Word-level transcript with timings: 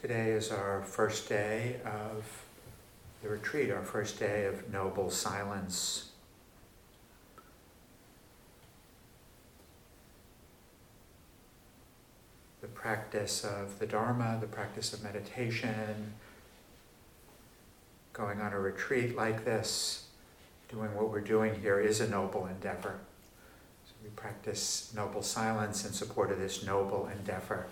Today 0.00 0.32
is 0.32 0.52
our 0.52 0.82
first 0.82 1.26
day 1.26 1.76
of 1.86 2.44
the 3.22 3.30
retreat, 3.30 3.70
our 3.70 3.82
first 3.82 4.20
day 4.20 4.44
of 4.44 4.70
noble 4.70 5.10
silence. 5.10 6.10
The 12.60 12.68
practice 12.68 13.42
of 13.42 13.78
the 13.78 13.86
Dharma, 13.86 14.36
the 14.38 14.46
practice 14.46 14.92
of 14.92 15.02
meditation, 15.02 16.12
going 18.12 18.42
on 18.42 18.52
a 18.52 18.60
retreat 18.60 19.16
like 19.16 19.46
this, 19.46 20.08
doing 20.68 20.94
what 20.94 21.10
we're 21.10 21.20
doing 21.20 21.58
here 21.62 21.80
is 21.80 22.02
a 22.02 22.08
noble 22.08 22.46
endeavor. 22.46 22.98
So 23.86 23.92
we 24.04 24.10
practice 24.10 24.92
noble 24.94 25.22
silence 25.22 25.86
in 25.86 25.92
support 25.92 26.30
of 26.30 26.38
this 26.38 26.62
noble 26.66 27.08
endeavor. 27.08 27.66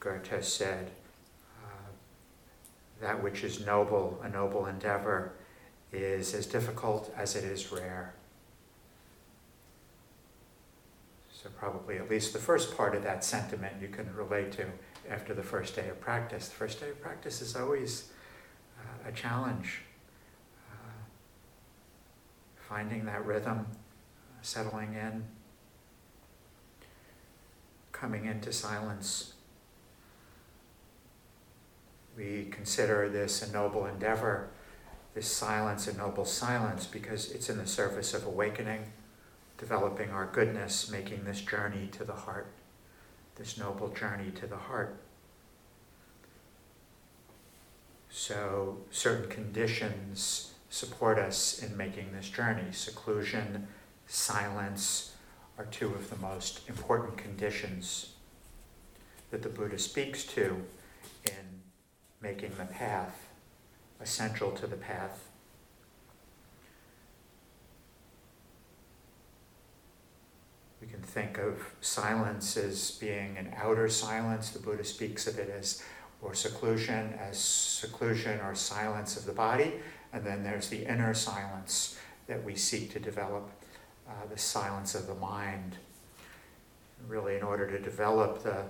Goethe 0.00 0.42
said, 0.42 0.90
uh, 1.62 1.90
that 3.02 3.22
which 3.22 3.44
is 3.44 3.64
noble, 3.64 4.18
a 4.24 4.28
noble 4.28 4.66
endeavor, 4.66 5.32
is 5.92 6.34
as 6.34 6.46
difficult 6.46 7.12
as 7.16 7.36
it 7.36 7.44
is 7.44 7.70
rare. 7.70 8.14
So, 11.30 11.50
probably 11.58 11.98
at 11.98 12.10
least 12.10 12.32
the 12.32 12.38
first 12.38 12.76
part 12.76 12.94
of 12.94 13.02
that 13.02 13.24
sentiment 13.24 13.74
you 13.80 13.88
can 13.88 14.14
relate 14.14 14.52
to 14.52 14.66
after 15.08 15.34
the 15.34 15.42
first 15.42 15.76
day 15.76 15.88
of 15.88 16.00
practice. 16.00 16.48
The 16.48 16.54
first 16.54 16.80
day 16.80 16.90
of 16.90 17.00
practice 17.00 17.42
is 17.42 17.56
always 17.56 18.10
uh, 18.78 19.08
a 19.08 19.12
challenge. 19.12 19.80
Uh, 20.70 21.02
finding 22.68 23.04
that 23.06 23.24
rhythm, 23.24 23.66
settling 24.42 24.94
in, 24.94 25.24
coming 27.92 28.26
into 28.26 28.52
silence 28.52 29.34
we 32.16 32.48
consider 32.50 33.08
this 33.08 33.42
a 33.42 33.52
noble 33.52 33.86
endeavor, 33.86 34.48
this 35.14 35.30
silence 35.30 35.86
a 35.86 35.96
noble 35.96 36.24
silence, 36.24 36.86
because 36.86 37.30
it's 37.30 37.48
in 37.48 37.58
the 37.58 37.66
service 37.66 38.14
of 38.14 38.26
awakening, 38.26 38.92
developing 39.58 40.10
our 40.10 40.26
goodness, 40.26 40.90
making 40.90 41.24
this 41.24 41.40
journey 41.40 41.88
to 41.92 42.04
the 42.04 42.12
heart, 42.12 42.48
this 43.36 43.58
noble 43.58 43.88
journey 43.88 44.30
to 44.32 44.46
the 44.46 44.56
heart. 44.56 44.96
So, 48.08 48.78
certain 48.90 49.30
conditions 49.30 50.54
support 50.68 51.18
us 51.18 51.62
in 51.62 51.76
making 51.76 52.12
this 52.12 52.28
journey. 52.28 52.72
Seclusion, 52.72 53.68
silence 54.06 55.14
are 55.58 55.66
two 55.66 55.88
of 55.88 56.10
the 56.10 56.16
most 56.16 56.68
important 56.68 57.16
conditions 57.16 58.14
that 59.30 59.42
the 59.42 59.48
Buddha 59.48 59.78
speaks 59.78 60.24
to 60.24 60.62
in 61.24 61.32
making 62.20 62.52
the 62.58 62.64
path 62.64 63.28
essential 64.00 64.50
to 64.52 64.66
the 64.66 64.76
path. 64.76 65.28
We 70.80 70.86
can 70.86 71.02
think 71.02 71.38
of 71.38 71.74
silence 71.80 72.56
as 72.56 72.92
being 72.92 73.36
an 73.36 73.52
outer 73.56 73.88
silence. 73.88 74.50
The 74.50 74.58
Buddha 74.58 74.84
speaks 74.84 75.26
of 75.26 75.38
it 75.38 75.50
as, 75.50 75.82
or 76.22 76.32
seclusion, 76.32 77.14
as 77.20 77.38
seclusion 77.38 78.40
or 78.40 78.54
silence 78.54 79.16
of 79.16 79.26
the 79.26 79.32
body. 79.32 79.74
And 80.12 80.24
then 80.24 80.42
there's 80.42 80.68
the 80.68 80.86
inner 80.90 81.12
silence 81.12 81.98
that 82.26 82.42
we 82.42 82.54
seek 82.56 82.92
to 82.92 82.98
develop, 82.98 83.50
uh, 84.08 84.12
the 84.30 84.38
silence 84.38 84.94
of 84.94 85.06
the 85.06 85.14
mind. 85.14 85.76
Really, 87.06 87.36
in 87.36 87.42
order 87.42 87.70
to 87.70 87.78
develop 87.78 88.42
the 88.42 88.64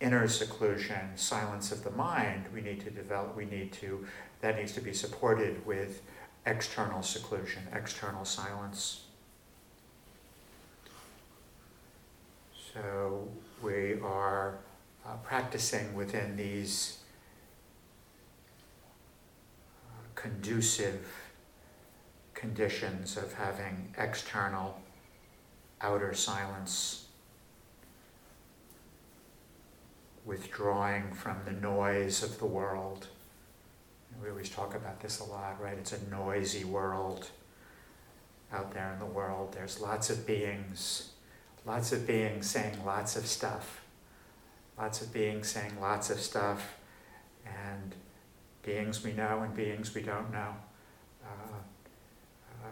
inner 0.00 0.28
seclusion, 0.28 1.16
silence 1.16 1.72
of 1.72 1.82
the 1.82 1.90
mind, 1.90 2.44
we 2.54 2.60
need 2.60 2.80
to 2.80 2.90
develop, 2.90 3.36
we 3.36 3.44
need 3.44 3.72
to, 3.72 4.06
that 4.40 4.56
needs 4.56 4.72
to 4.72 4.80
be 4.80 4.92
supported 4.92 5.64
with 5.66 6.02
external 6.46 7.02
seclusion, 7.02 7.62
external 7.74 8.24
silence. 8.24 9.04
So 12.72 13.28
we 13.62 13.98
are 14.00 14.58
uh, 15.04 15.16
practicing 15.24 15.94
within 15.94 16.36
these 16.36 16.98
uh, 19.84 20.02
conducive 20.14 21.06
conditions 22.34 23.16
of 23.16 23.32
having 23.32 23.92
external, 23.98 24.80
outer 25.80 26.14
silence 26.14 27.07
withdrawing 30.28 31.10
from 31.12 31.38
the 31.46 31.52
noise 31.52 32.22
of 32.22 32.38
the 32.38 32.46
world. 32.46 33.06
We 34.22 34.28
always 34.28 34.50
talk 34.50 34.74
about 34.74 35.00
this 35.00 35.20
a 35.20 35.24
lot, 35.24 35.60
right? 35.60 35.78
It's 35.78 35.92
a 35.92 36.10
noisy 36.10 36.64
world 36.64 37.30
out 38.52 38.72
there 38.74 38.92
in 38.92 38.98
the 38.98 39.06
world. 39.06 39.54
There's 39.54 39.80
lots 39.80 40.10
of 40.10 40.26
beings, 40.26 41.12
lots 41.64 41.92
of 41.92 42.06
beings 42.06 42.48
saying 42.48 42.84
lots 42.84 43.16
of 43.16 43.26
stuff, 43.26 43.80
lots 44.78 45.00
of 45.00 45.12
beings 45.14 45.48
saying 45.48 45.80
lots 45.80 46.10
of 46.10 46.20
stuff, 46.20 46.74
and 47.46 47.94
beings 48.62 49.02
we 49.02 49.12
know 49.12 49.40
and 49.40 49.54
beings 49.54 49.94
we 49.94 50.02
don't 50.02 50.30
know. 50.30 50.54
Uh, 51.24 51.58
uh, 52.64 52.68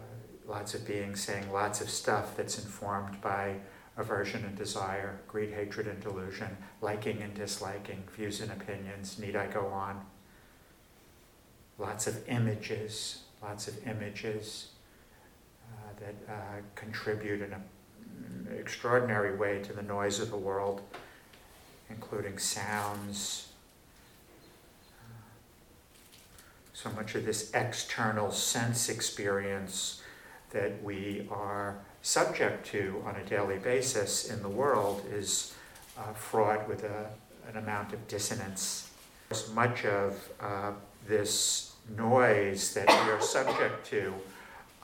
lots 0.46 0.74
of 0.74 0.86
beings 0.86 1.22
saying 1.22 1.50
lots 1.50 1.80
of 1.80 1.88
stuff 1.88 2.36
that's 2.36 2.58
informed 2.58 3.18
by 3.22 3.56
aversion 3.96 4.44
and 4.44 4.56
desire, 4.56 5.18
greed, 5.26 5.52
hatred, 5.52 5.86
and 5.86 6.00
delusion, 6.00 6.56
liking 6.80 7.22
and 7.22 7.34
disliking, 7.34 8.02
views 8.14 8.40
and 8.40 8.52
opinions. 8.52 9.18
Need 9.18 9.36
I 9.36 9.46
go 9.46 9.66
on? 9.68 10.04
Lots 11.78 12.06
of 12.06 12.28
images, 12.28 13.22
lots 13.42 13.68
of 13.68 13.86
images 13.86 14.68
uh, 15.64 15.92
that 16.00 16.32
uh, 16.32 16.60
contribute 16.74 17.40
in 17.40 17.52
an 17.52 17.62
extraordinary 18.58 19.36
way 19.36 19.62
to 19.62 19.72
the 19.72 19.82
noise 19.82 20.20
of 20.20 20.30
the 20.30 20.36
world, 20.36 20.82
including 21.88 22.38
sounds. 22.38 23.48
So 26.74 26.90
much 26.90 27.14
of 27.14 27.24
this 27.24 27.50
external 27.54 28.30
sense 28.30 28.90
experience 28.90 30.02
that 30.50 30.82
we 30.82 31.26
are 31.30 31.78
subject 32.06 32.64
to 32.64 33.02
on 33.04 33.16
a 33.16 33.24
daily 33.24 33.58
basis 33.58 34.30
in 34.30 34.40
the 34.40 34.48
world 34.48 35.04
is 35.10 35.52
uh, 35.98 36.12
fraught 36.12 36.68
with 36.68 36.84
a, 36.84 37.10
an 37.50 37.56
amount 37.56 37.92
of 37.92 38.06
dissonance. 38.06 38.88
As 39.32 39.52
Much 39.52 39.84
of 39.84 40.28
uh, 40.40 40.70
this 41.08 41.74
noise 41.96 42.72
that 42.74 42.86
we 42.86 43.10
are 43.10 43.20
subject 43.20 43.84
to 43.86 44.14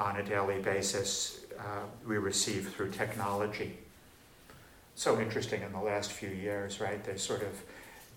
on 0.00 0.16
a 0.16 0.22
daily 0.25 0.60
basis 0.62 1.44
uh, 1.60 1.84
we 2.05 2.19
receive 2.19 2.75
through 2.75 2.91
technology. 2.91 3.78
So 4.97 5.21
interesting 5.21 5.62
in 5.62 5.71
the 5.71 5.81
last 5.81 6.10
few 6.10 6.31
years, 6.31 6.81
right? 6.81 7.04
There's 7.04 7.22
sort 7.22 7.43
of 7.43 7.62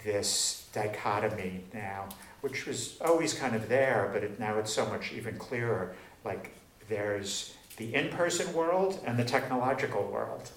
this 0.04 0.68
dichotomy 0.74 1.64
now, 1.76 2.10
which 2.42 2.66
was 2.66 3.00
always 3.02 3.36
kind 3.36 3.56
of 3.56 3.70
there, 3.70 4.10
but 4.12 4.24
it, 4.24 4.40
now 4.40 4.58
it's 4.58 4.74
so 4.74 4.88
much 4.88 5.14
even 5.14 5.38
clearer. 5.38 5.94
Like 6.24 6.56
there's 6.90 7.55
the 7.78 7.94
in-person 7.94 8.54
world 8.54 9.00
and 9.06 9.18
the 9.18 9.24
technological 9.24 10.04
world. 10.04 10.52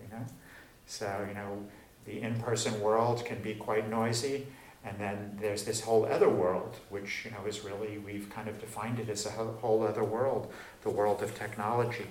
You 0.00 0.08
know, 0.10 0.24
so 0.86 1.24
you 1.28 1.34
know 1.34 1.64
the 2.04 2.20
in-person 2.20 2.80
world 2.80 3.24
can 3.24 3.42
be 3.42 3.54
quite 3.54 3.88
noisy, 3.88 4.46
and 4.84 4.98
then 4.98 5.38
there's 5.40 5.64
this 5.64 5.80
whole 5.80 6.06
other 6.06 6.28
world, 6.28 6.76
which 6.90 7.24
you 7.24 7.30
know 7.30 7.44
is 7.46 7.64
really 7.64 7.98
we've 7.98 8.30
kind 8.30 8.48
of 8.48 8.60
defined 8.60 8.98
it 8.98 9.08
as 9.08 9.26
a 9.26 9.30
whole 9.30 9.82
other 9.82 10.04
world, 10.04 10.52
the 10.82 10.90
world 10.90 11.22
of 11.22 11.34
technology. 11.34 12.06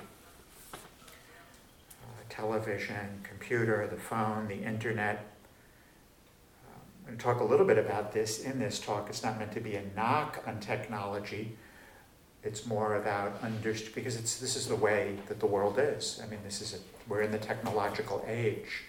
Uh, 0.74 2.24
television, 2.30 3.22
computer, 3.24 3.88
the 3.88 3.98
phone, 3.98 4.48
the 4.48 4.64
internet. 4.64 5.26
Um, 6.66 6.82
I'm 7.00 7.06
going 7.06 7.18
to 7.18 7.24
talk 7.24 7.40
a 7.40 7.44
little 7.44 7.66
bit 7.66 7.78
about 7.78 8.12
this 8.12 8.42
in 8.42 8.60
this 8.60 8.80
talk. 8.80 9.08
It's 9.10 9.24
not 9.24 9.40
meant 9.40 9.54
to 9.54 9.62
be 9.62 9.76
a 9.76 9.84
knock 9.96 10.44
on 10.46 10.60
technology 10.60 11.56
it's 12.44 12.66
more 12.66 12.96
about 12.96 13.42
underst- 13.42 13.94
because 13.94 14.16
it's 14.16 14.40
this 14.40 14.56
is 14.56 14.68
the 14.68 14.76
way 14.76 15.18
that 15.28 15.40
the 15.40 15.46
world 15.46 15.78
is. 15.80 16.22
I 16.24 16.28
mean, 16.28 16.40
this 16.44 16.62
is 16.62 16.74
a, 16.76 16.78
we're 17.08 17.22
in 17.22 17.32
the 17.32 17.38
technological 17.38 18.24
age, 18.28 18.84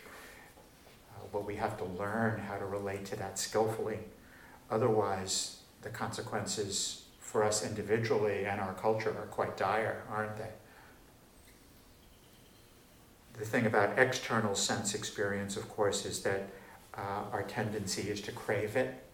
uh, 1.15 1.25
but 1.33 1.45
we 1.45 1.57
have 1.57 1.77
to 1.79 1.85
learn 1.85 2.41
how 2.41 2.57
to 2.59 2.67
relate 2.67 3.05
to 3.07 3.17
that 3.17 3.39
skillfully. 3.39 3.99
Otherwise, 4.71 5.59
the 5.83 5.89
consequences 5.89 7.05
for 7.21 7.43
us 7.43 7.65
individually 7.65 8.47
and 8.47 8.61
our 8.61 8.75
culture 8.75 9.11
are 9.11 9.27
quite 9.27 9.57
dire, 9.57 10.03
aren't 10.11 10.37
they? 10.37 10.51
The 13.39 13.45
thing 13.45 13.67
about 13.67 13.99
external 13.99 14.55
sense 14.55 14.95
experience, 14.95 15.57
of 15.57 15.69
course, 15.69 16.05
is 16.05 16.23
that 16.23 16.49
uh, 16.95 17.25
our 17.33 17.45
tendency 17.45 18.11
is 18.11 18.21
to 18.23 18.33
crave 18.33 18.77
it. 18.77 19.05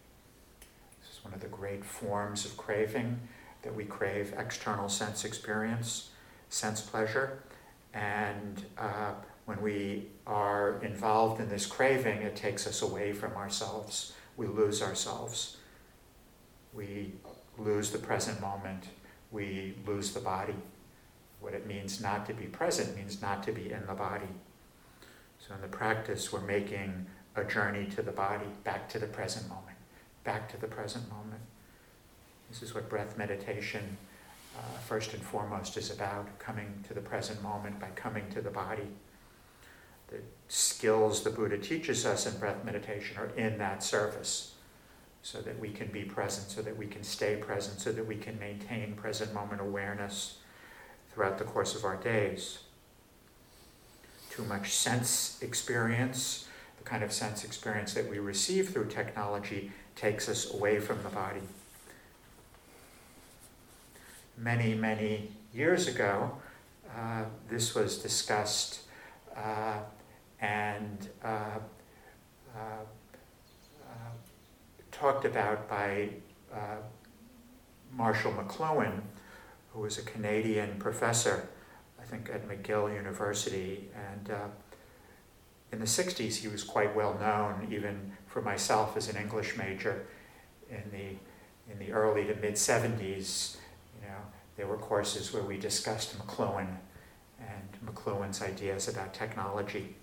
This 1.01 1.17
is 1.17 1.23
one 1.23 1.33
of 1.33 1.41
the 1.41 1.47
great 1.47 1.85
forms 1.85 2.43
of 2.45 2.57
craving 2.57 3.19
that 3.65 3.75
we 3.75 3.83
crave 3.83 4.33
external 4.37 4.87
sense 4.87 5.25
experience, 5.25 6.11
sense 6.49 6.79
pleasure. 6.79 7.39
And 7.93 8.63
uh, 8.77 9.13
when 9.45 9.61
we 9.61 10.07
are 10.27 10.79
involved 10.83 11.41
in 11.41 11.49
this 11.49 11.65
craving, 11.65 12.21
it 12.21 12.35
takes 12.35 12.67
us 12.67 12.81
away 12.81 13.11
from 13.11 13.33
ourselves. 13.33 14.13
we 14.37 14.47
lose 14.47 14.81
ourselves. 14.81 15.57
We 16.73 17.13
lose 17.57 17.91
the 17.91 17.97
present 17.97 18.39
moment. 18.39 18.85
We 19.31 19.75
lose 19.85 20.13
the 20.13 20.19
body. 20.19 20.55
What 21.39 21.53
it 21.53 21.65
means 21.65 21.99
not 21.99 22.25
to 22.27 22.33
be 22.33 22.45
present 22.45 22.95
means 22.95 23.21
not 23.21 23.43
to 23.43 23.51
be 23.51 23.71
in 23.71 23.85
the 23.87 23.93
body. 23.93 24.27
So 25.39 25.55
in 25.55 25.61
the 25.61 25.67
practice, 25.67 26.31
we're 26.31 26.41
making 26.41 27.07
a 27.35 27.43
journey 27.43 27.87
to 27.95 28.01
the 28.01 28.11
body, 28.11 28.45
back 28.63 28.89
to 28.89 28.99
the 28.99 29.07
present 29.07 29.47
moment, 29.49 29.77
back 30.23 30.49
to 30.49 30.57
the 30.57 30.67
present 30.67 31.09
moment. 31.09 31.34
This 32.55 32.69
is 32.69 32.73
what 32.73 32.87
breath 32.87 33.17
meditation, 33.17 33.97
uh, 34.57 34.77
first 34.87 35.13
and 35.13 35.21
foremost, 35.21 35.75
is 35.75 35.91
about 35.91 36.39
coming 36.39 36.85
to 36.87 36.93
the 36.93 37.01
present 37.01 37.43
moment 37.43 37.81
by 37.81 37.89
coming 37.95 38.29
to 38.29 38.39
the 38.39 38.49
body. 38.49 38.87
The 40.07 40.19
skills 40.47 41.21
the 41.21 41.31
Buddha 41.31 41.57
teaches 41.57 42.05
us 42.05 42.25
in 42.25 42.39
breath 42.39 42.63
meditation 42.63 43.17
are 43.17 43.29
in 43.35 43.57
that 43.57 43.83
service 43.83 44.53
so 45.21 45.41
that 45.41 45.59
we 45.59 45.69
can 45.69 45.87
be 45.87 46.03
present, 46.03 46.49
so 46.49 46.61
that 46.61 46.77
we 46.77 46.87
can 46.87 47.03
stay 47.03 47.35
present, 47.35 47.81
so 47.81 47.91
that 47.91 48.07
we 48.07 48.15
can 48.15 48.39
maintain 48.39 48.93
present 48.93 49.33
moment 49.33 49.59
awareness 49.59 50.37
throughout 51.13 51.37
the 51.37 51.43
course 51.43 51.75
of 51.75 51.83
our 51.83 51.97
days. 51.97 52.59
Too 54.29 54.45
much 54.45 54.71
sense 54.71 55.39
experience, 55.41 56.47
the 56.77 56.85
kind 56.85 57.03
of 57.03 57.11
sense 57.11 57.43
experience 57.43 57.93
that 57.95 58.09
we 58.09 58.19
receive 58.19 58.69
through 58.69 58.87
technology, 58.87 59.73
takes 59.97 60.29
us 60.29 60.53
away 60.53 60.79
from 60.79 61.03
the 61.03 61.09
body. 61.09 61.41
Many, 64.37 64.75
many 64.75 65.31
years 65.53 65.87
ago, 65.87 66.37
uh, 66.95 67.23
this 67.49 67.73
was 67.73 67.97
discussed 67.97 68.81
uh, 69.35 69.79
and 70.41 71.09
uh, 71.23 71.59
uh, 72.55 72.59
uh 72.59 73.93
talked 74.91 75.25
about 75.25 75.69
by 75.69 76.09
Marshall 77.93 78.33
McLuhan, 78.33 79.01
who 79.71 79.81
was 79.81 79.97
a 79.97 80.01
Canadian 80.01 80.77
professor, 80.79 81.47
I 81.99 82.03
think 82.03 82.29
at 82.29 82.47
McGill 82.47 82.93
University. 82.93 83.89
And 83.95 84.29
in 85.71 85.79
the 85.79 85.85
60s, 85.85 86.35
he 86.35 86.47
was 86.49 86.63
quite 86.63 86.93
well 86.93 87.17
known, 87.19 87.69
even 87.71 88.11
for 88.27 88.41
myself 88.41 88.97
as 88.97 89.07
an 89.09 89.15
English 89.15 89.55
major. 89.57 90.05
In 90.69 90.83
the, 90.91 91.71
in 91.71 91.79
the 91.79 91.93
early 91.93 92.25
to 92.25 92.35
mid 92.35 92.55
70s, 92.55 92.97
you 92.97 93.61
know, 93.61 93.64
there 94.57 94.67
were 94.67 94.77
courses 94.77 95.33
where 95.33 95.43
we 95.43 95.57
discussed 95.57 96.17
McLuhan 96.17 96.77
and 97.39 97.77
McLuhan's 97.85 98.41
ideas 98.41 98.87
about 98.87 99.13
technology. 99.13 99.95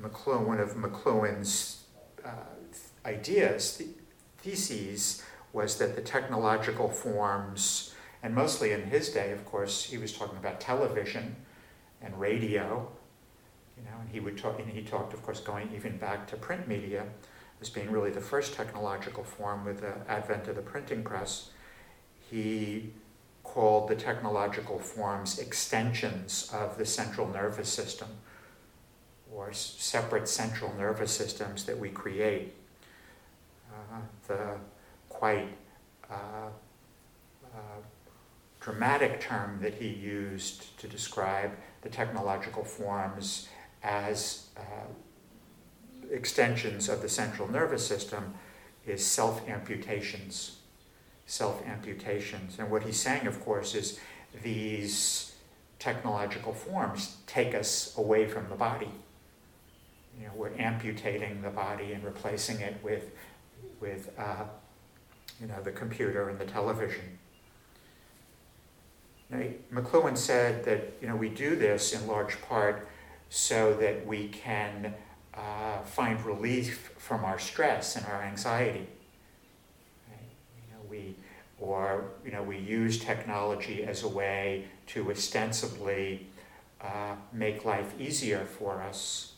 McLuhan, 0.00 0.46
one 0.46 0.60
of 0.60 0.74
McLuhan's 0.74 1.84
uh, 2.24 2.28
ideas, 3.06 3.76
the 3.78 3.88
theses, 4.38 5.22
was 5.52 5.78
that 5.78 5.94
the 5.94 6.02
technological 6.02 6.90
forms, 6.90 7.94
and 8.22 8.34
mostly 8.34 8.72
in 8.72 8.82
his 8.82 9.08
day, 9.08 9.30
of 9.30 9.44
course, 9.44 9.84
he 9.84 9.96
was 9.96 10.12
talking 10.12 10.36
about 10.36 10.60
television 10.60 11.36
and 12.02 12.18
radio, 12.20 12.90
you 13.76 13.84
know, 13.84 13.96
and 14.00 14.10
he 14.10 14.20
would 14.20 14.36
talk, 14.36 14.58
and 14.58 14.68
he 14.68 14.82
talked, 14.82 15.14
of 15.14 15.22
course, 15.22 15.40
going 15.40 15.70
even 15.74 15.96
back 15.96 16.26
to 16.26 16.36
print 16.36 16.66
media 16.68 17.06
as 17.64 17.70
being 17.70 17.90
really 17.90 18.10
the 18.10 18.20
first 18.20 18.52
technological 18.52 19.24
form 19.24 19.64
with 19.64 19.80
the 19.80 19.94
advent 20.06 20.46
of 20.48 20.54
the 20.54 20.60
printing 20.60 21.02
press. 21.02 21.48
He 22.30 22.90
called 23.42 23.88
the 23.88 23.96
technological 23.96 24.78
forms 24.78 25.38
extensions 25.38 26.50
of 26.52 26.76
the 26.76 26.84
central 26.84 27.26
nervous 27.26 27.70
system 27.70 28.08
or 29.32 29.50
separate 29.54 30.28
central 30.28 30.74
nervous 30.76 31.10
systems 31.10 31.64
that 31.64 31.78
we 31.78 31.88
create. 31.88 32.54
Uh, 33.72 34.00
the 34.28 34.56
quite 35.08 35.48
uh, 36.10 36.50
uh, 37.46 37.80
dramatic 38.60 39.20
term 39.20 39.58
that 39.62 39.72
he 39.74 39.88
used 39.88 40.78
to 40.78 40.86
describe 40.86 41.50
the 41.80 41.88
technological 41.88 42.62
forms 42.62 43.48
as 43.82 44.48
uh, 44.58 44.86
extensions 46.10 46.88
of 46.88 47.02
the 47.02 47.08
central 47.08 47.50
nervous 47.50 47.86
system 47.86 48.34
is 48.86 49.04
self 49.04 49.46
amputations. 49.48 50.58
Self 51.26 51.64
amputations. 51.66 52.58
And 52.58 52.70
what 52.70 52.82
he's 52.82 53.00
saying, 53.00 53.26
of 53.26 53.44
course, 53.44 53.74
is 53.74 53.98
these 54.42 55.34
technological 55.78 56.52
forms 56.52 57.16
take 57.26 57.54
us 57.54 57.96
away 57.96 58.26
from 58.26 58.48
the 58.48 58.54
body 58.54 58.90
you 60.20 60.26
know, 60.26 60.32
we're 60.36 60.52
amputating 60.58 61.42
the 61.42 61.50
body 61.50 61.92
and 61.92 62.04
replacing 62.04 62.60
it 62.60 62.76
with, 62.82 63.10
with 63.80 64.10
uh, 64.18 64.44
you 65.40 65.46
know, 65.46 65.60
the 65.62 65.72
computer 65.72 66.28
and 66.28 66.38
the 66.38 66.44
television. 66.44 67.18
Now, 69.30 69.42
McLuhan 69.72 70.16
said 70.16 70.64
that 70.64 70.92
you 71.00 71.08
know, 71.08 71.16
we 71.16 71.28
do 71.28 71.56
this 71.56 71.92
in 71.92 72.06
large 72.06 72.40
part 72.42 72.88
so 73.30 73.74
that 73.74 74.06
we 74.06 74.28
can 74.28 74.94
uh, 75.36 75.82
find 75.82 76.24
relief 76.24 76.92
from 76.98 77.24
our 77.24 77.38
stress 77.38 77.96
and 77.96 78.06
our 78.06 78.22
anxiety. 78.22 78.86
Right? 80.08 80.30
You 80.56 80.74
know, 80.74 80.80
we, 80.88 81.14
or 81.60 82.04
you 82.24 82.32
know, 82.32 82.42
we 82.42 82.58
use 82.58 82.98
technology 82.98 83.84
as 83.84 84.02
a 84.02 84.08
way 84.08 84.66
to 84.88 85.10
ostensibly 85.10 86.26
uh, 86.80 87.16
make 87.32 87.64
life 87.64 87.92
easier 87.98 88.44
for 88.44 88.82
us 88.82 89.34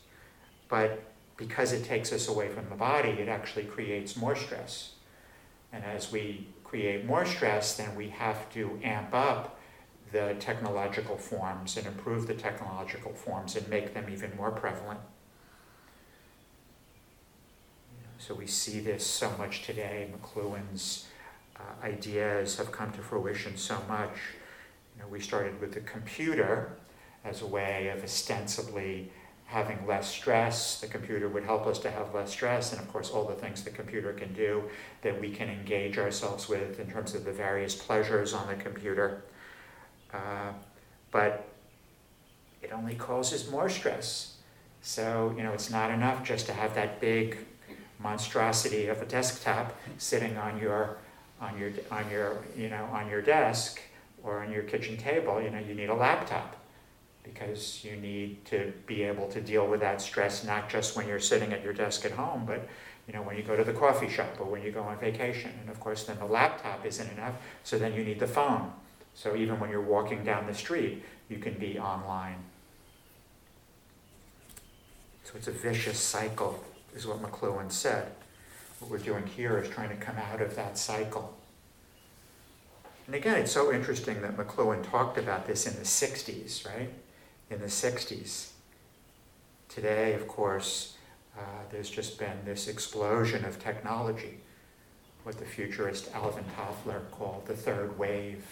but 0.69 1.03
because 1.37 1.71
it 1.71 1.83
takes 1.83 2.11
us 2.11 2.27
away 2.27 2.49
from 2.49 2.69
the 2.69 2.75
body, 2.75 3.09
it 3.09 3.29
actually 3.29 3.65
creates 3.65 4.17
more 4.17 4.35
stress. 4.35 4.93
And 5.71 5.83
as 5.83 6.11
we 6.11 6.47
create 6.63 7.05
more 7.05 7.25
stress, 7.25 7.77
then 7.77 7.95
we 7.95 8.09
have 8.09 8.51
to 8.53 8.79
amp 8.83 9.13
up 9.13 9.59
the 10.11 10.35
technological 10.39 11.17
forms 11.17 11.77
and 11.77 11.85
improve 11.85 12.27
the 12.27 12.33
technological 12.33 13.13
forms 13.13 13.55
and 13.55 13.67
make 13.67 13.93
them 13.93 14.05
even 14.11 14.35
more 14.35 14.51
prevalent. 14.51 14.99
So 18.19 18.33
we 18.33 18.47
see 18.47 18.79
this 18.79 19.05
so 19.05 19.31
much 19.37 19.63
today. 19.63 20.09
McLuhan's 20.11 21.05
uh, 21.55 21.85
ideas 21.85 22.57
have 22.57 22.71
come 22.71 22.91
to 22.93 22.99
fruition 22.99 23.57
so 23.57 23.77
much. 23.87 24.11
You 24.95 25.03
know, 25.03 25.07
we 25.09 25.19
started 25.19 25.61
with 25.61 25.73
the 25.73 25.81
computer 25.81 26.71
as 27.23 27.41
a 27.41 27.45
way 27.45 27.89
of 27.89 28.03
ostensibly 28.03 29.11
having 29.45 29.85
less 29.85 30.09
stress. 30.09 30.81
The 30.81 30.87
computer 30.87 31.29
would 31.29 31.43
help 31.43 31.67
us 31.67 31.79
to 31.79 31.91
have 31.91 32.13
less 32.13 32.31
stress, 32.31 32.73
and 32.73 32.81
of 32.81 32.91
course, 32.91 33.11
all 33.11 33.23
the 33.23 33.35
things 33.35 33.63
the 33.63 33.69
computer 33.69 34.13
can 34.13 34.33
do 34.33 34.63
that 35.03 35.19
we 35.21 35.31
can 35.31 35.49
engage 35.49 35.97
ourselves 35.97 36.49
with 36.49 36.79
in 36.79 36.89
terms 36.89 37.13
of 37.13 37.23
the 37.23 37.31
various 37.31 37.75
pleasures 37.75 38.33
on 38.33 38.47
the 38.47 38.55
computer. 38.55 39.21
Uh, 40.13 40.51
but 41.11 41.47
it 42.61 42.71
only 42.73 42.95
causes 42.95 43.49
more 43.49 43.69
stress. 43.69 44.37
So, 44.81 45.33
you 45.37 45.43
know, 45.43 45.53
it's 45.53 45.69
not 45.69 45.91
enough 45.91 46.23
just 46.23 46.47
to 46.47 46.53
have 46.53 46.73
that 46.75 46.99
big 46.99 47.37
monstrosity 47.99 48.87
of 48.87 49.01
a 49.01 49.05
desktop 49.05 49.75
sitting 49.97 50.37
on 50.37 50.59
your 50.59 50.97
on 51.41 51.57
your 51.57 51.71
on 51.91 52.09
your 52.09 52.37
you 52.55 52.69
know 52.69 52.85
on 52.91 53.09
your 53.09 53.21
desk 53.21 53.81
or 54.23 54.43
on 54.43 54.51
your 54.51 54.63
kitchen 54.63 54.97
table 54.97 55.41
you 55.41 55.49
know 55.49 55.59
you 55.59 55.73
need 55.73 55.89
a 55.89 55.93
laptop 55.93 56.57
because 57.33 57.83
you 57.83 57.95
need 57.97 58.43
to 58.45 58.73
be 58.85 59.03
able 59.03 59.27
to 59.27 59.41
deal 59.41 59.67
with 59.67 59.79
that 59.81 60.01
stress 60.01 60.43
not 60.43 60.69
just 60.69 60.95
when 60.95 61.07
you're 61.07 61.19
sitting 61.19 61.53
at 61.53 61.63
your 61.63 61.73
desk 61.73 62.05
at 62.05 62.11
home, 62.11 62.43
but 62.45 62.67
you 63.07 63.13
know 63.13 63.21
when 63.21 63.37
you 63.37 63.43
go 63.43 63.55
to 63.55 63.63
the 63.63 63.73
coffee 63.73 64.09
shop 64.09 64.35
or 64.39 64.45
when 64.45 64.61
you 64.61 64.71
go 64.71 64.81
on 64.81 64.97
vacation. 64.97 65.51
And 65.61 65.69
of 65.69 65.79
course, 65.79 66.03
then 66.03 66.17
the 66.19 66.25
laptop 66.25 66.85
isn't 66.85 67.11
enough, 67.11 67.35
so 67.63 67.77
then 67.77 67.93
you 67.93 68.03
need 68.03 68.19
the 68.19 68.27
phone. 68.27 68.71
So 69.13 69.35
even 69.35 69.59
when 69.59 69.69
you're 69.69 69.81
walking 69.81 70.23
down 70.23 70.45
the 70.47 70.53
street, 70.53 71.03
you 71.29 71.37
can 71.37 71.53
be 71.53 71.79
online. 71.79 72.37
So 75.23 75.33
it's 75.35 75.47
a 75.47 75.51
vicious 75.51 75.99
cycle, 75.99 76.63
is 76.97 77.07
what 77.07 77.21
McLuhan 77.21 77.71
said. 77.71 78.11
What 78.79 78.91
we're 78.91 78.97
doing 78.97 79.25
here 79.25 79.57
is 79.59 79.69
trying 79.69 79.89
to 79.89 79.95
come 79.95 80.17
out 80.17 80.41
of 80.41 80.55
that 80.55 80.77
cycle. 80.77 81.37
And 83.05 83.15
again, 83.15 83.37
it's 83.37 83.51
so 83.51 83.71
interesting 83.71 84.21
that 84.21 84.35
McLuhan 84.35 84.83
talked 84.89 85.17
about 85.17 85.47
this 85.47 85.65
in 85.65 85.73
the 85.75 85.85
60s, 85.85 86.67
right? 86.67 86.89
in 87.49 87.59
the 87.59 87.67
60s. 87.67 88.49
Today, 89.69 90.13
of 90.13 90.27
course, 90.27 90.95
uh, 91.37 91.41
there's 91.71 91.89
just 91.89 92.19
been 92.19 92.37
this 92.45 92.67
explosion 92.67 93.45
of 93.45 93.61
technology, 93.61 94.39
what 95.23 95.37
the 95.37 95.45
futurist 95.45 96.09
Alvin 96.13 96.45
Toffler 96.57 97.01
called 97.11 97.45
the 97.45 97.55
third 97.55 97.97
wave. 97.97 98.45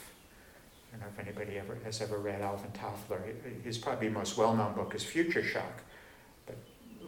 I 0.94 0.98
don't 0.98 1.02
know 1.02 1.14
if 1.14 1.28
anybody 1.28 1.58
ever 1.58 1.78
has 1.84 2.02
ever 2.02 2.18
read 2.20 2.42
Alvin 2.42 2.72
Toffler. 2.72 3.20
His 3.64 3.78
probably 3.78 4.10
most 4.10 4.38
well-known 4.38 4.74
book 4.74 4.96
is 4.96 5.04
Future 5.04 5.44
Shock, 5.44 5.82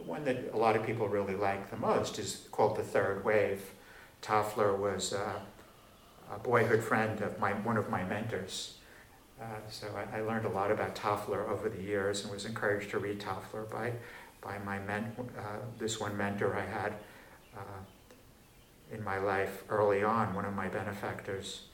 one 0.08 0.24
that 0.24 0.54
a 0.54 0.56
lot 0.56 0.74
of 0.74 0.84
people 0.86 1.06
really 1.06 1.36
like 1.36 1.70
the 1.70 1.76
most 1.76 2.18
is 2.18 2.48
called 2.50 2.76
The 2.76 2.82
Third 2.82 3.24
Wave. 3.26 3.62
Toffler 4.22 4.76
was 4.76 5.12
uh, 5.12 5.38
a 6.34 6.38
boyhood 6.38 6.82
friend 6.82 7.20
of 7.20 7.38
my, 7.38 7.52
one 7.52 7.76
of 7.76 7.90
my 7.90 8.02
mentors, 8.04 8.78
uh, 9.40 9.44
so 9.68 9.86
I, 9.94 10.18
I, 10.18 10.20
learned 10.22 10.46
a 10.46 10.48
lot 10.48 10.72
about 10.72 10.96
Toffler 10.96 11.48
over 11.48 11.68
the 11.68 11.80
years 11.80 12.24
and 12.24 12.32
was 12.32 12.44
encouraged 12.44 12.90
to 12.90 12.98
read 12.98 13.20
Toffler 13.20 13.70
by, 13.70 13.92
by 14.40 14.58
my 14.64 14.80
men, 14.80 15.12
uh, 15.38 15.42
this 15.78 16.00
one 16.00 16.16
mentor 16.16 16.56
I 16.56 16.64
had 16.64 16.94
uh, 17.56 17.80
in 18.90 19.04
my 19.04 19.18
life 19.18 19.62
early 19.68 20.02
on, 20.02 20.34
one 20.34 20.44
of 20.44 20.54
my 20.54 20.68
benefactors. 20.68 21.66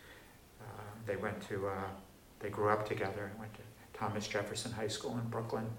Uh, 0.60 0.82
they 1.06 1.16
went 1.16 1.40
to, 1.48 1.68
uh, 1.68 1.72
they 2.40 2.50
grew 2.50 2.68
up 2.68 2.86
together 2.86 3.30
went 3.38 3.54
to 3.54 3.60
Thomas 3.94 4.28
Jefferson 4.28 4.72
High 4.72 4.88
School 4.88 5.12
in 5.12 5.26
Brooklyn, 5.30 5.70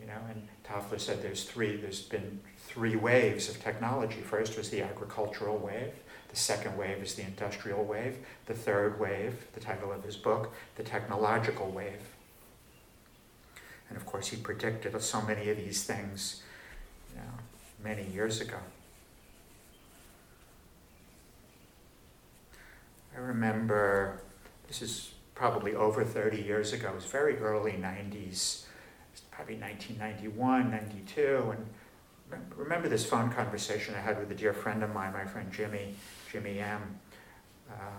you 0.00 0.06
know, 0.06 0.18
and 0.30 0.48
Toffler 0.66 1.00
said 1.00 1.22
there's 1.22 1.44
three, 1.44 1.76
there's 1.76 2.02
been 2.02 2.40
three 2.58 2.96
waves 2.96 3.48
of 3.48 3.62
technology. 3.62 4.20
First 4.20 4.56
was 4.56 4.70
the 4.70 4.82
agricultural 4.82 5.58
wave, 5.58 5.92
the 6.28 6.36
second 6.36 6.76
wave 6.76 7.02
is 7.02 7.14
the 7.14 7.22
industrial 7.22 7.84
wave, 7.84 8.18
the 8.46 8.54
third 8.54 8.98
wave, 8.98 9.46
the 9.54 9.60
title 9.60 9.92
of 9.92 10.02
his 10.02 10.16
book, 10.16 10.52
the 10.74 10.82
technological 10.82 11.70
wave. 11.70 12.02
And 13.88 13.96
of 13.96 14.04
course, 14.04 14.28
he 14.28 14.36
predicted 14.36 15.00
so 15.00 15.22
many 15.22 15.48
of 15.48 15.56
these 15.56 15.84
things 15.84 16.42
you 17.14 17.20
know, 17.20 17.30
many 17.82 18.04
years 18.08 18.40
ago. 18.40 18.58
I 23.16 23.20
remember, 23.20 24.20
this 24.66 24.82
is 24.82 25.12
probably 25.34 25.74
over 25.74 26.04
30 26.04 26.42
years 26.42 26.72
ago, 26.72 26.88
it 26.88 26.94
was 26.96 27.04
very 27.04 27.38
early 27.38 27.72
90s, 27.72 28.65
probably 29.36 29.56
1991, 29.56 30.70
92, 30.70 31.54
and 32.30 32.42
remember 32.56 32.88
this 32.88 33.04
phone 33.04 33.30
conversation 33.30 33.94
I 33.94 34.00
had 34.00 34.18
with 34.18 34.30
a 34.30 34.34
dear 34.34 34.54
friend 34.54 34.82
of 34.82 34.94
mine, 34.94 35.12
my 35.12 35.26
friend 35.26 35.52
Jimmy, 35.52 35.94
Jimmy 36.32 36.58
M. 36.58 36.98
Uh, 37.70 37.98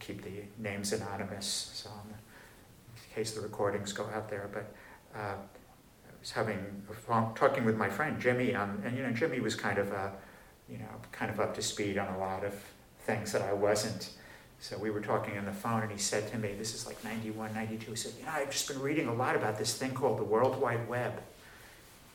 keep 0.00 0.24
the 0.24 0.42
names 0.58 0.92
anonymous, 0.92 1.70
so 1.72 1.88
in 2.08 3.14
case 3.14 3.30
the 3.30 3.40
recordings 3.40 3.92
go 3.92 4.06
out 4.12 4.28
there, 4.28 4.50
but 4.52 4.74
uh, 5.16 5.36
I 5.36 6.20
was 6.20 6.32
having 6.32 6.82
phone, 7.06 7.32
talking 7.34 7.64
with 7.64 7.76
my 7.76 7.88
friend 7.88 8.20
Jimmy, 8.20 8.52
um, 8.56 8.82
and 8.84 8.96
you 8.96 9.04
know 9.04 9.12
Jimmy 9.12 9.38
was 9.38 9.54
kind 9.54 9.78
of, 9.78 9.92
uh, 9.92 10.10
you 10.68 10.78
know, 10.78 10.88
kind 11.12 11.30
of 11.30 11.38
up 11.38 11.54
to 11.54 11.62
speed 11.62 11.96
on 11.96 12.12
a 12.12 12.18
lot 12.18 12.44
of 12.44 12.54
things 13.00 13.30
that 13.30 13.42
I 13.42 13.52
wasn't. 13.52 14.10
So 14.60 14.78
we 14.78 14.90
were 14.90 15.00
talking 15.00 15.38
on 15.38 15.44
the 15.44 15.52
phone, 15.52 15.82
and 15.82 15.92
he 15.92 15.98
said 15.98 16.30
to 16.32 16.38
me, 16.38 16.54
"This 16.54 16.74
is 16.74 16.86
like 16.86 17.02
91, 17.04 17.54
92." 17.54 17.90
He 17.90 17.96
said, 17.96 18.12
"You 18.18 18.24
know, 18.24 18.32
I've 18.32 18.50
just 18.50 18.68
been 18.68 18.80
reading 18.80 19.06
a 19.06 19.14
lot 19.14 19.36
about 19.36 19.58
this 19.58 19.76
thing 19.76 19.92
called 19.92 20.18
the 20.18 20.24
World 20.24 20.60
Wide 20.60 20.88
Web. 20.88 21.20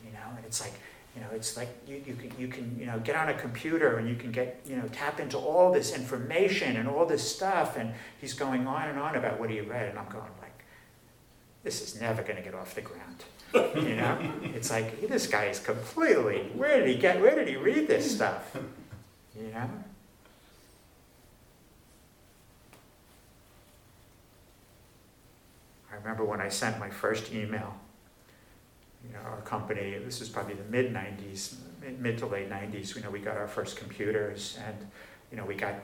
You 0.05 0.11
know, 0.11 0.35
and 0.35 0.45
it's 0.45 0.61
like." 0.61 0.73
You 1.13 1.21
know, 1.21 1.27
it's 1.33 1.57
like 1.57 1.67
you, 1.85 2.01
you 2.05 2.13
can 2.13 2.31
you 2.39 2.47
can 2.47 2.77
you 2.79 2.85
know 2.85 2.97
get 2.99 3.17
on 3.17 3.27
a 3.27 3.33
computer 3.33 3.97
and 3.97 4.07
you 4.07 4.15
can 4.15 4.31
get 4.31 4.61
you 4.65 4.77
know 4.77 4.87
tap 4.93 5.19
into 5.19 5.37
all 5.37 5.69
this 5.69 5.93
information 5.93 6.77
and 6.77 6.87
all 6.87 7.05
this 7.05 7.29
stuff 7.35 7.75
and 7.75 7.93
he's 8.21 8.33
going 8.33 8.65
on 8.65 8.87
and 8.87 8.97
on 8.97 9.17
about 9.17 9.37
what 9.37 9.49
he 9.49 9.59
read 9.59 9.89
and 9.89 9.99
I'm 9.99 10.07
going 10.07 10.31
like, 10.41 10.63
this 11.63 11.81
is 11.81 11.99
never 11.99 12.21
going 12.21 12.37
to 12.37 12.41
get 12.41 12.55
off 12.55 12.75
the 12.75 12.81
ground. 12.81 13.25
You 13.53 13.97
know, 13.97 14.17
it's 14.55 14.71
like 14.71 15.01
this 15.09 15.27
guy 15.27 15.45
is 15.45 15.59
completely. 15.59 16.49
Where 16.55 16.79
did 16.79 16.87
he 16.87 16.95
get? 16.95 17.19
Where 17.19 17.35
did 17.35 17.49
he 17.49 17.57
read 17.57 17.87
this 17.87 18.15
stuff? 18.15 18.55
You 19.35 19.51
know. 19.51 19.69
Remember 26.03 26.25
when 26.25 26.41
I 26.41 26.49
sent 26.49 26.79
my 26.79 26.89
first 26.89 27.31
email. 27.33 27.75
You 29.05 29.13
know, 29.13 29.19
our 29.19 29.41
company. 29.41 29.97
This 30.03 30.19
was 30.19 30.29
probably 30.29 30.53
the 30.53 30.63
mid 30.65 30.93
'90s, 30.93 31.55
mid 31.99 32.17
to 32.19 32.27
late 32.27 32.49
'90s. 32.49 32.95
You 32.95 33.01
know, 33.01 33.09
we 33.09 33.19
got 33.19 33.37
our 33.37 33.47
first 33.47 33.77
computers, 33.77 34.59
and 34.67 34.77
you 35.31 35.37
know, 35.37 35.45
we 35.45 35.55
got 35.55 35.75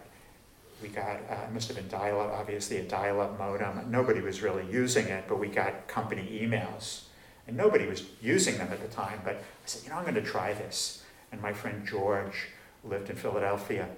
we 0.81 0.89
got 0.89 1.17
uh, 1.29 1.45
it 1.47 1.51
must 1.51 1.67
have 1.67 1.77
been 1.77 1.87
dial-up, 1.87 2.31
obviously 2.31 2.77
a 2.77 2.83
dial-up 2.83 3.37
modem. 3.39 3.89
Nobody 3.89 4.21
was 4.21 4.41
really 4.41 4.65
using 4.71 5.07
it, 5.07 5.25
but 5.27 5.39
we 5.39 5.47
got 5.47 5.87
company 5.87 6.39
emails, 6.41 7.05
and 7.47 7.57
nobody 7.57 7.87
was 7.87 8.03
using 8.21 8.57
them 8.57 8.69
at 8.71 8.81
the 8.81 8.87
time. 8.87 9.21
But 9.23 9.35
I 9.35 9.39
said, 9.65 9.83
you 9.83 9.89
know, 9.89 9.95
I'm 9.95 10.03
going 10.03 10.15
to 10.15 10.21
try 10.21 10.53
this. 10.53 11.03
And 11.31 11.41
my 11.41 11.53
friend 11.53 11.85
George 11.85 12.47
lived 12.83 13.09
in 13.09 13.15
Philadelphia, 13.15 13.89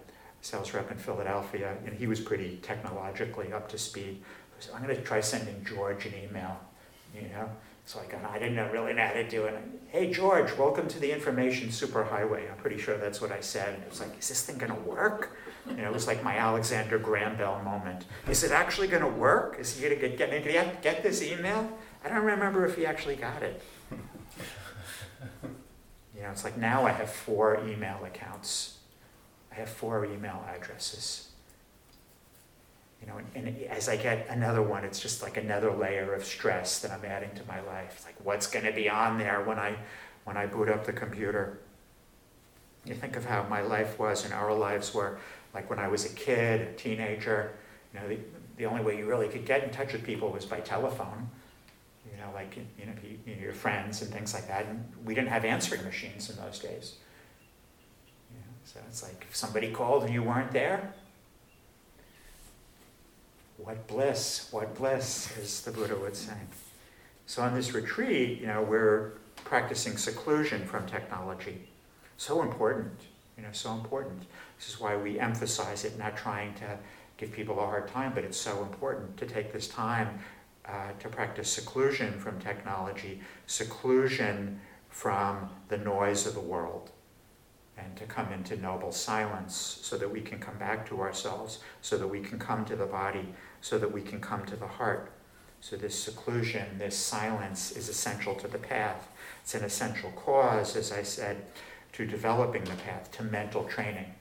sales 0.41 0.73
rep 0.73 0.89
in 0.91 0.97
Philadelphia, 0.97 1.75
and 1.85 1.93
he 1.93 2.07
was 2.07 2.19
pretty 2.19 2.57
technologically 2.61 3.53
up 3.53 3.69
to 3.69 3.77
speed. 3.77 4.23
So 4.59 4.73
I'm 4.73 4.83
going 4.83 4.95
to 4.95 5.01
try 5.01 5.21
sending 5.21 5.63
George 5.63 6.05
an 6.05 6.13
email, 6.21 6.59
you 7.15 7.21
know. 7.29 7.49
So 7.85 7.99
I 7.99 8.11
got, 8.11 8.23
I 8.29 8.37
didn't 8.37 8.71
really 8.71 8.93
know 8.93 9.05
how 9.05 9.13
to 9.13 9.27
do 9.27 9.45
it. 9.45 9.55
Hey 9.87 10.11
George, 10.11 10.55
welcome 10.57 10.87
to 10.89 10.99
the 10.99 11.11
information 11.11 11.69
superhighway. 11.69 12.51
I'm 12.51 12.57
pretty 12.57 12.77
sure 12.77 12.97
that's 12.97 13.21
what 13.21 13.31
I 13.31 13.39
said. 13.39 13.73
And 13.73 13.83
it 13.83 13.89
was 13.89 14.01
like, 14.01 14.19
is 14.19 14.27
this 14.27 14.43
thing 14.43 14.57
going 14.57 14.71
to 14.71 14.79
work? 14.81 15.37
You 15.67 15.77
know, 15.77 15.85
it 15.85 15.93
was 15.93 16.07
like 16.07 16.23
my 16.23 16.37
Alexander 16.37 16.99
Graham 16.99 17.37
Bell 17.37 17.61
moment. 17.63 18.05
Is 18.27 18.43
it 18.43 18.51
actually 18.51 18.87
going 18.89 19.01
to 19.01 19.09
work? 19.09 19.57
Is 19.59 19.75
he 19.75 19.87
going 19.87 19.99
to 19.99 20.07
get, 20.17 20.29
get, 20.43 20.81
get 20.83 21.03
this 21.03 21.23
email? 21.23 21.71
I 22.03 22.09
don't 22.09 22.25
remember 22.25 22.65
if 22.65 22.75
he 22.75 22.85
actually 22.85 23.15
got 23.15 23.41
it. 23.43 23.61
You 26.15 26.25
know, 26.25 26.31
it's 26.31 26.43
like 26.43 26.57
now 26.57 26.85
I 26.85 26.91
have 26.91 27.09
four 27.09 27.65
email 27.65 28.03
accounts. 28.03 28.79
I 29.53 29.55
have 29.55 29.69
four 29.69 30.03
email 30.03 30.43
addresses. 30.53 31.28
You 33.01 33.07
know, 33.07 33.17
and, 33.17 33.47
and 33.47 33.63
as 33.63 33.87
I 33.87 33.95
get 33.95 34.27
another 34.29 34.61
one, 34.61 34.83
it's 34.83 34.99
just 34.99 35.21
like 35.21 35.37
another 35.37 35.71
layer 35.71 36.13
of 36.13 36.25
stress 36.25 36.79
that 36.79 36.91
I'm 36.91 37.05
adding 37.05 37.31
to 37.35 37.41
my 37.47 37.61
life. 37.61 37.93
It's 37.95 38.05
like 38.05 38.15
what's 38.23 38.47
going 38.47 38.65
to 38.65 38.73
be 38.73 38.89
on 38.89 39.17
there 39.17 39.41
when 39.43 39.57
I 39.57 39.77
when 40.25 40.37
I 40.37 40.45
boot 40.45 40.69
up 40.69 40.85
the 40.85 40.93
computer? 40.93 41.59
You 42.85 42.93
think 42.93 43.15
of 43.15 43.25
how 43.25 43.43
my 43.43 43.61
life 43.61 43.97
was 43.99 44.25
and 44.25 44.33
our 44.33 44.53
lives 44.53 44.93
were 44.93 45.17
like 45.53 45.69
when 45.69 45.79
I 45.79 45.87
was 45.87 46.05
a 46.05 46.13
kid, 46.15 46.61
a 46.61 46.73
teenager. 46.73 47.51
You 47.93 47.99
know, 47.99 48.07
the, 48.09 48.17
the 48.57 48.65
only 48.65 48.83
way 48.83 48.97
you 48.97 49.05
really 49.05 49.27
could 49.27 49.45
get 49.45 49.63
in 49.63 49.69
touch 49.71 49.93
with 49.93 50.03
people 50.03 50.29
was 50.29 50.45
by 50.45 50.59
telephone 50.59 51.29
you 52.11 52.17
know, 52.17 52.31
like 52.33 52.55
you 52.55 52.85
know, 52.85 52.93
you, 53.03 53.33
your 53.33 53.53
friends 53.53 54.01
and 54.01 54.11
things 54.11 54.33
like 54.33 54.47
that. 54.47 54.65
And 54.65 54.83
we 55.05 55.13
didn't 55.13 55.29
have 55.29 55.45
answering 55.45 55.83
machines 55.83 56.29
in 56.29 56.35
those 56.37 56.59
days. 56.59 56.95
You 58.31 58.39
know, 58.39 58.53
so 58.63 58.79
it's 58.87 59.03
like 59.03 59.25
if 59.29 59.35
somebody 59.35 59.71
called 59.71 60.03
and 60.03 60.13
you 60.13 60.23
weren't 60.23 60.51
there, 60.51 60.93
what 63.63 63.87
bliss, 63.87 64.47
what 64.51 64.75
bliss, 64.75 65.37
as 65.37 65.61
the 65.61 65.71
Buddha 65.71 65.95
would 65.95 66.15
say. 66.15 66.33
So 67.25 67.41
on 67.43 67.53
this 67.53 67.73
retreat, 67.73 68.41
you 68.41 68.47
know, 68.47 68.61
we're 68.61 69.11
practicing 69.45 69.97
seclusion 69.97 70.65
from 70.65 70.87
technology. 70.87 71.69
So 72.17 72.41
important, 72.41 73.01
you 73.37 73.43
know, 73.43 73.49
so 73.51 73.73
important. 73.73 74.23
This 74.57 74.69
is 74.69 74.79
why 74.79 74.95
we 74.95 75.19
emphasize 75.19 75.85
it, 75.85 75.97
not 75.97 76.17
trying 76.17 76.53
to 76.55 76.77
give 77.17 77.31
people 77.31 77.59
a 77.59 77.65
hard 77.65 77.87
time, 77.87 78.13
but 78.15 78.23
it's 78.23 78.37
so 78.37 78.63
important 78.63 79.17
to 79.17 79.25
take 79.25 79.53
this 79.53 79.67
time 79.67 80.19
uh, 80.65 80.91
to 80.99 81.09
practice 81.09 81.51
seclusion 81.51 82.17
from 82.19 82.39
technology, 82.39 83.21
seclusion 83.47 84.59
from 84.89 85.49
the 85.67 85.77
noise 85.77 86.25
of 86.25 86.33
the 86.33 86.39
world, 86.39 86.91
and 87.77 87.95
to 87.95 88.05
come 88.05 88.31
into 88.31 88.55
noble 88.57 88.91
silence 88.91 89.79
so 89.81 89.97
that 89.97 90.09
we 90.09 90.21
can 90.21 90.39
come 90.39 90.57
back 90.57 90.87
to 90.87 91.01
ourselves, 91.01 91.59
so 91.81 91.97
that 91.97 92.07
we 92.07 92.19
can 92.19 92.39
come 92.39 92.65
to 92.65 92.75
the 92.75 92.85
body, 92.85 93.33
so 93.61 93.77
that 93.77 93.91
we 93.91 94.01
can 94.01 94.19
come 94.19 94.45
to 94.45 94.55
the 94.55 94.67
heart. 94.67 95.11
So, 95.61 95.75
this 95.75 96.01
seclusion, 96.01 96.77
this 96.77 96.97
silence 96.97 97.71
is 97.71 97.89
essential 97.89 98.33
to 98.35 98.47
the 98.47 98.57
path. 98.57 99.09
It's 99.41 99.55
an 99.55 99.63
essential 99.63 100.11
cause, 100.11 100.75
as 100.75 100.91
I 100.91 101.03
said, 101.03 101.43
to 101.93 102.05
developing 102.05 102.63
the 102.63 102.75
path, 102.75 103.11
to 103.13 103.23
mental 103.23 103.65
training. 103.65 104.13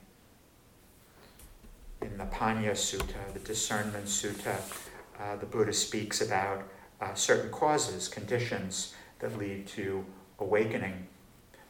In 2.01 2.17
the 2.17 2.25
Panya 2.25 2.71
Sutta, 2.71 3.33
the 3.33 3.39
Discernment 3.39 4.05
Sutta, 4.05 4.59
uh, 5.19 5.35
the 5.37 5.45
Buddha 5.45 5.73
speaks 5.73 6.21
about 6.21 6.63
uh, 6.99 7.13
certain 7.13 7.51
causes, 7.51 8.07
conditions 8.07 8.93
that 9.19 9.37
lead 9.37 9.67
to 9.67 10.03
awakening, 10.39 11.07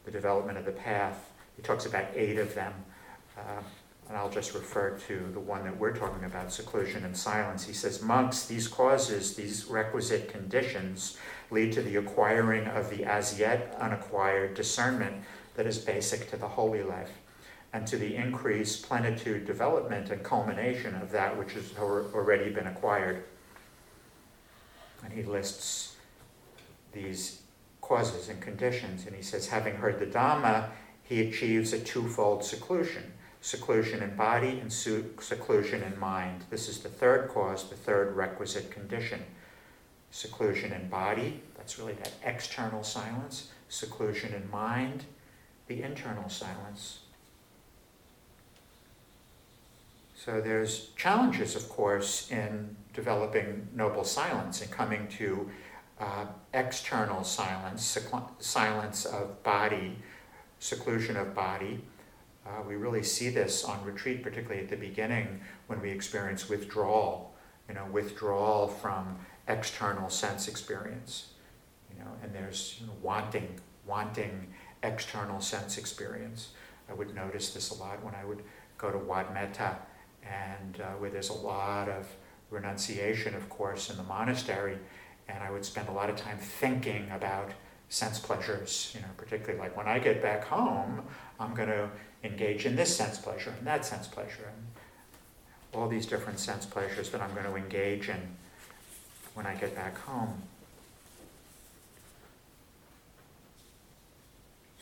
the 0.05 0.11
development 0.11 0.57
of 0.57 0.65
the 0.65 0.71
path. 0.71 1.31
He 1.55 1.61
talks 1.61 1.85
about 1.85 2.05
eight 2.15 2.37
of 2.37 2.55
them. 2.55 2.73
Uh, 3.37 3.61
and 4.09 4.17
I'll 4.17 4.29
just 4.29 4.55
refer 4.55 4.97
to 5.07 5.29
the 5.33 5.39
one 5.39 5.63
that 5.65 5.77
we're 5.77 5.95
talking 5.95 6.25
about, 6.25 6.51
seclusion 6.51 7.05
and 7.05 7.15
silence. 7.15 7.63
He 7.63 7.73
says, 7.73 8.01
Monks, 8.01 8.47
these 8.47 8.67
causes, 8.67 9.35
these 9.35 9.65
requisite 9.65 10.29
conditions, 10.29 11.17
lead 11.51 11.71
to 11.73 11.83
the 11.83 11.95
acquiring 11.97 12.65
of 12.65 12.89
the 12.89 13.05
as 13.05 13.39
yet 13.39 13.77
unacquired 13.79 14.55
discernment 14.55 15.23
that 15.53 15.67
is 15.67 15.77
basic 15.77 16.27
to 16.31 16.37
the 16.37 16.47
holy 16.47 16.81
life, 16.81 17.11
and 17.71 17.85
to 17.85 17.97
the 17.97 18.15
increased 18.15 18.87
plenitude, 18.87 19.45
development, 19.45 20.09
and 20.09 20.23
culmination 20.23 20.95
of 20.95 21.11
that 21.11 21.37
which 21.37 21.53
has 21.53 21.71
already 21.77 22.49
been 22.49 22.65
acquired. 22.65 23.23
And 25.03 25.13
he 25.13 25.21
lists 25.21 25.97
these 26.93 27.43
causes 27.79 28.27
and 28.27 28.41
conditions. 28.41 29.05
And 29.05 29.15
he 29.15 29.21
says, 29.21 29.47
having 29.47 29.75
heard 29.75 29.99
the 29.99 30.07
Dhamma, 30.07 30.69
he 31.03 31.21
achieves 31.21 31.73
a 31.73 31.79
twofold 31.79 32.43
seclusion 32.43 33.13
seclusion 33.41 34.03
in 34.03 34.15
body 34.15 34.59
and 34.59 34.71
seclusion 34.71 35.83
in 35.83 35.99
mind. 35.99 36.43
This 36.49 36.67
is 36.67 36.79
the 36.79 36.89
third 36.89 37.29
cause, 37.29 37.69
the 37.69 37.75
third 37.75 38.15
requisite 38.15 38.71
condition. 38.71 39.23
Seclusion 40.11 40.73
in 40.73 40.89
body, 40.89 41.41
that's 41.55 41.79
really 41.79 41.93
that 41.93 42.11
external 42.23 42.83
silence. 42.83 43.51
Seclusion 43.69 44.33
in 44.33 44.49
mind, 44.49 45.05
the 45.67 45.81
internal 45.83 46.27
silence. 46.29 46.99
So 50.15 50.41
there's 50.41 50.89
challenges, 50.97 51.55
of 51.55 51.69
course, 51.69 52.29
in 52.29 52.75
developing 52.93 53.67
noble 53.73 54.03
silence 54.03 54.61
and 54.61 54.69
coming 54.69 55.07
to 55.17 55.49
uh, 55.99 56.25
external 56.53 57.23
silence, 57.23 57.97
silence 58.39 59.05
of 59.05 59.41
body, 59.43 59.97
seclusion 60.59 61.15
of 61.15 61.33
body. 61.33 61.81
Uh, 62.49 62.63
we 62.67 62.75
really 62.75 63.03
see 63.03 63.29
this 63.29 63.63
on 63.63 63.83
retreat, 63.85 64.23
particularly 64.23 64.61
at 64.61 64.69
the 64.69 64.75
beginning 64.75 65.39
when 65.67 65.79
we 65.81 65.91
experience 65.91 66.49
withdrawal, 66.49 67.35
you 67.67 67.75
know, 67.75 67.85
withdrawal 67.91 68.67
from 68.67 69.19
external 69.47 70.09
sense 70.09 70.47
experience, 70.47 71.33
you 71.91 71.99
know, 71.99 72.09
and 72.23 72.33
there's 72.33 72.77
you 72.79 72.87
know, 72.87 72.93
wanting, 73.03 73.59
wanting 73.85 74.47
external 74.81 75.39
sense 75.41 75.77
experience. 75.77 76.49
I 76.89 76.93
would 76.93 77.13
notice 77.13 77.53
this 77.53 77.69
a 77.69 77.75
lot 77.75 78.03
when 78.03 78.15
I 78.15 78.25
would 78.25 78.41
go 78.77 78.91
to 78.91 78.97
Wat 78.97 79.31
Metta, 79.33 79.77
and 80.23 80.81
uh, 80.81 80.93
where 80.93 81.11
there's 81.11 81.29
a 81.29 81.33
lot 81.33 81.87
of 81.87 82.07
renunciation, 82.49 83.35
of 83.35 83.47
course, 83.49 83.91
in 83.91 83.97
the 83.97 84.03
monastery, 84.03 84.77
and 85.27 85.43
I 85.43 85.51
would 85.51 85.65
spend 85.65 85.87
a 85.87 85.91
lot 85.91 86.09
of 86.09 86.15
time 86.15 86.37
thinking 86.39 87.11
about 87.11 87.51
sense 87.89 88.19
pleasures, 88.19 88.91
you 88.95 89.01
know, 89.01 89.07
particularly 89.17 89.59
like 89.59 89.75
when 89.77 89.87
I 89.87 89.99
get 89.99 90.21
back 90.21 90.43
home, 90.43 91.03
I'm 91.39 91.53
going 91.53 91.69
to 91.69 91.89
engage 92.23 92.65
in 92.65 92.75
this 92.75 92.95
sense 92.95 93.17
pleasure 93.17 93.53
and 93.57 93.67
that 93.67 93.85
sense 93.85 94.07
pleasure, 94.07 94.51
and 94.53 94.65
all 95.73 95.87
these 95.87 96.05
different 96.05 96.39
sense 96.39 96.65
pleasures 96.65 97.09
that 97.11 97.21
I'm 97.21 97.33
going 97.33 97.45
to 97.45 97.55
engage 97.55 98.09
in 98.09 98.35
when 99.33 99.45
I 99.45 99.55
get 99.55 99.75
back 99.75 99.97
home. 99.99 100.41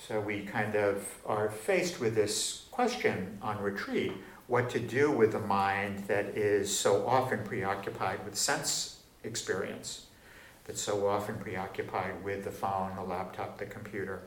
So 0.08 0.22
we 0.22 0.42
kind 0.42 0.76
of 0.76 1.06
are 1.26 1.50
faced 1.50 2.00
with 2.00 2.16
this 2.16 2.66
question 2.72 3.38
on 3.42 3.62
retreat 3.62 4.14
what 4.48 4.70
to 4.70 4.80
do 4.80 5.12
with 5.12 5.36
a 5.36 5.40
mind 5.40 6.06
that 6.08 6.28
is 6.28 6.76
so 6.76 7.06
often 7.06 7.44
preoccupied 7.44 8.24
with 8.24 8.38
sense 8.38 9.02
experience, 9.26 10.06
that's 10.66 10.82
so 10.82 11.08
often 11.08 11.36
preoccupied 11.36 12.24
with 12.24 12.46
the 12.46 12.52
phone, 12.52 12.96
the 12.96 13.04
laptop, 13.04 13.58
the 13.58 13.66
computer. 13.66 14.22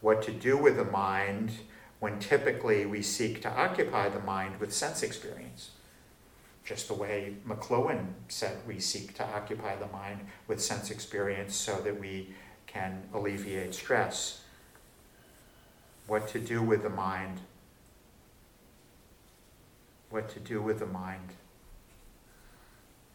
What 0.00 0.22
to 0.22 0.32
do 0.32 0.56
with 0.56 0.78
a 0.78 0.84
mind 0.84 1.52
when 2.00 2.18
typically 2.18 2.86
we 2.86 3.02
seek 3.02 3.40
to 3.42 3.50
occupy 3.50 4.08
the 4.08 4.20
mind 4.20 4.60
with 4.60 4.72
sense 4.72 5.02
experience. 5.02 5.70
Just 6.64 6.88
the 6.88 6.94
way 6.94 7.36
McLuhan 7.46 8.06
said 8.28 8.58
we 8.66 8.80
seek 8.80 9.14
to 9.14 9.24
occupy 9.24 9.76
the 9.76 9.86
mind 9.86 10.20
with 10.48 10.60
sense 10.60 10.90
experience 10.90 11.54
so 11.54 11.76
that 11.82 11.98
we 11.98 12.28
can 12.66 13.02
alleviate 13.14 13.74
stress 13.74 14.42
what 16.06 16.28
to 16.28 16.38
do 16.38 16.62
with 16.62 16.82
the 16.82 16.90
mind. 16.90 17.40
What 20.10 20.28
to 20.30 20.40
do 20.40 20.62
with 20.62 20.78
the 20.78 20.86
mind. 20.86 21.32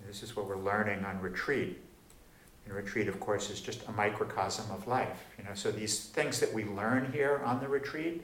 This 0.06 0.24
is 0.24 0.36
what 0.36 0.48
we're 0.48 0.58
learning 0.58 1.06
on 1.06 1.22
retreat. 1.22 1.80
And 2.66 2.76
retreat, 2.76 3.08
of 3.08 3.20
course, 3.20 3.50
is 3.50 3.62
just 3.62 3.88
a 3.88 3.92
microcosm 3.92 4.70
of 4.72 4.88
life. 4.88 5.26
You 5.38 5.46
know, 5.46 5.54
so 5.54 5.72
these 5.72 6.06
things 6.06 6.40
that 6.40 6.54
we 6.54 6.66
learn 6.66 7.12
here 7.12 7.42
on 7.46 7.60
the 7.60 7.68
retreat 7.68 8.24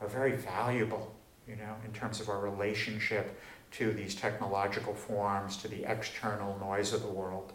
are 0.00 0.08
very 0.08 0.32
valuable, 0.32 1.14
you 1.48 1.56
know, 1.56 1.74
in 1.84 1.92
terms 1.92 2.20
of 2.20 2.28
our 2.28 2.40
relationship 2.40 3.38
to 3.72 3.92
these 3.92 4.14
technological 4.14 4.94
forms, 4.94 5.56
to 5.58 5.68
the 5.68 5.84
external 5.90 6.58
noise 6.58 6.92
of 6.92 7.02
the 7.02 7.08
world. 7.08 7.52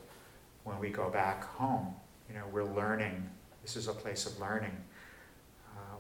When 0.63 0.79
we 0.79 0.89
go 0.89 1.09
back 1.09 1.43
home, 1.43 1.93
you 2.27 2.35
know, 2.35 2.43
we're 2.51 2.63
learning. 2.63 3.29
This 3.61 3.75
is 3.75 3.87
a 3.87 3.93
place 3.93 4.25
of 4.25 4.39
learning 4.39 4.75
uh, 5.79 5.95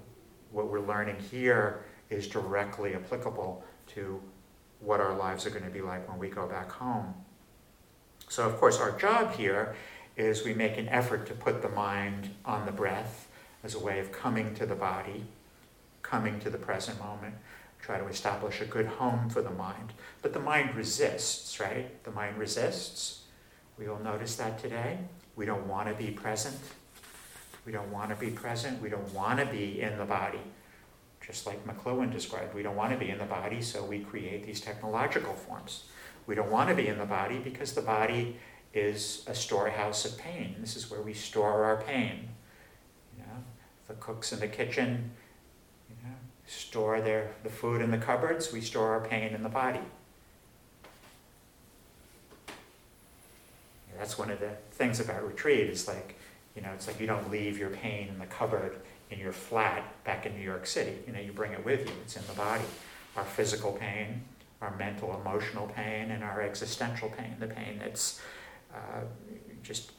what 0.51 0.67
we're 0.69 0.85
learning 0.85 1.17
here 1.31 1.83
is 2.09 2.27
directly 2.27 2.95
applicable 2.95 3.63
to 3.87 4.21
what 4.79 4.99
our 4.99 5.15
lives 5.15 5.45
are 5.45 5.49
going 5.49 5.63
to 5.63 5.69
be 5.69 5.81
like 5.81 6.07
when 6.09 6.17
we 6.17 6.29
go 6.29 6.47
back 6.47 6.71
home. 6.71 7.13
So, 8.29 8.47
of 8.47 8.57
course, 8.57 8.79
our 8.79 8.97
job 8.97 9.33
here 9.33 9.75
is 10.15 10.43
we 10.43 10.53
make 10.53 10.77
an 10.77 10.87
effort 10.89 11.25
to 11.27 11.33
put 11.33 11.61
the 11.61 11.69
mind 11.69 12.29
on 12.45 12.65
the 12.65 12.71
breath 12.71 13.27
as 13.63 13.75
a 13.75 13.79
way 13.79 13.99
of 13.99 14.11
coming 14.11 14.53
to 14.55 14.65
the 14.65 14.75
body, 14.75 15.25
coming 16.09 16.39
to 16.39 16.49
the 16.49 16.57
present 16.57 16.99
moment, 16.99 17.35
try 17.79 17.99
to 17.99 18.07
establish 18.07 18.61
a 18.61 18.65
good 18.65 18.87
home 18.87 19.29
for 19.29 19.41
the 19.41 19.51
mind. 19.51 19.93
But 20.21 20.33
the 20.33 20.39
mind 20.39 20.75
resists, 20.75 21.59
right? 21.59 22.03
The 22.03 22.11
mind 22.11 22.37
resists. 22.37 23.25
We 23.77 23.87
all 23.87 23.99
notice 23.99 24.35
that 24.37 24.59
today. 24.59 24.97
We 25.35 25.45
don't 25.45 25.67
want 25.67 25.87
to 25.87 25.93
be 25.93 26.11
present. 26.11 26.57
We 27.65 27.71
don't 27.71 27.91
want 27.91 28.09
to 28.09 28.15
be 28.15 28.31
present. 28.31 28.81
We 28.81 28.89
don't 28.89 29.13
want 29.13 29.39
to 29.39 29.45
be 29.45 29.81
in 29.81 29.97
the 29.97 30.05
body. 30.05 30.41
Just 31.25 31.45
like 31.45 31.65
McLuhan 31.67 32.11
described, 32.11 32.55
we 32.55 32.63
don't 32.63 32.75
want 32.75 32.91
to 32.91 32.97
be 32.97 33.11
in 33.11 33.19
the 33.19 33.25
body, 33.25 33.61
so 33.61 33.85
we 33.85 33.99
create 33.99 34.45
these 34.45 34.59
technological 34.59 35.33
forms. 35.33 35.83
We 36.25 36.33
don't 36.33 36.49
want 36.49 36.69
to 36.69 36.75
be 36.75 36.87
in 36.87 36.97
the 36.97 37.05
body 37.05 37.37
because 37.37 37.73
the 37.73 37.81
body 37.81 38.37
is 38.73 39.23
a 39.27 39.35
storehouse 39.35 40.05
of 40.05 40.17
pain. 40.17 40.55
This 40.59 40.75
is 40.75 40.89
where 40.89 41.01
we 41.01 41.13
store 41.13 41.65
our 41.65 41.83
pain. 41.83 42.29
You 43.15 43.23
know, 43.23 43.43
the 43.87 43.93
cooks 43.95 44.33
in 44.33 44.39
the 44.39 44.47
kitchen 44.47 45.11
store 46.49 47.01
their, 47.01 47.31
the 47.43 47.49
food 47.49 47.81
in 47.81 47.91
the 47.91 47.97
cupboards, 47.97 48.51
we 48.51 48.61
store 48.61 48.89
our 48.89 49.01
pain 49.01 49.33
in 49.33 49.43
the 49.43 49.49
body. 49.49 49.79
That's 53.97 54.17
one 54.17 54.31
of 54.31 54.39
the 54.39 54.51
things 54.71 55.01
about 55.01 55.27
retreat 55.27 55.69
is 55.69 55.87
like 55.87 56.15
you 56.59 56.65
know, 56.65 56.71
it's 56.73 56.87
like 56.87 56.99
you 56.99 57.07
don't 57.07 57.31
leave 57.31 57.57
your 57.57 57.69
pain 57.69 58.09
in 58.09 58.19
the 58.19 58.25
cupboard 58.25 58.75
in 59.11 59.19
your 59.19 59.31
flat 59.31 60.03
back 60.03 60.25
in 60.25 60.35
New 60.35 60.43
York 60.43 60.67
City. 60.67 60.93
You 61.07 61.13
know, 61.13 61.19
you 61.19 61.31
bring 61.31 61.53
it 61.53 61.63
with 61.63 61.87
you. 61.87 61.93
It's 62.03 62.17
in 62.17 62.23
the 62.27 62.33
body. 62.33 62.65
Our 63.15 63.23
physical 63.23 63.71
pain, 63.71 64.23
our 64.61 64.75
mental, 64.75 65.19
emotional 65.21 65.67
pain, 65.67 66.11
and 66.11 66.23
our 66.23 66.41
existential 66.41 67.09
pain, 67.09 67.35
the 67.39 67.47
pain 67.47 67.79
that's 67.79 68.21
uh, 68.73 69.01
just 69.63 69.91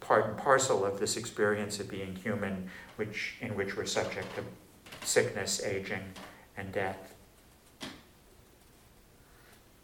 part 0.00 0.26
and 0.26 0.38
parcel 0.38 0.86
of 0.86 0.98
this 0.98 1.18
experience 1.18 1.80
of 1.80 1.88
being 1.90 2.16
human, 2.16 2.70
which 2.96 3.34
in 3.40 3.56
which 3.56 3.76
we're 3.76 3.84
subject 3.84 4.34
to 4.36 4.42
sickness, 5.06 5.62
aging, 5.62 6.02
and 6.56 6.72
death. 6.72 7.14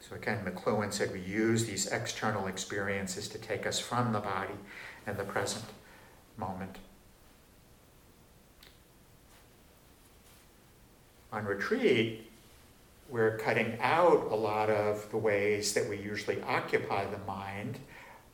So 0.01 0.17
again, 0.17 0.45
McLuhan 0.45 0.93
said 0.93 1.13
we 1.13 1.21
use 1.21 1.65
these 1.65 1.87
external 1.87 2.47
experiences 2.47 3.29
to 3.29 3.39
take 3.39 3.67
us 3.67 3.79
from 3.79 4.13
the 4.13 4.21
body 4.21 4.55
and 5.07 5.17
the 5.17 5.25
present 5.25 5.65
moment. 6.37 6.77
On 11.33 11.45
retreat, 11.47 12.31
we're 13.09 13.39
cutting 13.39 13.79
out 13.81 14.29
a 14.31 14.35
lot 14.35 14.69
of 14.69 15.11
the 15.11 15.17
ways 15.17 15.73
that 15.75 15.89
we 15.89 15.97
usually 15.97 16.43
occupy 16.43 17.07
the 17.07 17.19
mind. 17.19 17.79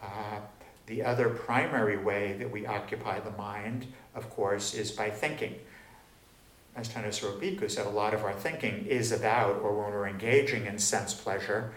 Uh, 0.03 0.40
the 0.87 1.05
other 1.05 1.29
primary 1.29 1.98
way 1.98 2.35
that 2.38 2.51
we 2.51 2.66
occupy 2.66 3.20
the 3.20 3.31
mind, 3.33 3.87
of 4.14 4.31
course, 4.31 4.74
is 4.74 4.90
by 4.90 5.11
thinking. 5.11 5.55
As 6.79 6.88
Thanissaro 6.88 7.41
Bhikkhu 7.41 7.69
said, 7.69 7.87
a 7.87 7.91
lot 7.91 8.14
of 8.14 8.23
our 8.23 8.33
thinking 8.33 8.87
is 8.87 9.11
about, 9.11 9.57
or 9.62 9.83
when 9.83 9.91
we're 9.91 10.07
engaging 10.07 10.67
in 10.67 10.79
sense 10.79 11.12
pleasure, 11.12 11.73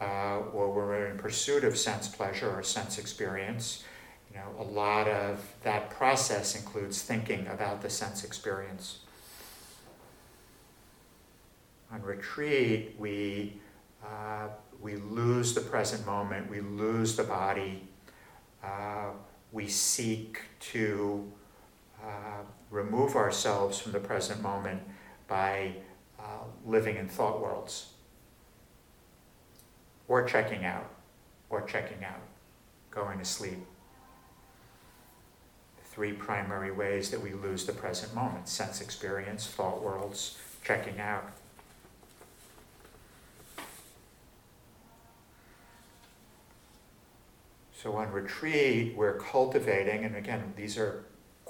uh, 0.00 0.38
or 0.54 0.72
we're 0.72 1.08
in 1.08 1.18
pursuit 1.18 1.62
of 1.62 1.76
sense 1.76 2.08
pleasure 2.08 2.50
or 2.50 2.62
sense 2.62 2.96
experience, 2.96 3.84
you 4.30 4.38
know, 4.38 4.46
a 4.58 4.64
lot 4.64 5.08
of 5.08 5.44
that 5.62 5.90
process 5.90 6.56
includes 6.56 7.02
thinking 7.02 7.46
about 7.48 7.82
the 7.82 7.90
sense 7.90 8.24
experience. 8.24 9.00
On 11.92 12.00
retreat, 12.00 12.94
we, 12.98 13.60
uh, 14.02 14.48
we 14.80 14.96
lose 14.96 15.52
the 15.52 15.60
present 15.60 16.06
moment, 16.06 16.48
we 16.48 16.62
lose 16.62 17.14
the 17.14 17.24
body, 17.24 17.82
uh, 18.64 19.10
we 19.52 19.68
seek 19.68 20.40
to 20.60 21.30
uh, 22.02 22.40
remove 22.70 23.16
ourselves 23.16 23.78
from 23.78 23.92
the 23.92 24.00
present 24.00 24.42
moment 24.42 24.82
by 25.28 25.72
uh, 26.18 26.44
living 26.64 26.96
in 26.96 27.08
thought 27.08 27.40
worlds 27.40 27.92
or 30.08 30.24
checking 30.24 30.64
out, 30.64 30.88
or 31.50 31.62
checking 31.62 32.04
out, 32.04 32.20
going 32.90 33.18
to 33.18 33.24
sleep 33.24 33.58
three 35.84 36.12
primary 36.12 36.70
ways 36.70 37.10
that 37.10 37.20
we 37.20 37.32
lose 37.32 37.64
the 37.64 37.72
present 37.72 38.14
moment 38.14 38.48
sense 38.48 38.80
experience, 38.80 39.46
thought 39.46 39.82
worlds, 39.82 40.38
checking 40.62 41.00
out. 41.00 41.32
So 47.82 47.94
on 47.94 48.10
retreat, 48.10 48.94
we're 48.96 49.18
cultivating, 49.18 50.04
and 50.04 50.16
again, 50.16 50.52
these 50.56 50.76
are 50.76 51.04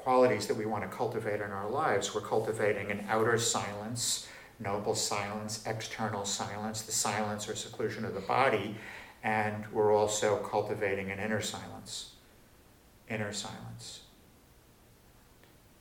qualities 0.07 0.47
that 0.47 0.57
we 0.57 0.67
want 0.67 0.89
to 0.89 0.97
cultivate 0.97 1.41
in 1.41 1.51
our 1.51 1.69
lives. 1.69 2.15
We're 2.15 2.21
cultivating 2.21 2.93
an 2.93 3.05
outer 3.09 3.37
silence, 3.39 4.29
noble 4.61 4.95
silence, 4.95 5.65
external 5.67 6.25
silence, 6.25 6.83
the 6.83 6.93
silence 6.93 7.49
or 7.49 7.57
seclusion 7.57 8.05
of 8.05 8.15
the 8.15 8.21
body, 8.21 8.77
and 9.25 9.65
we're 9.73 9.93
also 9.93 10.37
cultivating 10.37 11.11
an 11.11 11.19
inner 11.19 11.41
silence, 11.41 12.13
inner 13.11 13.33
silence 13.33 14.03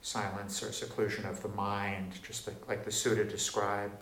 silence 0.01 0.63
or 0.63 0.71
seclusion 0.71 1.25
of 1.27 1.43
the 1.43 1.49
mind, 1.49 2.13
just 2.23 2.47
like, 2.47 2.67
like 2.67 2.83
the 2.83 2.91
sutta 2.91 3.29
described. 3.29 4.01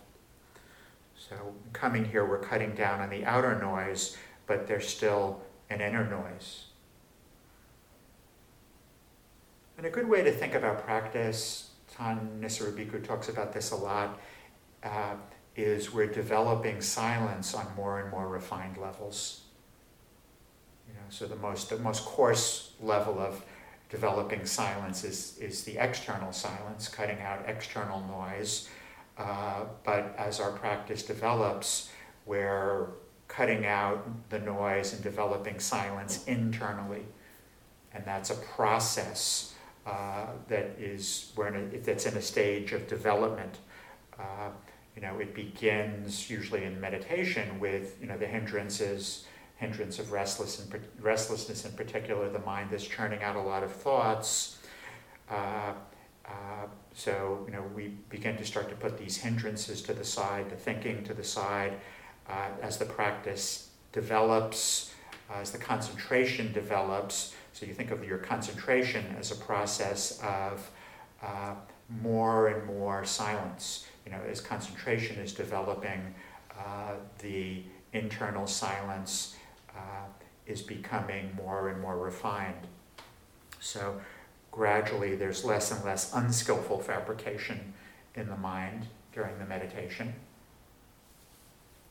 So, 1.18 1.36
coming 1.74 2.06
here, 2.06 2.26
we're 2.26 2.40
cutting 2.40 2.76
down 2.76 3.02
on 3.02 3.10
the 3.10 3.26
outer 3.26 3.60
noise, 3.60 4.16
but 4.48 4.68
there's 4.68 4.88
still 4.88 5.42
an 5.70 5.82
inner 5.82 6.06
noise. 6.10 6.68
And 9.78 9.86
a 9.86 9.90
good 9.90 10.08
way 10.08 10.24
to 10.24 10.32
think 10.32 10.54
about 10.54 10.86
practice, 10.86 11.72
Thanissaro 11.98 12.74
Bhikkhu 12.74 13.04
talks 13.04 13.30
about 13.30 13.54
this 13.54 13.72
a 13.72 13.76
lot, 13.76 14.20
uh, 14.84 15.16
is 15.56 15.94
we're 15.94 16.08
developing 16.08 16.82
silence 16.82 17.54
on 17.54 17.68
more 17.76 18.00
and 18.00 18.10
more 18.12 18.28
refined 18.28 18.78
levels. 18.78 19.42
You 20.88 20.94
know, 20.94 21.06
so 21.10 21.26
the 21.26 21.36
most 21.36 21.70
the 21.70 21.78
most 21.78 22.06
coarse 22.06 22.74
level 22.82 23.20
of 23.20 23.44
developing 23.90 24.44
silence 24.44 25.04
is, 25.04 25.38
is 25.38 25.64
the 25.64 25.78
external 25.78 26.32
silence, 26.32 26.88
cutting 26.88 27.22
out 27.22 27.44
external 27.48 28.02
noise. 28.08 28.68
Uh, 29.20 29.66
but 29.84 30.16
as 30.18 30.40
our 30.40 30.52
practice 30.52 31.04
develops, 31.04 31.92
we're 32.26 32.88
cutting 33.28 33.68
out 33.68 34.04
the 34.30 34.40
noise 34.40 34.94
and 34.94 35.04
developing 35.04 35.60
silence 35.60 36.24
internally. 36.26 37.06
And 37.94 38.04
that's 38.04 38.32
a 38.32 38.36
process 38.36 39.53
uh, 39.86 40.28
that 40.48 40.76
is 40.80 41.32
that's 41.86 42.06
in 42.06 42.16
a 42.16 42.22
stage 42.22 42.72
of 42.72 42.88
development. 42.88 43.58
Uh, 44.18 44.50
you 44.96 45.02
know, 45.02 45.18
it 45.20 45.34
begins 45.34 46.30
usually 46.30 46.64
in 46.64 46.80
meditation 46.80 47.60
with 47.60 47.98
you 48.00 48.08
know 48.08 48.18
the 48.18 48.28
hindrances, 48.28 49.26
hindrance 49.58 50.00
of 50.00 50.12
restless 50.12 50.60
and 50.60 50.82
restlessness 51.02 51.66
in 51.66 51.72
particular, 51.74 52.30
the 52.30 52.40
mind 52.40 52.70
that's 52.72 52.86
churning 52.86 53.24
out 53.24 53.36
a 53.36 53.42
lot 53.42 53.64
of 53.64 53.72
thoughts. 53.72 54.60
Uh, 55.30 55.74
uh, 56.26 56.68
so 56.94 57.44
you 57.46 57.52
know 57.52 57.64
we 57.76 57.88
begin 58.10 58.38
to 58.38 58.46
start 58.46 58.70
to 58.70 58.76
put 58.76 58.98
these 58.98 59.18
hindrances 59.18 59.82
to 59.82 59.94
the 59.94 60.06
side, 60.06 60.50
the 60.50 60.56
thinking 60.56 61.04
to 61.04 61.14
the 61.14 61.24
side, 61.24 61.74
uh, 62.30 62.48
as 62.62 62.78
the 62.78 62.86
practice 62.86 63.70
develops, 63.92 64.94
as 65.34 65.52
the 65.52 65.58
concentration 65.58 66.54
develops. 66.54 67.36
So 67.54 67.66
you 67.66 67.74
think 67.74 67.92
of 67.92 68.04
your 68.04 68.18
concentration 68.18 69.16
as 69.18 69.32
a 69.32 69.36
process 69.36 70.20
of 70.22 70.70
uh, 71.22 71.56
more 72.02 72.48
and 72.48 72.66
more 72.66 73.06
silence 73.06 73.88
you 74.06 74.12
know, 74.12 74.20
as 74.30 74.42
concentration 74.42 75.18
is 75.18 75.34
developing, 75.34 76.14
uh, 76.58 76.94
the 77.20 77.64
internal 77.94 78.48
silence 78.48 79.36
uh, 79.76 80.06
is 80.46 80.62
becoming 80.62 81.34
more 81.36 81.70
and 81.70 81.82
more 81.82 81.98
refined. 81.98 82.68
So 83.60 84.02
gradually 84.52 85.16
there's 85.16 85.46
less 85.46 85.72
and 85.72 85.84
less 85.86 86.14
unskillful 86.14 86.80
fabrication 86.80 87.74
in 88.16 88.28
the 88.28 88.38
mind 88.38 88.88
during 89.14 89.38
the 89.40 89.46
meditation. 89.46 90.14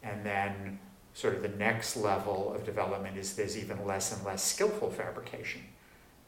And 0.03 0.25
then 0.27 0.79
sort 1.15 1.35
of 1.35 1.43
the 1.43 1.49
next 1.49 1.97
level 1.97 2.55
of 2.55 2.65
development 2.65 3.17
is 3.17 3.35
there's 3.35 3.59
even 3.59 3.85
less 3.87 4.17
and 4.17 4.25
less 4.25 4.43
skillful 4.43 4.91
fabrication 4.91 5.63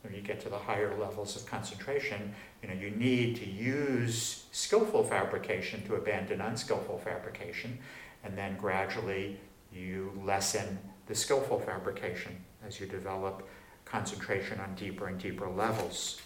when 0.04 0.14
you 0.14 0.20
get 0.20 0.38
to 0.38 0.50
the 0.50 0.58
higher 0.58 0.94
levels 0.98 1.34
of 1.34 1.46
concentration, 1.46 2.34
you 2.62 2.68
know, 2.68 2.74
you 2.74 2.90
need 2.90 3.36
to 3.36 3.48
use 3.48 4.44
skillful 4.52 5.02
fabrication 5.02 5.82
to 5.86 5.94
abandon 5.94 6.42
unskillful 6.42 6.98
fabrication, 6.98 7.78
and 8.22 8.36
then 8.36 8.54
gradually 8.58 9.40
you 9.72 10.12
lessen 10.22 10.78
the 11.06 11.14
skillful 11.14 11.58
fabrication 11.58 12.36
as 12.66 12.78
you 12.78 12.86
develop 12.86 13.48
concentration 13.86 14.60
on 14.60 14.74
deeper 14.74 15.08
and 15.08 15.18
deeper 15.18 15.48
levels. 15.48 16.20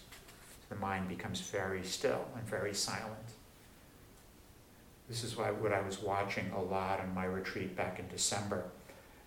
The 0.70 0.76
mind 0.76 1.08
becomes 1.08 1.40
very 1.40 1.84
still 1.84 2.26
and 2.36 2.44
very 2.48 2.74
silent. 2.74 3.27
This 5.08 5.24
is 5.24 5.36
why 5.36 5.50
what 5.50 5.72
I 5.72 5.80
was 5.80 6.00
watching 6.00 6.50
a 6.54 6.60
lot 6.60 7.00
on 7.00 7.14
my 7.14 7.24
retreat 7.24 7.74
back 7.74 7.98
in 7.98 8.06
December. 8.08 8.64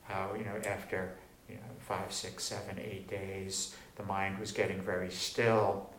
How, 0.04 0.36
you 0.38 0.46
know, 0.46 0.56
after 0.66 1.14
you 1.50 1.56
know, 1.56 1.62
five, 1.80 2.12
six, 2.12 2.44
seven, 2.44 2.80
eight 2.80 3.08
days, 3.08 3.76
the 3.96 4.04
mind 4.04 4.40
was 4.40 4.52
getting 4.52 4.82
very 4.82 5.10
still, 5.10 5.90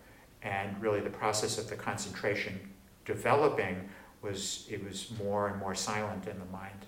and 0.43 0.81
really 0.81 1.01
the 1.01 1.11
process 1.11 1.59
of 1.59 1.69
the 1.69 1.77
concentration 1.77 2.59
developing 3.05 3.89
was 4.23 4.67
it 4.71 4.83
was 4.85 5.11
more 5.23 5.49
and 5.49 5.59
more 5.59 5.75
silent 5.75 6.29
in 6.29 6.39
the 6.39 6.45
mind, 6.47 6.87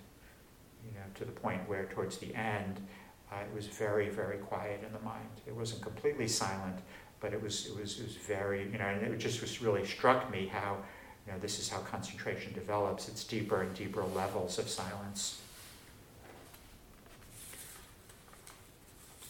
you 0.85 0.93
know, 0.93 1.05
to 1.15 1.25
the 1.25 1.31
point 1.31 1.67
where 1.67 1.85
towards 1.85 2.17
the 2.17 2.33
end 2.33 2.79
uh, 3.31 3.37
it 3.41 3.53
was 3.53 3.67
very, 3.67 4.09
very 4.09 4.37
quiet 4.37 4.81
in 4.85 4.93
the 4.93 4.99
mind. 4.99 5.41
It 5.45 5.55
wasn't 5.55 5.81
completely 5.81 6.27
silent, 6.27 6.79
but 7.19 7.33
it 7.33 7.41
was 7.41 7.67
it 7.67 7.79
was 7.79 7.99
it 7.99 8.03
was 8.03 8.15
very 8.15 8.63
you 8.71 8.77
know, 8.77 8.85
and 8.85 9.01
it 9.13 9.17
just 9.17 9.41
was 9.41 9.61
really 9.61 9.85
struck 9.85 10.31
me 10.31 10.47
how 10.47 10.77
you 11.25 11.33
know 11.33 11.39
this 11.39 11.59
is 11.59 11.69
how 11.69 11.79
concentration 11.79 12.53
develops. 12.53 13.07
It's 13.07 13.23
deeper 13.23 13.61
and 13.61 13.73
deeper 13.73 14.03
levels 14.03 14.59
of 14.59 14.69
silence. 14.69 15.41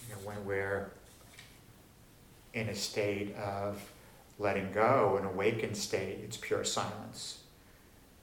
You 0.08 0.16
know, 0.16 0.22
when 0.24 0.46
we're 0.46 0.92
in 2.54 2.70
a 2.70 2.76
state 2.76 3.36
of 3.36 3.82
letting 4.40 4.72
go, 4.72 5.18
an 5.20 5.26
awakened 5.26 5.78
state, 5.78 6.20
it's 6.24 6.38
pure 6.38 6.64
silence. 6.64 7.40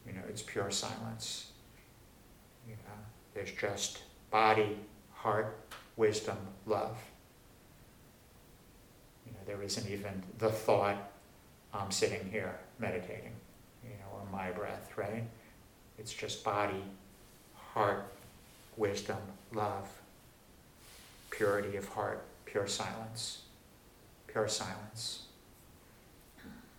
You 0.07 0.15
know, 0.15 0.23
it's 0.29 0.43
pure 0.43 0.71
silence. 0.71 1.53
You 2.67 2.75
know, 2.75 2.99
there's 3.35 3.53
just 3.53 4.03
body, 4.31 4.79
heart, 5.13 5.57
wisdom, 5.97 6.37
love. 6.67 6.97
You 9.27 9.33
know, 9.33 9.39
there 9.47 9.63
isn't 9.63 9.89
even 9.89 10.23
the 10.39 10.51
thought, 10.51 11.11
I'm 11.73 11.91
sitting 11.91 12.29
here 12.31 12.59
meditating, 12.79 13.33
my 14.33 14.51
breath, 14.51 14.93
right? 14.97 15.25
It's 15.99 16.13
just 16.13 16.43
body, 16.43 16.83
heart, 17.55 18.13
wisdom, 18.77 19.19
love, 19.53 19.89
purity 21.31 21.77
of 21.77 21.89
heart, 21.89 22.25
pure 22.47 22.67
silence 22.67 23.43
pure 24.33 24.49
silence. 24.49 25.25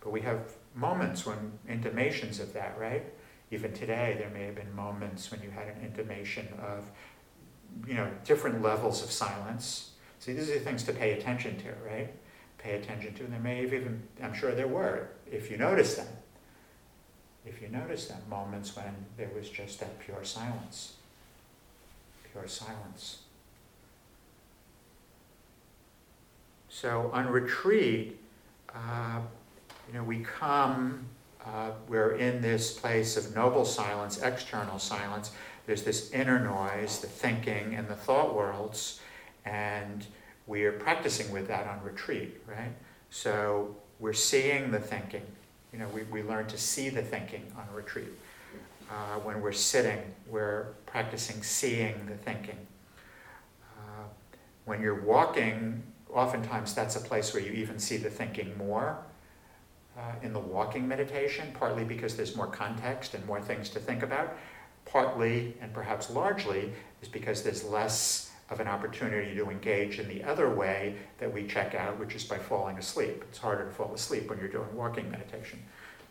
But 0.00 0.10
we 0.10 0.20
have 0.22 0.52
moments 0.74 1.24
when 1.24 1.52
intimations 1.68 2.40
of 2.40 2.52
that, 2.52 2.76
right? 2.78 3.04
Even 3.50 3.72
today, 3.72 4.16
there 4.18 4.30
may 4.30 4.46
have 4.46 4.56
been 4.56 4.74
moments 4.74 5.30
when 5.30 5.40
you 5.40 5.50
had 5.50 5.68
an 5.68 5.82
intimation 5.82 6.48
of, 6.60 6.90
you 7.86 7.94
know, 7.94 8.10
different 8.24 8.60
levels 8.60 9.02
of 9.02 9.10
silence. 9.10 9.92
See, 10.18 10.32
these 10.32 10.50
are 10.50 10.58
things 10.58 10.82
to 10.84 10.92
pay 10.92 11.12
attention 11.12 11.56
to, 11.58 11.68
right? 11.88 12.12
Pay 12.58 12.76
attention 12.76 13.14
to. 13.14 13.24
And 13.24 13.32
there 13.32 13.40
may 13.40 13.62
have 13.62 13.72
even, 13.72 14.02
I'm 14.22 14.34
sure 14.34 14.52
there 14.52 14.68
were, 14.68 15.08
if 15.30 15.50
you 15.50 15.56
notice 15.56 15.94
them. 15.94 16.08
If 17.46 17.60
you 17.60 17.68
notice 17.68 18.06
that 18.08 18.26
moments 18.28 18.74
when 18.74 18.94
there 19.16 19.30
was 19.36 19.50
just 19.50 19.80
that 19.80 19.98
pure 20.00 20.24
silence. 20.24 20.94
Pure 22.32 22.48
silence. 22.48 23.18
So 26.68 27.10
on 27.12 27.28
retreat, 27.28 28.18
uh, 28.74 29.20
you 29.86 29.94
know, 29.94 30.02
we 30.02 30.20
come, 30.20 31.04
uh, 31.44 31.70
we're 31.88 32.16
in 32.16 32.40
this 32.40 32.72
place 32.72 33.16
of 33.16 33.34
noble 33.34 33.64
silence, 33.64 34.20
external 34.20 34.78
silence. 34.78 35.30
There's 35.66 35.82
this 35.82 36.10
inner 36.10 36.40
noise, 36.40 36.98
the 36.98 37.06
thinking 37.06 37.74
and 37.74 37.86
the 37.88 37.94
thought 37.94 38.34
worlds, 38.34 39.00
and 39.44 40.04
we 40.46 40.64
are 40.64 40.72
practicing 40.72 41.30
with 41.30 41.46
that 41.48 41.66
on 41.66 41.82
retreat, 41.82 42.42
right? 42.46 42.72
So 43.10 43.76
we're 44.00 44.12
seeing 44.12 44.70
the 44.70 44.80
thinking. 44.80 45.22
You 45.74 45.80
know, 45.80 45.88
we, 45.88 46.04
we 46.04 46.22
learn 46.22 46.46
to 46.46 46.56
see 46.56 46.88
the 46.88 47.02
thinking 47.02 47.50
on 47.58 47.66
retreat. 47.74 48.12
Uh, 48.88 49.18
when 49.24 49.40
we're 49.40 49.50
sitting, 49.50 49.98
we're 50.28 50.66
practicing 50.86 51.42
seeing 51.42 52.06
the 52.06 52.14
thinking. 52.14 52.58
Uh, 53.76 54.04
when 54.66 54.80
you're 54.80 55.02
walking, 55.02 55.82
oftentimes 56.12 56.76
that's 56.76 56.94
a 56.94 57.00
place 57.00 57.34
where 57.34 57.42
you 57.42 57.50
even 57.50 57.80
see 57.80 57.96
the 57.96 58.08
thinking 58.08 58.56
more 58.56 58.98
uh, 59.98 60.12
in 60.22 60.32
the 60.32 60.38
walking 60.38 60.86
meditation, 60.86 61.48
partly 61.54 61.82
because 61.82 62.16
there's 62.16 62.36
more 62.36 62.46
context 62.46 63.14
and 63.14 63.26
more 63.26 63.40
things 63.40 63.68
to 63.70 63.80
think 63.80 64.04
about, 64.04 64.36
partly 64.84 65.56
and 65.60 65.74
perhaps 65.74 66.08
largely 66.08 66.72
is 67.02 67.08
because 67.08 67.42
there's 67.42 67.64
less 67.64 68.23
of 68.50 68.60
an 68.60 68.68
opportunity 68.68 69.34
to 69.34 69.48
engage 69.50 69.98
in 69.98 70.08
the 70.08 70.22
other 70.22 70.50
way 70.50 70.96
that 71.18 71.32
we 71.32 71.46
check 71.46 71.74
out, 71.74 71.98
which 71.98 72.14
is 72.14 72.24
by 72.24 72.38
falling 72.38 72.76
asleep. 72.76 73.24
It's 73.28 73.38
harder 73.38 73.64
to 73.64 73.70
fall 73.70 73.92
asleep 73.94 74.28
when 74.28 74.38
you're 74.38 74.48
doing 74.48 74.74
walking 74.74 75.10
meditation. 75.10 75.62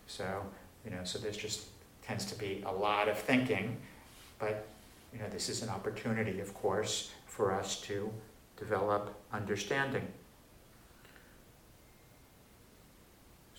So, 0.07 0.43
you 0.83 0.91
know, 0.91 1.03
so 1.03 1.19
there's 1.19 1.37
just 1.37 1.67
tends 2.01 2.25
to 2.25 2.35
be 2.35 2.63
a 2.65 2.71
lot 2.71 3.07
of 3.07 3.17
thinking, 3.17 3.77
but 4.39 4.67
you 5.13 5.19
know, 5.19 5.29
this 5.29 5.47
is 5.47 5.61
an 5.61 5.69
opportunity, 5.69 6.39
of 6.39 6.53
course, 6.53 7.11
for 7.27 7.53
us 7.53 7.79
to 7.81 8.11
develop 8.57 9.13
understanding. 9.31 10.07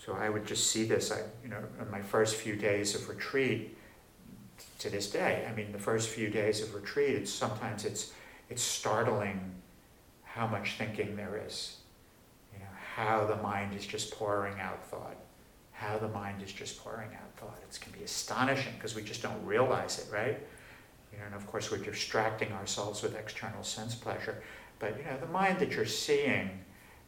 So 0.04 0.14
I 0.14 0.28
would 0.28 0.46
just 0.46 0.70
see 0.70 0.84
this, 0.84 1.10
I, 1.10 1.20
you 1.42 1.48
know, 1.48 1.62
in 1.80 1.90
my 1.90 2.02
first 2.02 2.37
few 2.37 2.56
days 2.56 2.94
of 2.94 3.08
retreat 3.08 3.76
to 4.80 4.90
this 4.90 5.10
day. 5.10 5.46
I 5.48 5.54
mean, 5.54 5.72
the 5.72 5.78
first 5.78 6.10
few 6.10 6.28
days 6.28 6.60
of 6.60 6.74
retreat, 6.74 7.14
it's 7.14 7.32
sometimes 7.32 7.84
it's 7.84 8.12
it's 8.50 8.62
startling 8.62 9.40
how 10.24 10.46
much 10.46 10.74
thinking 10.76 11.16
there 11.16 11.40
is. 11.46 11.76
You 12.52 12.61
know, 12.61 12.70
how 12.96 13.24
the 13.26 13.37
mind 13.37 13.74
is 13.74 13.87
just 13.87 14.12
pouring 14.12 14.61
out 14.61 14.85
thought. 14.87 15.16
How 15.72 15.98
the 15.98 16.09
mind 16.09 16.42
is 16.42 16.52
just 16.52 16.83
pouring 16.83 17.11
out 17.14 17.37
thought. 17.37 17.59
It 17.68 17.80
can 17.80 17.92
be 17.92 18.04
astonishing 18.04 18.72
because 18.74 18.94
we 18.94 19.02
just 19.02 19.22
don't 19.22 19.44
realize 19.44 19.98
it, 19.98 20.12
right? 20.12 20.38
You 21.12 21.18
know, 21.18 21.26
and 21.26 21.35
of 21.35 21.46
course 21.46 21.70
we're 21.70 21.78
distracting 21.78 22.52
ourselves 22.52 23.02
with 23.02 23.16
external 23.16 23.62
sense 23.62 23.94
pleasure. 23.94 24.42
But 24.78 24.98
you 24.98 25.04
know, 25.04 25.16
the 25.18 25.26
mind 25.26 25.59
that 25.61 25.72
you're 25.72 25.87
seeing, 25.87 26.50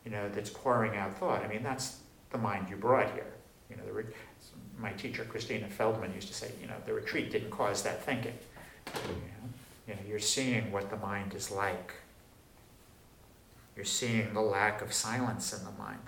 you 0.05 0.11
know, 0.11 0.29
that's 0.29 0.51
pouring 0.51 0.97
out 0.97 1.19
thought. 1.19 1.45
I 1.45 1.49
mean, 1.49 1.63
that's 1.63 1.99
the 2.31 2.39
mind 2.39 2.69
you 2.71 2.77
brought 2.77 3.13
here. 3.13 3.33
You 3.69 3.77
know, 3.77 3.85
the 3.85 3.93
re- 3.93 4.05
my 4.79 4.93
teacher 4.93 5.25
Christina 5.25 5.69
Feldman 5.69 6.15
used 6.15 6.29
to 6.29 6.35
say, 6.35 6.53
you 6.61 6.69
know, 6.69 6.75
the 6.85 6.93
retreat 6.93 7.31
didn't 7.31 7.51
cause 7.51 7.83
that 7.83 8.05
thinking. 8.05 8.35
You 8.95 9.13
know, 9.13 9.49
you 9.87 9.95
know, 9.95 10.01
you're 10.09 10.19
seeing 10.19 10.73
what 10.73 10.91
the 10.91 10.97
mind 10.97 11.35
is 11.35 11.51
like. 11.51 11.93
You're 13.77 13.85
seeing 13.85 14.33
the 14.35 14.41
lack 14.41 14.83
of 14.83 14.93
silence 14.93 15.53
in 15.53 15.65
the 15.65 15.71
mind. 15.73 16.01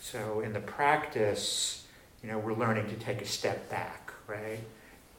So 0.00 0.40
in 0.40 0.52
the 0.52 0.60
practice, 0.60 1.86
you 2.22 2.30
know, 2.30 2.38
we're 2.38 2.54
learning 2.54 2.88
to 2.88 2.96
take 2.96 3.22
a 3.22 3.26
step 3.26 3.70
back, 3.70 4.12
right? 4.26 4.60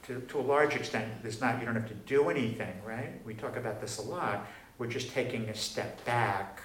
To, 0.08 0.20
to 0.20 0.40
a 0.40 0.42
large 0.42 0.76
extent, 0.76 1.12
there's 1.22 1.40
not, 1.40 1.60
you 1.60 1.66
don't 1.66 1.76
have 1.76 1.88
to 1.88 1.94
do 1.94 2.30
anything, 2.30 2.74
right? 2.86 3.24
We 3.26 3.34
talk 3.34 3.56
about 3.56 3.82
this 3.82 3.98
a 3.98 4.02
lot. 4.02 4.48
We're 4.78 4.88
just 4.88 5.12
taking 5.12 5.50
a 5.50 5.56
step 5.56 6.04
back. 6.06 6.62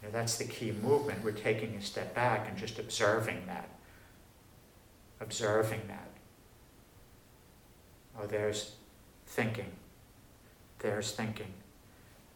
You 0.00 0.08
know, 0.08 0.12
that's 0.12 0.36
the 0.36 0.44
key 0.44 0.72
movement. 0.82 1.24
We're 1.24 1.32
taking 1.32 1.74
a 1.74 1.82
step 1.82 2.14
back 2.14 2.48
and 2.48 2.56
just 2.56 2.78
observing 2.78 3.42
that. 3.46 3.68
Observing 5.20 5.82
that. 5.88 6.15
Oh, 8.18 8.26
there's 8.26 8.72
thinking. 9.26 9.70
There's 10.78 11.12
thinking. 11.12 11.52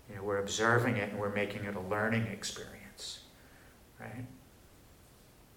You 0.08 0.16
know, 0.16 0.22
we're 0.22 0.38
observing 0.38 0.96
it 0.96 1.10
and 1.10 1.18
we're 1.20 1.32
making 1.32 1.64
it 1.64 1.76
a 1.76 1.80
learning 1.80 2.26
experience, 2.26 3.20
right? 4.00 4.24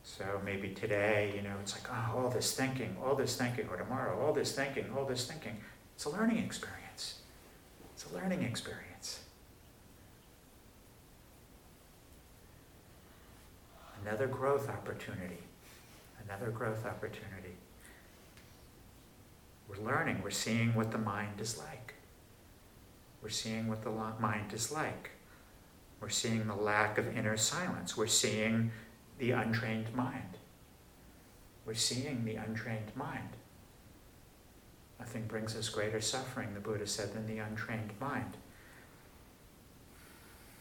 So 0.03 0.25
maybe 0.45 0.69
today, 0.69 1.33
you 1.35 1.41
know, 1.41 1.55
it's 1.61 1.73
like, 1.73 1.91
oh, 1.91 2.19
all 2.19 2.29
this 2.29 2.55
thinking, 2.55 2.95
all 3.03 3.15
this 3.15 3.35
thinking, 3.35 3.67
or 3.69 3.77
tomorrow, 3.77 4.19
all 4.23 4.33
this 4.33 4.51
thinking, 4.53 4.85
all 4.95 5.05
this 5.05 5.25
thinking. 5.25 5.57
It's 5.95 6.05
a 6.05 6.09
learning 6.09 6.37
experience. 6.37 7.21
It's 7.93 8.05
a 8.05 8.13
learning 8.13 8.43
experience. 8.43 9.21
Another 14.05 14.27
growth 14.27 14.69
opportunity. 14.69 15.39
Another 16.27 16.51
growth 16.51 16.85
opportunity. 16.85 17.55
We're 19.67 19.85
learning, 19.85 20.21
we're 20.23 20.29
seeing 20.31 20.75
what 20.75 20.91
the 20.91 20.97
mind 20.97 21.39
is 21.39 21.57
like. 21.57 21.95
We're 23.21 23.29
seeing 23.29 23.67
what 23.67 23.83
the 23.83 23.89
mind 23.89 24.53
is 24.53 24.71
like. 24.71 25.11
We're 26.01 26.09
seeing 26.09 26.47
the 26.47 26.55
lack 26.55 26.97
of 26.97 27.15
inner 27.15 27.37
silence. 27.37 27.95
We're 27.95 28.07
seeing 28.07 28.71
the 29.17 29.31
untrained 29.31 29.95
mind. 29.95 30.37
We're 31.65 31.75
seeing 31.75 32.25
the 32.25 32.35
untrained 32.35 32.91
mind. 32.95 33.29
Nothing 34.99 35.25
brings 35.27 35.55
us 35.55 35.69
greater 35.69 36.01
suffering, 36.01 36.53
the 36.53 36.59
Buddha 36.59 36.87
said, 36.87 37.13
than 37.13 37.25
the 37.25 37.37
untrained 37.39 37.91
mind. 37.99 38.37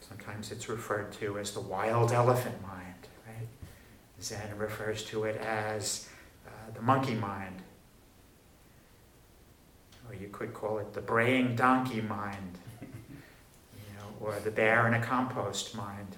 Sometimes 0.00 0.52
it's 0.52 0.68
referred 0.68 1.12
to 1.14 1.38
as 1.38 1.52
the 1.52 1.60
wild 1.60 2.12
elephant 2.12 2.60
mind, 2.62 3.08
right? 3.26 3.48
Zen 4.20 4.56
refers 4.58 5.04
to 5.04 5.24
it 5.24 5.36
as 5.36 6.08
uh, 6.46 6.50
the 6.74 6.82
monkey 6.82 7.14
mind. 7.14 7.61
Or 10.12 10.16
you 10.16 10.28
could 10.28 10.52
call 10.52 10.78
it 10.78 10.92
the 10.92 11.00
braying 11.00 11.56
donkey 11.56 12.02
mind, 12.02 12.58
you 12.82 12.88
know, 13.96 14.04
or 14.20 14.38
the 14.40 14.50
bear 14.50 14.86
in 14.86 14.92
a 14.92 15.00
compost 15.00 15.74
mind. 15.74 16.16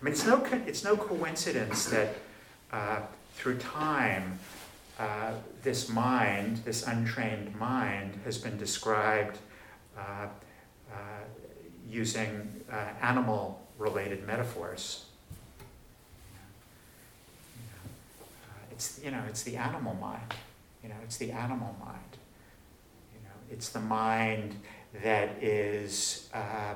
I 0.00 0.04
mean, 0.04 0.12
it's 0.12 0.24
no, 0.24 0.44
it's 0.66 0.84
no 0.84 0.96
coincidence 0.96 1.86
that 1.86 2.14
uh, 2.72 3.00
through 3.34 3.58
time, 3.58 4.38
uh, 5.00 5.32
this 5.64 5.88
mind, 5.88 6.58
this 6.58 6.86
untrained 6.86 7.56
mind, 7.56 8.20
has 8.24 8.38
been 8.38 8.56
described 8.56 9.38
uh, 9.96 10.26
uh 10.92 10.96
using 11.90 12.62
uh, 12.70 12.76
animal 13.00 13.66
related 13.78 14.24
metaphors. 14.26 15.06
Uh, 18.44 18.70
it's, 18.70 19.00
you 19.02 19.10
know, 19.10 19.22
it's 19.26 19.42
the 19.42 19.56
animal 19.56 19.94
mind. 19.94 20.34
You 20.82 20.88
know, 20.88 20.96
it's 21.02 21.16
the 21.16 21.32
animal 21.32 21.74
mind. 21.80 22.16
You 23.12 23.20
know, 23.24 23.34
it's 23.50 23.70
the 23.70 23.80
mind 23.80 24.56
that 25.02 25.42
is 25.42 26.28
uh, 26.32 26.74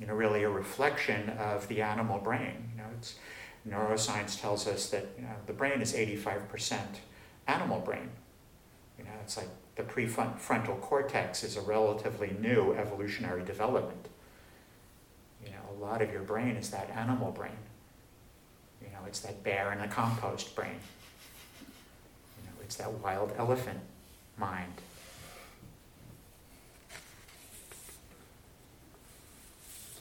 you 0.00 0.06
know, 0.06 0.14
really 0.14 0.42
a 0.42 0.50
reflection 0.50 1.30
of 1.30 1.66
the 1.68 1.82
animal 1.82 2.18
brain. 2.18 2.70
You 2.72 2.82
know, 2.82 2.88
it's, 2.98 3.16
neuroscience 3.68 4.40
tells 4.40 4.66
us 4.66 4.90
that 4.90 5.06
you 5.16 5.24
know, 5.24 5.34
the 5.46 5.52
brain 5.52 5.80
is 5.80 5.92
85% 5.92 6.78
animal 7.48 7.80
brain. 7.80 8.10
You 8.98 9.04
know, 9.04 9.10
it's 9.22 9.36
like 9.36 9.48
the 9.74 9.82
prefrontal 9.82 10.80
cortex 10.80 11.42
is 11.42 11.56
a 11.56 11.60
relatively 11.60 12.36
new 12.40 12.74
evolutionary 12.74 13.44
development. 13.44 14.08
You 15.44 15.50
know, 15.50 15.56
a 15.70 15.78
lot 15.82 16.00
of 16.02 16.12
your 16.12 16.22
brain 16.22 16.56
is 16.56 16.70
that 16.70 16.90
animal 16.90 17.30
brain. 17.32 17.58
You 18.80 18.88
know, 18.88 19.00
it's 19.06 19.20
that 19.20 19.42
bear 19.42 19.72
in 19.72 19.80
the 19.80 19.88
compost 19.88 20.54
brain. 20.54 20.78
It's 22.66 22.74
that 22.76 22.92
wild 22.94 23.32
elephant 23.38 23.78
mind. 24.36 24.72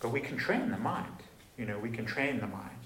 But 0.01 0.09
we 0.09 0.19
can 0.19 0.35
train 0.35 0.71
the 0.71 0.77
mind. 0.77 1.21
You 1.59 1.67
know, 1.67 1.77
we 1.77 1.91
can 1.91 2.07
train 2.07 2.39
the 2.39 2.47
mind. 2.47 2.79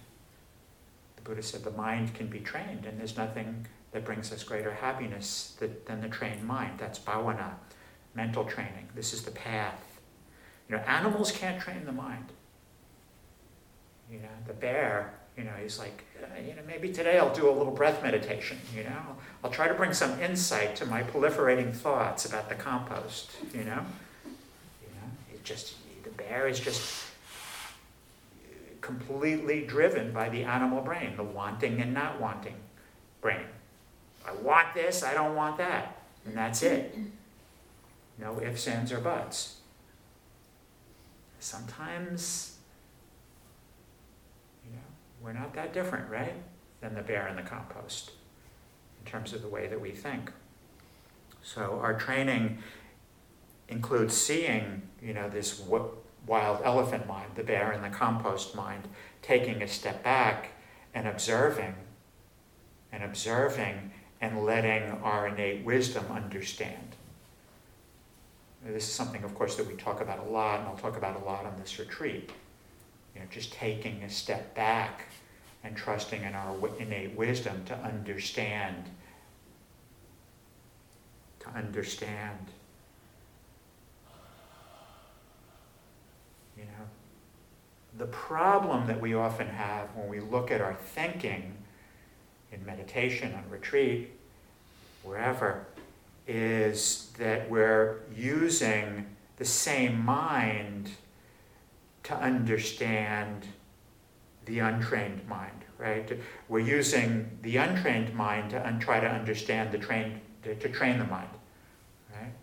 The 1.16 1.22
Buddha 1.22 1.42
said 1.42 1.64
the 1.64 1.72
mind 1.72 2.14
can 2.14 2.28
be 2.28 2.40
trained, 2.40 2.86
and 2.86 3.00
there's 3.00 3.16
nothing 3.16 3.68
that 3.94 4.04
brings 4.04 4.34
us 4.34 4.44
greater 4.44 4.74
happiness 4.74 5.58
than 5.86 6.02
the 6.02 6.10
trained 6.10 6.44
mind. 6.44 6.78
That's 6.78 7.00
bhavana, 7.00 7.54
mental 8.14 8.44
training. 8.44 8.90
This 8.96 9.14
is 9.14 9.24
the 9.24 9.32
path. 9.32 9.82
You 10.68 10.76
know, 10.76 10.82
animals 10.84 11.32
can't 11.32 11.62
train 11.62 11.86
the 11.86 11.94
mind. 11.94 12.34
You 14.12 14.20
know, 14.20 14.28
the 14.46 14.54
bear, 14.54 15.19
you 15.40 15.46
know, 15.46 15.54
he's 15.62 15.80
like, 15.80 16.04
uh, 16.22 16.26
you 16.46 16.54
know, 16.54 16.62
maybe 16.68 16.92
today 16.92 17.18
I'll 17.18 17.34
do 17.34 17.50
a 17.50 17.56
little 17.56 17.72
breath 17.72 18.04
meditation, 18.04 18.60
you 18.76 18.84
know. 18.84 19.16
I'll 19.42 19.50
try 19.50 19.70
to 19.70 19.74
bring 19.74 19.94
some 19.94 20.20
insight 20.20 20.76
to 20.76 20.86
my 20.86 21.02
proliferating 21.02 21.74
thoughts 21.74 22.26
about 22.26 22.50
the 22.50 22.56
compost, 22.56 23.32
you 23.54 23.64
know. 23.64 23.82
You 24.82 24.90
know, 24.96 25.10
it 25.34 25.46
just, 25.46 25.76
the 26.04 26.10
bear 26.10 26.50
is 26.50 26.60
just 26.60 27.06
completely 28.82 29.66
driven 29.66 30.12
by 30.12 30.28
the 30.28 30.44
animal 30.44 30.82
brain, 30.82 31.16
the 31.16 31.24
wanting 31.24 31.82
and 31.82 31.94
not 31.94 32.20
wanting 32.20 32.56
brain. 33.22 33.46
I 34.28 34.34
want 34.34 34.74
this, 34.74 35.04
I 35.04 35.14
don't 35.14 35.36
want 35.36 35.58
that. 35.58 36.02
And 36.26 36.36
that's 36.36 36.64
it. 36.64 36.98
No 38.18 38.42
ifs, 38.42 38.68
ands, 38.68 38.92
or 38.92 39.00
buts. 39.00 39.62
Sometimes, 41.40 42.58
we're 45.30 45.40
not 45.40 45.54
that 45.54 45.74
different, 45.74 46.10
right? 46.10 46.34
Than 46.82 46.96
the 46.96 47.04
bear 47.04 47.28
in 47.28 47.36
the 47.36 47.44
compost 47.44 48.14
in 49.00 49.12
terms 49.12 49.32
of 49.32 49.44
the 49.44 49.48
way 49.48 49.68
that 49.68 49.80
we 49.80 49.92
think. 49.92 50.32
So 51.44 51.80
our 51.84 51.94
training 51.94 52.58
includes 53.68 54.18
seeing, 54.18 54.82
you 55.00 55.14
know, 55.14 55.30
this 55.30 55.62
wild 56.26 56.62
elephant 56.64 57.06
mind, 57.08 57.34
the 57.36 57.44
bear 57.44 57.72
and 57.72 57.84
the 57.84 57.96
compost 57.96 58.56
mind, 58.56 58.88
taking 59.22 59.62
a 59.62 59.68
step 59.68 60.04
back 60.04 60.54
and 60.96 61.08
observing 61.08 61.76
and 62.92 63.04
observing 63.04 63.92
and 64.20 64.44
letting 64.44 64.90
our 65.04 65.28
innate 65.28 65.64
wisdom 65.64 66.06
understand. 66.12 66.96
This 68.66 68.86
is 68.86 68.92
something, 68.92 69.24
of 69.24 69.36
course, 69.36 69.58
that 69.58 69.68
we 69.68 69.76
talk 69.76 70.02
about 70.02 70.18
a 70.18 70.30
lot, 70.32 70.62
and 70.62 70.68
I'll 70.68 70.76
talk 70.76 70.98
about 70.98 71.22
a 71.22 71.24
lot 71.24 71.46
on 71.46 71.56
this 71.60 71.78
retreat. 71.78 72.32
You 73.14 73.22
know, 73.22 73.28
just 73.30 73.54
taking 73.54 74.02
a 74.02 74.10
step 74.10 74.56
back 74.56 75.06
and 75.64 75.76
trusting 75.76 76.24
in 76.24 76.34
our 76.34 76.56
innate 76.80 77.16
wisdom 77.16 77.64
to 77.66 77.76
understand, 77.80 78.90
to 81.40 81.50
understand. 81.50 82.48
You 86.58 86.64
know, 86.64 86.86
the 87.98 88.08
problem 88.08 88.88
that 88.88 89.02
we 89.02 89.14
often 89.14 89.48
have 89.48 89.94
when 89.96 90.10
we 90.10 90.20
look 90.20 90.52
at 90.52 90.62
our 90.62 90.76
thinking 90.76 91.58
in 92.52 92.66
meditation, 92.66 93.34
on 93.36 93.44
retreat, 93.50 94.12
wherever, 95.04 95.66
is 96.28 97.12
that 97.18 97.50
we're 97.50 98.00
using 98.16 99.06
the 99.38 99.46
same 99.46 100.04
mind 100.04 100.90
to 102.04 102.16
understand 102.16 103.46
the 104.50 104.60
untrained 104.60 105.22
mind, 105.30 105.64
right? 105.78 106.20
We're 106.48 106.60
using 106.60 107.38
the 107.44 107.58
untrained 107.58 108.14
mind 108.16 108.50
to 108.50 108.68
un- 108.68 108.80
try 108.80 109.00
to 109.00 109.08
understand 109.08 109.72
the 109.72 109.78
trained, 109.78 110.20
to, 110.44 110.56
to 110.56 110.70
train 110.70 110.98
the 110.98 111.06
mind, 111.06 111.30
right? 112.12 112.34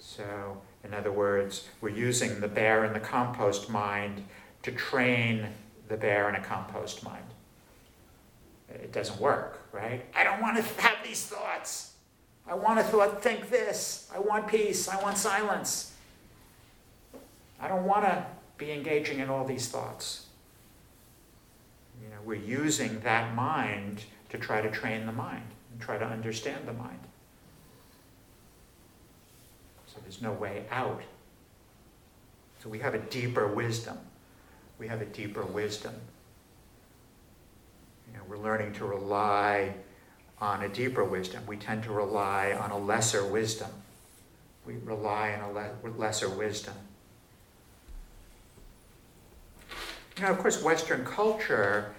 So 0.00 0.60
in 0.82 0.92
other 0.92 1.12
words, 1.12 1.68
we're 1.80 1.90
using 1.90 2.40
the 2.40 2.48
bear 2.48 2.84
and 2.84 2.94
the 2.94 3.00
compost 3.00 3.70
mind 3.70 4.24
to 4.64 4.72
train 4.72 5.46
the 5.88 5.96
bear 5.96 6.28
in 6.28 6.34
a 6.34 6.42
compost 6.42 7.04
mind. 7.04 7.24
It 8.68 8.92
doesn't 8.92 9.20
work, 9.20 9.60
right? 9.70 10.04
I 10.14 10.24
don't 10.24 10.42
want 10.42 10.56
to 10.56 10.62
have 10.82 10.96
these 11.04 11.24
thoughts. 11.24 11.92
I 12.48 12.54
want 12.54 12.80
to 12.80 13.08
think 13.20 13.48
this. 13.48 14.10
I 14.12 14.18
want 14.18 14.48
peace. 14.48 14.88
I 14.88 15.00
want 15.00 15.18
silence. 15.18 15.92
I 17.60 17.68
don't 17.68 17.84
want 17.84 18.04
to 18.04 18.26
be 18.58 18.72
engaging 18.72 19.20
in 19.20 19.30
all 19.30 19.44
these 19.44 19.68
thoughts. 19.68 20.25
We're 22.26 22.34
using 22.34 22.98
that 23.00 23.36
mind 23.36 24.02
to 24.30 24.36
try 24.36 24.60
to 24.60 24.68
train 24.68 25.06
the 25.06 25.12
mind 25.12 25.44
and 25.70 25.80
try 25.80 25.96
to 25.96 26.04
understand 26.04 26.66
the 26.66 26.72
mind. 26.72 26.98
So 29.86 29.98
there's 30.02 30.20
no 30.20 30.32
way 30.32 30.64
out. 30.72 31.02
So 32.60 32.68
we 32.68 32.80
have 32.80 32.94
a 32.94 32.98
deeper 32.98 33.46
wisdom. 33.46 33.96
We 34.80 34.88
have 34.88 35.00
a 35.00 35.04
deeper 35.04 35.44
wisdom. 35.44 35.94
You 38.08 38.18
know, 38.18 38.24
we're 38.28 38.38
learning 38.42 38.72
to 38.74 38.84
rely 38.84 39.72
on 40.40 40.64
a 40.64 40.68
deeper 40.68 41.04
wisdom. 41.04 41.44
We 41.46 41.56
tend 41.56 41.84
to 41.84 41.92
rely 41.92 42.52
on 42.52 42.72
a 42.72 42.78
lesser 42.78 43.24
wisdom. 43.24 43.70
We 44.66 44.74
rely 44.84 45.34
on 45.34 45.50
a 45.50 45.52
le- 45.52 45.96
lesser 45.96 46.28
wisdom. 46.28 46.74
You 50.16 50.24
know, 50.24 50.30
of 50.30 50.38
course, 50.38 50.60
Western 50.60 51.04
culture 51.04 51.94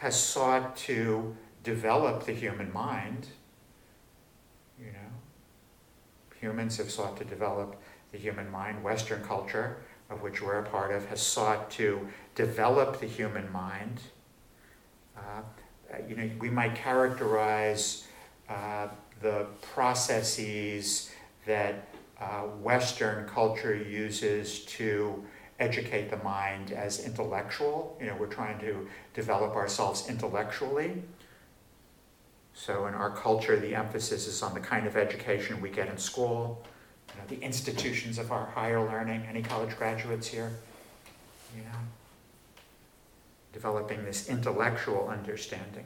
has 0.00 0.18
sought 0.18 0.74
to 0.78 1.36
develop 1.62 2.24
the 2.24 2.32
human 2.32 2.72
mind. 2.72 3.26
You 4.78 4.86
know, 4.86 6.38
humans 6.40 6.78
have 6.78 6.90
sought 6.90 7.18
to 7.18 7.24
develop 7.24 7.76
the 8.10 8.16
human 8.16 8.50
mind. 8.50 8.82
Western 8.82 9.22
culture, 9.22 9.76
of 10.08 10.22
which 10.22 10.40
we're 10.40 10.58
a 10.58 10.62
part 10.62 10.90
of, 10.90 11.06
has 11.10 11.20
sought 11.20 11.70
to 11.72 12.08
develop 12.34 12.98
the 12.98 13.06
human 13.06 13.52
mind. 13.52 14.00
Uh, 15.14 15.42
you 16.08 16.16
know, 16.16 16.30
we 16.38 16.48
might 16.48 16.74
characterize 16.74 18.06
uh, 18.48 18.88
the 19.20 19.44
processes 19.60 21.10
that 21.44 21.88
uh, 22.18 22.44
Western 22.62 23.28
culture 23.28 23.76
uses 23.76 24.60
to 24.64 25.22
educate 25.60 26.10
the 26.10 26.16
mind 26.18 26.72
as 26.72 27.04
intellectual. 27.04 27.96
You 28.00 28.06
know, 28.06 28.16
we're 28.18 28.26
trying 28.26 28.58
to 28.60 28.88
develop 29.14 29.54
ourselves 29.54 30.08
intellectually. 30.08 31.02
So 32.54 32.86
in 32.86 32.94
our 32.94 33.10
culture, 33.10 33.58
the 33.58 33.74
emphasis 33.74 34.26
is 34.26 34.42
on 34.42 34.54
the 34.54 34.60
kind 34.60 34.86
of 34.86 34.96
education 34.96 35.60
we 35.60 35.70
get 35.70 35.88
in 35.88 35.98
school, 35.98 36.64
you 37.14 37.20
know, 37.20 37.26
the 37.28 37.44
institutions 37.44 38.18
of 38.18 38.32
our 38.32 38.46
higher 38.46 38.80
learning. 38.80 39.26
Any 39.28 39.42
college 39.42 39.76
graduates 39.76 40.26
here? 40.26 40.50
You 41.54 41.62
know, 41.62 41.78
developing 43.52 44.04
this 44.04 44.28
intellectual 44.28 45.08
understanding. 45.08 45.84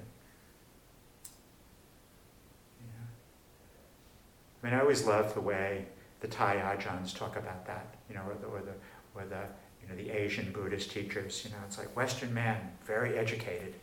I 4.62 4.66
mean, 4.66 4.74
I 4.76 4.80
always 4.80 5.06
love 5.06 5.34
the 5.34 5.42
way 5.42 5.84
the 6.20 6.28
Thai 6.28 6.56
Ajahns 6.56 7.14
talk 7.14 7.37
about 7.37 7.66
that, 7.66 7.96
you 8.08 8.14
know, 8.14 8.22
or 8.22 8.34
the, 8.40 8.46
or 8.46 8.62
the, 8.62 8.72
or 9.14 9.26
the 9.26 9.46
you 9.85 9.97
know, 9.97 10.03
the 10.03 10.11
Asian 10.11 10.53
Buddhist 10.53 10.90
teachers, 10.90 11.44
you 11.44 11.51
know, 11.51 11.59
it's 11.66 11.79
like 11.79 11.94
Western 11.97 12.33
man, 12.33 12.57
very 12.87 13.18
educated. 13.18 13.75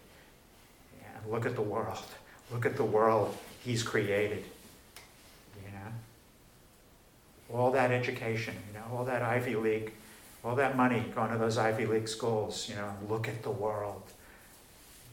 And 1.03 1.31
look 1.31 1.45
at 1.45 1.55
the 1.55 1.61
world. 1.61 2.03
Look 2.51 2.65
at 2.65 2.75
the 2.75 2.83
world 2.83 3.37
he's 3.63 3.83
created. 3.83 4.43
You 5.63 5.71
know? 5.71 7.57
All 7.57 7.71
that 7.71 7.91
education, 7.91 8.55
you 8.67 8.79
know, 8.79 8.85
all 8.97 9.05
that 9.05 9.21
Ivy 9.21 9.55
League, 9.55 9.93
all 10.43 10.55
that 10.55 10.75
money 10.75 11.05
going 11.13 11.31
to 11.31 11.37
those 11.37 11.57
Ivy 11.57 11.85
League 11.85 12.07
schools, 12.07 12.67
you 12.67 12.75
know, 12.75 12.93
look 13.07 13.27
at 13.27 13.43
the 13.43 13.51
world. 13.51 14.01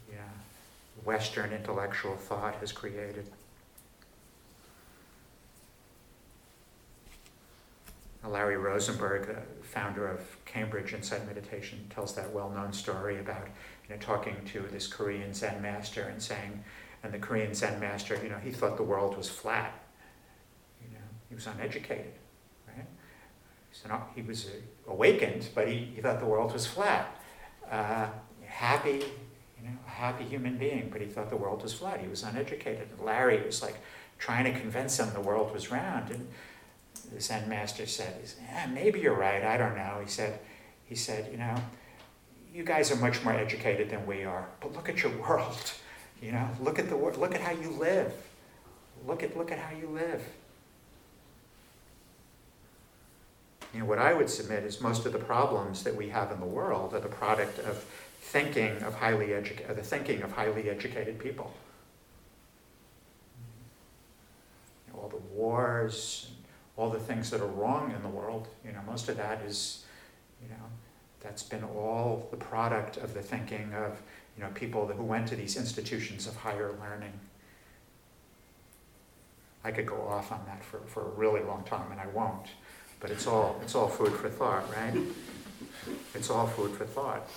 You 0.08 0.16
know, 0.16 1.04
Western 1.04 1.52
intellectual 1.52 2.16
thought 2.16 2.54
has 2.56 2.72
created. 2.72 3.26
Larry 8.28 8.56
Rosenberg, 8.56 9.36
founder 9.62 10.08
of 10.08 10.20
Cambridge 10.44 10.92
Insight 10.92 11.26
Meditation, 11.26 11.86
tells 11.90 12.14
that 12.14 12.32
well-known 12.32 12.72
story 12.72 13.18
about 13.18 13.46
you 13.88 13.94
know, 13.94 14.00
talking 14.00 14.36
to 14.52 14.60
this 14.70 14.86
Korean 14.86 15.32
Zen 15.32 15.60
master 15.62 16.02
and 16.02 16.22
saying, 16.22 16.62
and 17.02 17.12
the 17.12 17.18
Korean 17.18 17.54
Zen 17.54 17.78
master, 17.80 18.18
you 18.22 18.28
know, 18.28 18.38
he 18.38 18.50
thought 18.50 18.76
the 18.76 18.82
world 18.82 19.16
was 19.16 19.28
flat. 19.28 19.72
You 20.82 20.90
know, 20.94 21.04
he 21.28 21.34
was 21.34 21.46
uneducated, 21.46 22.12
right? 22.66 22.86
So 23.72 23.88
not, 23.88 24.10
he 24.14 24.22
was 24.22 24.50
awakened, 24.86 25.48
but 25.54 25.68
he, 25.68 25.90
he 25.94 26.00
thought 26.00 26.18
the 26.18 26.26
world 26.26 26.52
was 26.52 26.66
flat. 26.66 27.20
Uh, 27.70 28.08
happy, 28.44 29.04
you 29.56 29.64
know, 29.64 29.76
happy 29.86 30.24
human 30.24 30.58
being, 30.58 30.88
but 30.90 31.00
he 31.00 31.06
thought 31.06 31.30
the 31.30 31.36
world 31.36 31.62
was 31.62 31.72
flat. 31.72 32.00
He 32.00 32.08
was 32.08 32.22
uneducated. 32.22 32.88
And 32.90 33.06
Larry 33.06 33.44
was 33.44 33.62
like 33.62 33.76
trying 34.18 34.52
to 34.52 34.58
convince 34.58 34.98
him 34.98 35.12
the 35.12 35.20
world 35.20 35.52
was 35.52 35.70
round. 35.70 36.10
And 36.10 36.28
the 37.12 37.20
Zen 37.20 37.48
master 37.48 37.86
said, 37.86 38.14
yeah, 38.40 38.66
maybe 38.66 39.00
you're 39.00 39.14
right, 39.14 39.42
I 39.44 39.56
don't 39.56 39.76
know. 39.76 40.00
He 40.02 40.10
said, 40.10 40.38
he 40.86 40.94
said, 40.94 41.30
you 41.30 41.38
know, 41.38 41.54
you 42.52 42.64
guys 42.64 42.90
are 42.90 42.96
much 42.96 43.22
more 43.24 43.34
educated 43.34 43.90
than 43.90 44.06
we 44.06 44.24
are, 44.24 44.48
but 44.60 44.72
look 44.74 44.88
at 44.88 45.02
your 45.02 45.12
world. 45.28 45.72
You 46.22 46.32
know, 46.32 46.48
look 46.60 46.78
at 46.78 46.88
the 46.88 46.96
world, 46.96 47.16
look 47.16 47.34
at 47.34 47.40
how 47.40 47.52
you 47.52 47.70
live. 47.70 48.12
Look 49.06 49.22
at 49.22 49.36
look 49.36 49.52
at 49.52 49.58
how 49.58 49.76
you 49.76 49.88
live. 49.88 50.22
You 53.72 53.80
know, 53.80 53.86
what 53.86 53.98
I 53.98 54.14
would 54.14 54.30
submit 54.30 54.64
is 54.64 54.80
most 54.80 55.06
of 55.06 55.12
the 55.12 55.18
problems 55.18 55.84
that 55.84 55.94
we 55.94 56.08
have 56.08 56.32
in 56.32 56.40
the 56.40 56.46
world 56.46 56.94
are 56.94 57.00
the 57.00 57.08
product 57.08 57.58
of 57.60 57.84
thinking 58.20 58.82
of 58.82 58.94
highly 58.94 59.34
educated, 59.34 59.76
the 59.76 59.82
thinking 59.82 60.22
of 60.22 60.32
highly 60.32 60.68
educated 60.68 61.18
people. 61.18 61.52
You 64.86 64.94
know, 64.94 65.00
all 65.00 65.08
the 65.08 65.16
wars, 65.32 66.30
all 66.78 66.88
the 66.88 66.98
things 66.98 67.28
that 67.30 67.40
are 67.40 67.46
wrong 67.46 67.92
in 67.94 68.00
the 68.02 68.08
world, 68.08 68.46
you 68.64 68.70
know, 68.70 68.78
most 68.86 69.08
of 69.08 69.16
that 69.16 69.42
is, 69.42 69.84
you 70.40 70.48
know, 70.48 70.64
that's 71.20 71.42
been 71.42 71.64
all 71.64 72.28
the 72.30 72.36
product 72.36 72.96
of 72.98 73.12
the 73.14 73.20
thinking 73.20 73.74
of, 73.74 74.00
you 74.36 74.44
know, 74.44 74.50
people 74.54 74.86
who 74.86 75.02
went 75.02 75.26
to 75.26 75.34
these 75.34 75.56
institutions 75.56 76.28
of 76.28 76.36
higher 76.36 76.72
learning. 76.80 77.12
I 79.64 79.72
could 79.72 79.86
go 79.86 80.06
off 80.08 80.30
on 80.30 80.40
that 80.46 80.64
for, 80.64 80.78
for 80.86 81.02
a 81.02 81.10
really 81.10 81.42
long 81.42 81.64
time, 81.64 81.90
and 81.90 82.00
I 82.00 82.06
won't. 82.06 82.46
But 83.00 83.10
it's 83.10 83.26
all, 83.26 83.58
it's 83.60 83.74
all 83.74 83.88
food 83.88 84.12
for 84.12 84.28
thought, 84.28 84.64
right? 84.72 85.02
It's 86.14 86.30
all 86.30 86.46
food 86.46 86.76
for 86.76 86.86
thought. 86.86 87.28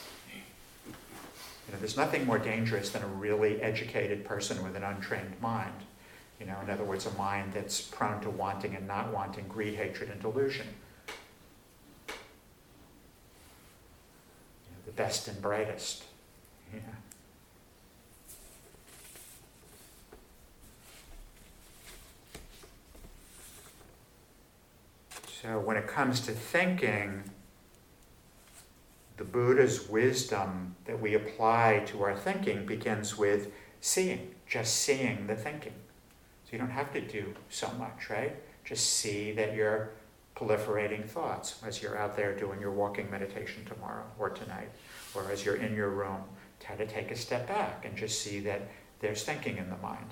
You 0.85 1.73
know, 1.73 1.79
there's 1.79 1.97
nothing 1.97 2.27
more 2.27 2.37
dangerous 2.37 2.91
than 2.91 3.01
a 3.01 3.07
really 3.07 3.59
educated 3.59 4.23
person 4.23 4.63
with 4.63 4.75
an 4.75 4.83
untrained 4.83 5.33
mind. 5.41 5.73
You 6.41 6.47
know, 6.47 6.59
in 6.63 6.71
other 6.71 6.83
words, 6.83 7.05
a 7.05 7.11
mind 7.11 7.53
that's 7.53 7.79
prone 7.79 8.19
to 8.21 8.31
wanting 8.31 8.75
and 8.75 8.87
not 8.87 9.13
wanting, 9.13 9.47
greed, 9.47 9.75
hatred, 9.75 10.09
and 10.09 10.19
delusion. 10.19 10.65
You 12.07 12.13
know, 14.71 14.81
the 14.87 14.91
best 14.91 15.27
and 15.27 15.39
brightest. 15.39 16.03
Yeah. 16.73 16.79
So 25.43 25.59
when 25.59 25.77
it 25.77 25.87
comes 25.87 26.21
to 26.21 26.31
thinking, 26.31 27.23
the 29.17 29.23
Buddha's 29.25 29.87
wisdom 29.87 30.75
that 30.85 30.99
we 30.99 31.13
apply 31.13 31.83
to 31.89 32.01
our 32.01 32.15
thinking 32.15 32.65
begins 32.65 33.15
with 33.15 33.51
seeing, 33.79 34.33
just 34.47 34.77
seeing 34.77 35.27
the 35.27 35.35
thinking. 35.35 35.73
You 36.51 36.57
don't 36.57 36.69
have 36.69 36.91
to 36.93 37.01
do 37.01 37.33
so 37.49 37.69
much, 37.79 38.09
right? 38.09 38.35
Just 38.65 38.95
see 38.95 39.31
that 39.33 39.55
you're 39.55 39.91
proliferating 40.35 41.07
thoughts 41.07 41.61
as 41.65 41.81
you're 41.81 41.97
out 41.97 42.15
there 42.15 42.35
doing 42.35 42.59
your 42.59 42.71
walking 42.71 43.09
meditation 43.09 43.63
tomorrow 43.65 44.03
or 44.19 44.29
tonight, 44.29 44.69
or 45.13 45.29
as 45.31 45.45
you're 45.45 45.55
in 45.55 45.75
your 45.75 45.89
room. 45.89 46.23
Try 46.59 46.75
to 46.75 46.85
take 46.85 47.11
a 47.11 47.15
step 47.15 47.47
back 47.47 47.85
and 47.85 47.95
just 47.95 48.21
see 48.21 48.39
that 48.41 48.61
there's 48.99 49.23
thinking 49.23 49.57
in 49.57 49.69
the 49.69 49.77
mind. 49.77 50.11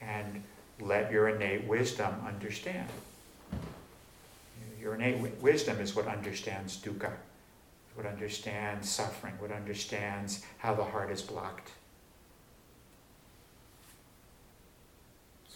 And 0.00 0.42
let 0.80 1.10
your 1.10 1.28
innate 1.28 1.64
wisdom 1.64 2.14
understand. 2.26 2.88
Your 4.80 4.94
innate 4.94 5.18
wisdom 5.42 5.80
is 5.80 5.94
what 5.94 6.06
understands 6.06 6.80
dukkha, 6.80 7.12
what 7.94 8.06
understands 8.06 8.88
suffering, 8.88 9.34
what 9.38 9.50
understands 9.50 10.44
how 10.58 10.74
the 10.74 10.84
heart 10.84 11.10
is 11.10 11.20
blocked. 11.20 11.72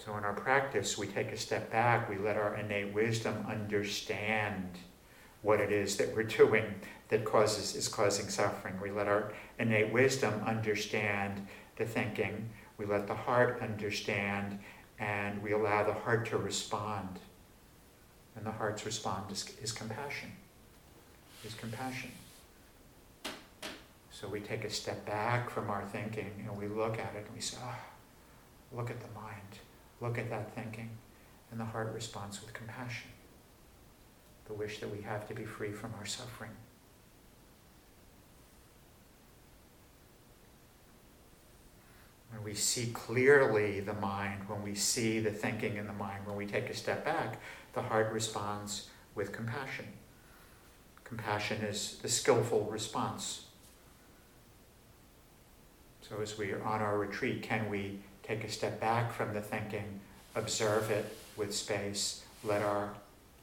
So 0.05 0.16
in 0.16 0.24
our 0.24 0.32
practice, 0.32 0.98
we 0.98 1.07
take 1.07 1.30
a 1.30 1.36
step 1.36 1.70
back, 1.70 2.09
we 2.09 2.18
let 2.18 2.36
our 2.36 2.57
innate 2.57 2.92
wisdom 2.92 3.46
understand 3.48 4.78
what 5.42 5.61
it 5.61 5.70
is 5.70 5.96
that 5.96 6.12
we're 6.14 6.24
doing 6.24 6.64
that 7.09 7.24
causes 7.24 7.76
is 7.76 7.86
causing 7.86 8.28
suffering. 8.28 8.74
We 8.82 8.90
let 8.90 9.07
our 9.07 9.32
innate 9.61 9.92
wisdom 9.92 10.42
understand 10.44 11.46
the 11.76 11.84
thinking. 11.84 12.48
We 12.78 12.86
let 12.86 13.07
the 13.07 13.14
heart 13.14 13.61
understand, 13.62 14.59
and 14.98 15.40
we 15.40 15.53
allow 15.53 15.84
the 15.84 15.92
heart 15.92 16.26
to 16.30 16.36
respond. 16.36 17.20
And 18.34 18.44
the 18.44 18.50
heart's 18.50 18.84
response 18.84 19.30
is, 19.30 19.57
is 19.62 19.72
compassion. 19.72 20.32
Is 21.44 21.55
compassion. 21.55 22.11
So 24.11 24.26
we 24.26 24.40
take 24.40 24.64
a 24.64 24.70
step 24.70 25.07
back 25.07 25.48
from 25.48 25.70
our 25.70 25.84
thinking 25.84 26.30
and 26.46 26.57
we 26.57 26.66
look 26.66 26.98
at 26.98 27.14
it 27.14 27.24
and 27.26 27.34
we 27.34 27.40
say, 27.40 27.59
oh, 27.62 28.76
look 28.76 28.90
at 28.90 29.00
the 29.00 29.20
mind. 29.20 29.59
Look 30.03 30.18
at 30.18 30.28
that 30.30 30.53
thinking. 30.55 30.90
And 31.50 31.61
the 31.61 31.64
heart 31.64 31.94
responds 31.94 32.40
with 32.40 32.53
compassion, 32.53 33.11
the 34.46 34.55
wish 34.55 34.80
that 34.80 34.90
we 34.90 35.03
have 35.03 35.28
to 35.28 35.34
be 35.34 35.44
free 35.44 35.70
from 35.70 35.92
our 35.98 36.07
suffering. 36.07 36.50
When 42.32 42.42
we 42.42 42.55
see 42.55 42.86
clearly 42.86 43.80
the 43.80 43.92
mind, 43.92 44.48
when 44.48 44.62
we 44.62 44.74
see 44.74 45.20
the 45.20 45.30
thinking 45.30 45.76
in 45.76 45.86
the 45.86 45.92
mind, 45.92 46.26
when 46.26 46.36
we 46.36 46.46
take 46.46 46.70
a 46.70 46.74
step 46.74 47.05
back, 47.05 47.38
the 47.74 47.82
heart 47.82 48.11
responds 48.12 48.88
with 49.14 49.30
compassion. 49.30 49.86
Compassion 51.05 51.61
is 51.61 51.98
the 51.98 52.09
skillful 52.09 52.64
response. 52.70 53.44
So, 56.00 56.22
as 56.22 56.38
we 56.38 56.50
are 56.53 56.62
on 56.64 56.80
our 56.80 56.98
retreat, 56.98 57.42
can 57.42 57.68
we 57.68 58.00
take 58.32 58.44
a 58.44 58.50
step 58.50 58.80
back 58.80 59.12
from 59.12 59.34
the 59.34 59.40
thinking, 59.40 60.00
observe 60.34 60.90
it 60.90 61.16
with 61.36 61.54
space, 61.54 62.22
let 62.44 62.62
our 62.62 62.94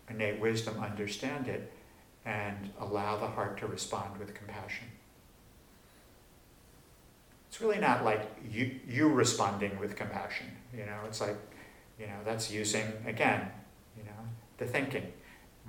innate 0.09 0.39
wisdom 0.39 0.79
understand 0.81 1.47
it, 1.47 1.71
and 2.25 2.71
allow 2.79 3.17
the 3.17 3.27
heart 3.27 3.57
to 3.59 3.67
respond 3.67 4.17
with 4.17 4.33
compassion? 4.33 4.87
It's 7.49 7.61
really 7.61 7.79
not 7.79 8.03
like 8.03 8.21
you, 8.49 8.79
you 8.87 9.09
responding 9.09 9.79
with 9.79 9.95
compassion. 9.95 10.47
You 10.73 10.85
know, 10.85 10.99
it's 11.05 11.21
like, 11.21 11.37
you 11.99 12.07
know, 12.07 12.19
that's 12.25 12.51
using, 12.51 12.85
again, 13.05 13.47
you 13.97 14.03
know, 14.03 14.19
the 14.57 14.65
thinking 14.65 15.11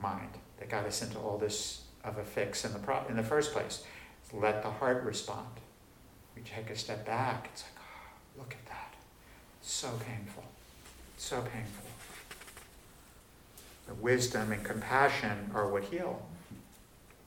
mind 0.01 0.31
that 0.59 0.69
got 0.69 0.87
us 0.87 1.03
into 1.03 1.19
all 1.19 1.37
this 1.37 1.83
of 2.05 2.17
a 2.17 2.25
fix 2.25 2.65
in 2.65 2.73
the, 2.73 2.79
pro- 2.79 3.07
in 3.09 3.17
the 3.17 3.23
first 3.23 3.53
place. 3.53 3.85
Let 4.33 4.63
the 4.63 4.71
heart 4.71 5.05
respond. 5.05 5.49
We 6.37 6.43
take 6.43 6.71
a 6.71 6.77
step 6.77 7.05
back. 7.05 7.51
It's 7.53 7.65
like, 7.65 7.73
oh, 7.79 8.39
look 8.39 8.55
at. 8.55 8.70
It's 8.70 8.70
so 9.63 9.89
painful. 10.07 10.45
so 11.17 11.37
painful. 11.43 11.85
The 13.87 13.95
wisdom 13.95 14.53
and 14.53 14.63
compassion 14.65 15.51
are 15.55 15.69
what 15.69 15.85
heal 15.85 16.23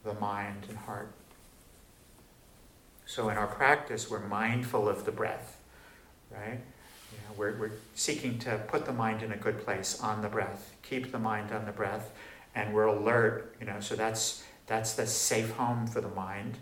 the 0.04 0.14
mind 0.16 0.66
and 0.70 0.78
heart. 0.78 1.12
So 3.06 3.30
in 3.30 3.38
our 3.38 3.48
practice, 3.48 4.10
we're 4.10 4.26
mindful 4.28 4.90
of 4.90 5.06
the 5.06 5.12
breath, 5.12 5.58
right? 6.32 6.60
You 7.12 7.18
know, 7.18 7.36
we're, 7.38 7.58
we're 7.58 7.72
seeking 7.96 8.40
to 8.40 8.58
put 8.68 8.86
the 8.86 8.94
mind 8.94 9.22
in 9.22 9.32
a 9.32 9.38
good 9.38 9.64
place 9.64 10.00
on 10.02 10.22
the 10.22 10.30
breath, 10.30 10.74
keep 10.82 11.12
the 11.12 11.20
mind 11.20 11.52
on 11.52 11.66
the 11.66 11.72
breath, 11.72 12.12
and 12.56 12.74
we're 12.74 12.86
alert, 12.86 13.56
you 13.60 13.66
know, 13.66 13.80
so 13.80 13.96
that's, 13.96 14.44
that's 14.68 14.94
the 14.94 15.06
safe 15.06 15.52
home 15.52 15.86
for 15.86 16.02
the 16.02 16.10
mind, 16.10 16.58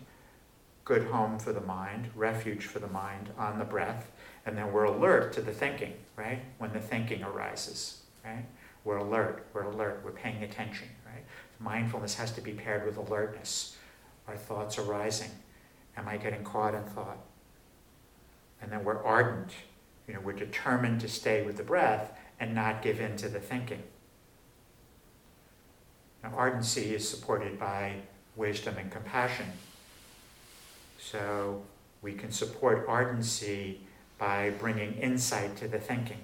good 0.84 1.04
home 1.04 1.38
for 1.38 1.52
the 1.52 1.60
mind, 1.60 2.10
refuge 2.14 2.66
for 2.66 2.80
the 2.80 2.88
mind 2.88 3.30
on 3.38 3.58
the 3.58 3.64
breath, 3.64 4.10
and 4.44 4.56
then 4.56 4.72
we're 4.72 4.84
alert 4.84 5.32
to 5.34 5.40
the 5.40 5.52
thinking, 5.52 5.94
right? 6.16 6.40
When 6.58 6.72
the 6.72 6.80
thinking 6.80 7.22
arises, 7.22 8.00
right? 8.24 8.44
We're 8.84 8.98
alert, 8.98 9.46
we're 9.52 9.62
alert, 9.62 10.00
we're 10.04 10.10
paying 10.10 10.42
attention, 10.42 10.88
right? 11.06 11.24
Mindfulness 11.60 12.14
has 12.16 12.32
to 12.32 12.40
be 12.40 12.52
paired 12.52 12.84
with 12.84 12.96
alertness. 12.96 13.76
Our 14.26 14.36
thoughts 14.36 14.78
arising 14.78 15.30
Am 15.96 16.08
I 16.08 16.16
getting 16.16 16.42
caught 16.42 16.74
in 16.74 16.82
thought? 16.84 17.18
And 18.60 18.72
then 18.72 18.84
we're 18.84 19.02
ardent. 19.04 19.52
You 20.08 20.14
know, 20.14 20.20
we're 20.20 20.32
determined 20.32 21.00
to 21.02 21.08
stay 21.08 21.44
with 21.44 21.56
the 21.56 21.62
breath 21.62 22.18
and 22.40 22.54
not 22.54 22.82
give 22.82 23.00
in 23.00 23.16
to 23.18 23.28
the 23.28 23.40
thinking. 23.40 23.82
Now, 26.22 26.32
ardency 26.34 26.94
is 26.94 27.08
supported 27.08 27.58
by 27.58 27.96
wisdom 28.36 28.76
and 28.78 28.90
compassion. 28.90 29.46
So 30.98 31.62
we 32.00 32.14
can 32.14 32.30
support 32.30 32.86
ardency 32.88 33.80
by 34.22 34.50
bringing 34.50 34.94
insight 34.98 35.56
to 35.56 35.66
the 35.66 35.80
thinking. 35.80 36.20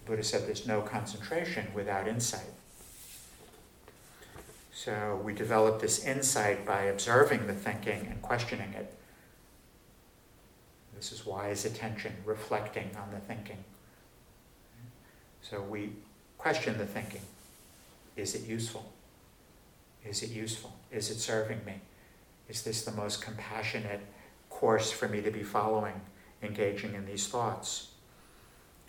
The 0.00 0.10
Buddha 0.10 0.24
said 0.24 0.48
there's 0.48 0.66
no 0.66 0.80
concentration 0.80 1.68
without 1.72 2.08
insight. 2.08 2.50
So 4.74 5.20
we 5.22 5.32
develop 5.32 5.80
this 5.80 6.04
insight 6.04 6.66
by 6.66 6.86
observing 6.86 7.46
the 7.46 7.54
thinking 7.54 8.08
and 8.10 8.20
questioning 8.20 8.72
it. 8.72 8.92
This 10.96 11.12
is 11.12 11.24
wise 11.24 11.64
attention, 11.64 12.14
reflecting 12.24 12.90
on 12.96 13.12
the 13.12 13.20
thinking. 13.20 13.62
So 15.40 15.62
we 15.62 15.90
question 16.38 16.78
the 16.78 16.86
thinking. 16.86 17.22
Is 18.16 18.34
it 18.34 18.42
useful? 18.42 18.90
Is 20.04 20.24
it 20.24 20.30
useful? 20.30 20.74
Is 20.90 21.12
it 21.12 21.18
serving 21.18 21.64
me? 21.64 21.74
Is 22.48 22.62
this 22.62 22.84
the 22.84 22.90
most 22.90 23.22
compassionate 23.22 24.00
course 24.50 24.90
for 24.90 25.06
me 25.06 25.20
to 25.20 25.30
be 25.30 25.44
following, 25.44 26.00
engaging 26.46 26.94
in 26.94 27.04
these 27.06 27.28
thoughts? 27.28 27.88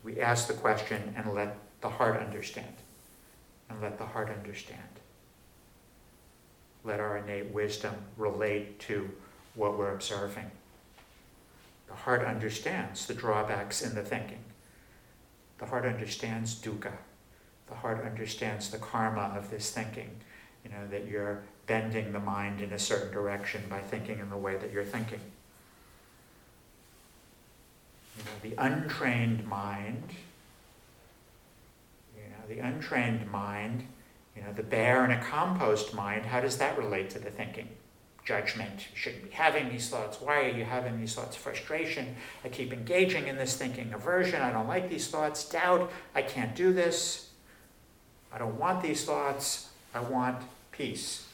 We 0.03 0.22
ask 0.22 0.47
the 0.47 0.53
question 0.53 1.14
and 1.18 1.34
let 1.34 1.58
the 1.82 1.89
heart 1.89 2.20
understand. 2.20 2.74
And 3.70 3.82
let 3.82 3.97
the 3.97 4.05
heart 4.05 4.30
understand. 4.30 4.82
Let 6.84 6.99
our 7.01 7.18
innate 7.18 7.51
wisdom 7.51 7.93
relate 8.16 8.80
to 8.82 9.10
what 9.55 9.78
we're 9.78 9.93
observing. 9.93 10.49
The 11.88 11.95
heart 11.95 12.24
understands 12.26 13.05
the 13.05 13.14
drawbacks 13.14 13.82
in 13.82 13.95
the 13.95 14.03
thinking. 14.03 14.43
The 15.58 15.66
heart 15.66 15.86
understands 15.86 16.55
dukkha. 16.55 16.93
The 17.68 17.76
heart 17.76 18.05
understands 18.05 18.70
the 18.70 18.78
karma 18.78 19.34
of 19.38 19.49
this 19.49 19.72
thinking. 19.72 20.12
You 20.64 20.72
know, 20.72 20.88
that 20.89 21.08
you're 21.08 21.43
bending 21.66 22.14
the 22.14 22.20
mind 22.20 22.62
in 22.62 22.74
a 22.74 22.80
certain 22.80 23.12
direction 23.12 23.64
by 23.70 23.80
thinking 23.80 24.20
in 24.20 24.30
the 24.30 24.38
way 24.38 24.55
that 24.58 24.72
you're 24.72 24.86
thinking. 24.86 25.20
You 28.18 28.24
know, 28.24 28.55
the 28.55 28.63
untrained 28.63 29.47
mind, 29.47 30.03
you 32.15 32.24
know, 32.24 32.55
the 32.55 32.59
untrained 32.59 33.30
mind, 33.32 33.88
you 34.36 34.41
know, 34.41 34.53
the 34.53 34.63
bear 34.63 35.05
in 35.05 35.11
a 35.11 35.24
compost 35.24 35.93
mind, 35.93 36.26
how 36.26 36.41
does 36.41 36.57
that 36.57 36.78
relate 36.78 37.09
to 37.11 37.20
the 37.20 37.30
thinking? 37.30 37.70
judgment. 38.28 38.88
Shouldn't 38.93 39.24
be 39.24 39.30
having 39.30 39.70
these 39.70 39.88
thoughts. 39.88 40.20
Why 40.20 40.41
are 40.41 40.49
you 40.49 40.65
having 40.65 40.99
these 40.99 41.15
thoughts? 41.15 41.38
Frustration. 41.38 42.13
I 42.43 42.49
keep 42.49 42.74
engaging 42.74 43.30
in 43.30 43.38
this 43.38 43.55
thinking. 43.55 43.93
Aversion. 43.93 44.41
I 44.41 44.51
don't 44.51 44.68
like 44.68 44.89
these 44.89 45.07
thoughts. 45.07 45.47
Doubt. 45.47 45.89
I 46.13 46.24
can't 46.24 46.53
do 46.53 46.74
this. 46.74 47.30
I 48.34 48.38
don't 48.38 48.59
want 48.59 48.84
these 48.84 49.05
thoughts. 49.05 49.70
I 49.95 50.01
want 50.01 50.43
peace. 50.74 51.26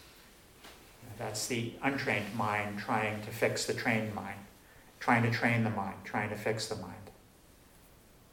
That's 1.18 1.48
the 1.48 1.74
untrained 1.82 2.36
mind 2.36 2.78
trying 2.78 3.22
to 3.24 3.32
fix 3.32 3.66
the 3.66 3.74
trained 3.74 4.14
mind, 4.14 4.38
trying 5.04 5.22
to 5.22 5.30
train 5.30 5.66
the 5.66 5.70
mind, 5.70 5.98
trying 6.06 6.30
to 6.30 6.36
fix 6.38 6.68
the 6.68 6.76
mind. 6.76 7.12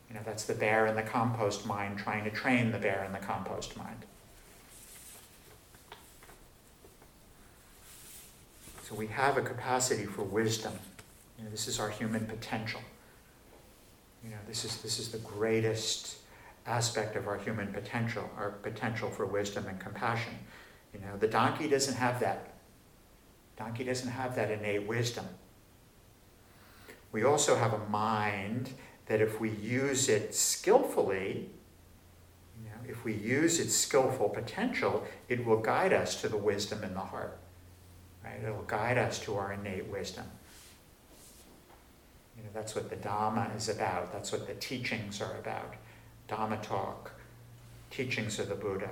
You 0.08 0.14
know, 0.14 0.20
that's 0.24 0.44
the 0.44 0.54
bear 0.54 0.86
in 0.86 0.94
the 0.94 1.02
compost 1.02 1.66
mind 1.66 1.98
trying 1.98 2.22
to 2.22 2.30
train 2.30 2.70
the 2.70 2.78
bear 2.78 3.02
in 3.02 3.12
the 3.12 3.18
compost 3.18 3.76
mind. 3.76 4.06
So 8.84 8.94
we 8.94 9.08
have 9.08 9.36
a 9.36 9.42
capacity 9.42 10.04
for 10.04 10.22
wisdom. 10.22 10.72
You 11.36 11.42
know, 11.42 11.50
this 11.50 11.66
is 11.66 11.80
our 11.80 11.90
human 11.90 12.24
potential. 12.26 12.82
You 14.22 14.30
know, 14.30 14.38
this 14.46 14.64
is, 14.64 14.80
this 14.80 15.00
is 15.00 15.08
the 15.08 15.18
greatest 15.18 16.18
aspect 16.68 17.16
of 17.16 17.26
our 17.26 17.38
human 17.38 17.72
potential, 17.72 18.30
our 18.38 18.50
potential 18.50 19.10
for 19.10 19.26
wisdom 19.26 19.66
and 19.66 19.80
compassion. 19.80 20.34
You 20.94 21.00
know, 21.00 21.16
the 21.18 21.26
donkey 21.26 21.68
doesn't 21.68 21.96
have 21.96 22.20
that. 22.20 22.52
Donkey 23.56 23.82
doesn't 23.82 24.10
have 24.10 24.36
that 24.36 24.52
innate 24.52 24.86
wisdom. 24.86 25.26
We 27.12 27.24
also 27.24 27.56
have 27.56 27.72
a 27.72 27.88
mind 27.88 28.72
that 29.06 29.20
if 29.20 29.40
we 29.40 29.50
use 29.50 30.08
it 30.08 30.34
skillfully, 30.34 31.50
you 32.62 32.70
know, 32.70 32.88
if 32.88 33.04
we 33.04 33.12
use 33.12 33.58
its 33.58 33.74
skillful 33.74 34.28
potential, 34.28 35.04
it 35.28 35.44
will 35.44 35.58
guide 35.58 35.92
us 35.92 36.20
to 36.20 36.28
the 36.28 36.36
wisdom 36.36 36.84
in 36.84 36.94
the 36.94 37.00
heart. 37.00 37.36
Right? 38.24 38.40
It'll 38.42 38.62
guide 38.62 38.98
us 38.98 39.18
to 39.20 39.36
our 39.36 39.52
innate 39.52 39.86
wisdom. 39.88 40.26
You 42.36 42.44
know, 42.44 42.50
that's 42.54 42.74
what 42.74 42.88
the 42.88 42.96
Dhamma 42.96 43.54
is 43.56 43.68
about. 43.68 44.12
That's 44.12 44.30
what 44.32 44.46
the 44.46 44.54
teachings 44.54 45.20
are 45.20 45.36
about. 45.38 45.74
Dhamma 46.28 46.62
talk, 46.62 47.10
teachings 47.90 48.38
of 48.38 48.48
the 48.48 48.54
Buddha. 48.54 48.90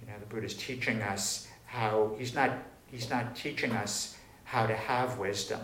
You 0.00 0.08
know, 0.08 0.18
the 0.20 0.26
Buddha's 0.26 0.54
teaching 0.54 1.00
us 1.02 1.48
how 1.64 2.14
he's 2.18 2.34
not 2.34 2.58
he's 2.90 3.10
not 3.10 3.34
teaching 3.34 3.72
us 3.72 4.16
how 4.44 4.66
to 4.66 4.74
have 4.76 5.18
wisdom. 5.18 5.60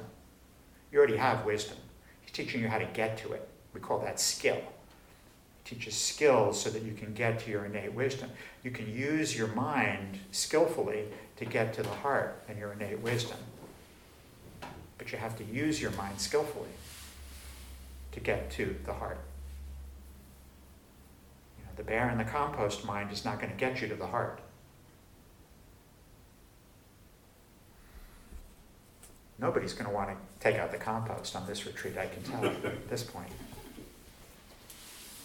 You 0.91 0.99
already 0.99 1.17
have 1.17 1.45
wisdom. 1.45 1.77
Teaching 2.33 2.63
you 2.63 2.69
how 2.69 2.79
to 2.79 2.87
get 2.87 3.19
to 3.19 3.33
it. 3.33 3.49
We 3.75 3.81
call 3.81 3.99
that 4.01 4.19
skill. 4.19 4.57
He 5.65 5.75
teaches 5.75 5.95
skills 5.95 6.61
so 6.61 6.71
that 6.71 6.83
you 6.83 6.93
can 6.93 7.15
get 7.15 7.41
to 7.41 7.51
your 7.51 7.65
innate 7.65 7.93
wisdom. 7.93 8.31
You 8.63 8.71
can 8.71 8.93
use 8.93 9.37
your 9.37 9.49
mind 9.49 10.19
skillfully 10.31 11.05
to 11.37 11.45
get 11.45 11.75
to 11.75 11.83
the 11.83 11.89
heart 11.89 12.43
and 12.49 12.59
your 12.59 12.73
innate 12.73 13.01
wisdom. 13.01 13.39
But 14.99 15.13
you 15.13 15.19
have 15.19 15.37
to 15.39 15.45
use 15.45 15.81
your 15.81 15.91
mind 15.93 16.21
skillfully 16.21 16.69
to 18.13 18.21
get 18.21 18.51
to 18.53 18.77
the 18.85 18.93
heart. 18.93 19.19
You 21.59 21.65
know, 21.65 21.71
the 21.77 21.83
bear 21.83 22.09
in 22.11 22.19
the 22.19 22.25
compost 22.25 22.85
mind 22.85 23.11
is 23.11 23.25
not 23.25 23.41
going 23.41 23.51
to 23.51 23.57
get 23.57 23.81
you 23.81 23.89
to 23.89 23.95
the 23.95 24.07
heart. 24.07 24.41
Nobody's 29.43 29.73
going 29.73 29.91
to 29.91 29.95
want 29.95 30.09
to 30.09 30.17
take 30.39 30.61
out 30.61 30.71
the 30.71 30.79
compost 30.79 31.35
on 31.35 31.45
this 31.49 31.67
retreat, 31.67 31.99
I 31.99 32.07
can 32.07 32.23
tell 32.23 32.45
you 32.45 32.51
at 32.65 32.89
this 32.89 33.03
point. 33.03 33.29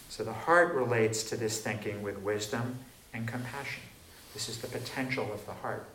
So 0.09 0.23
the 0.23 0.33
heart 0.33 0.73
relates 0.73 1.21
to 1.25 1.37
this 1.37 1.61
thinking 1.61 2.01
with 2.01 2.17
wisdom 2.17 2.79
and 3.13 3.27
compassion. 3.27 3.83
This 4.33 4.49
is 4.49 4.57
the 4.57 4.67
potential 4.67 5.31
of 5.31 5.45
the 5.45 5.53
heart. 5.53 5.87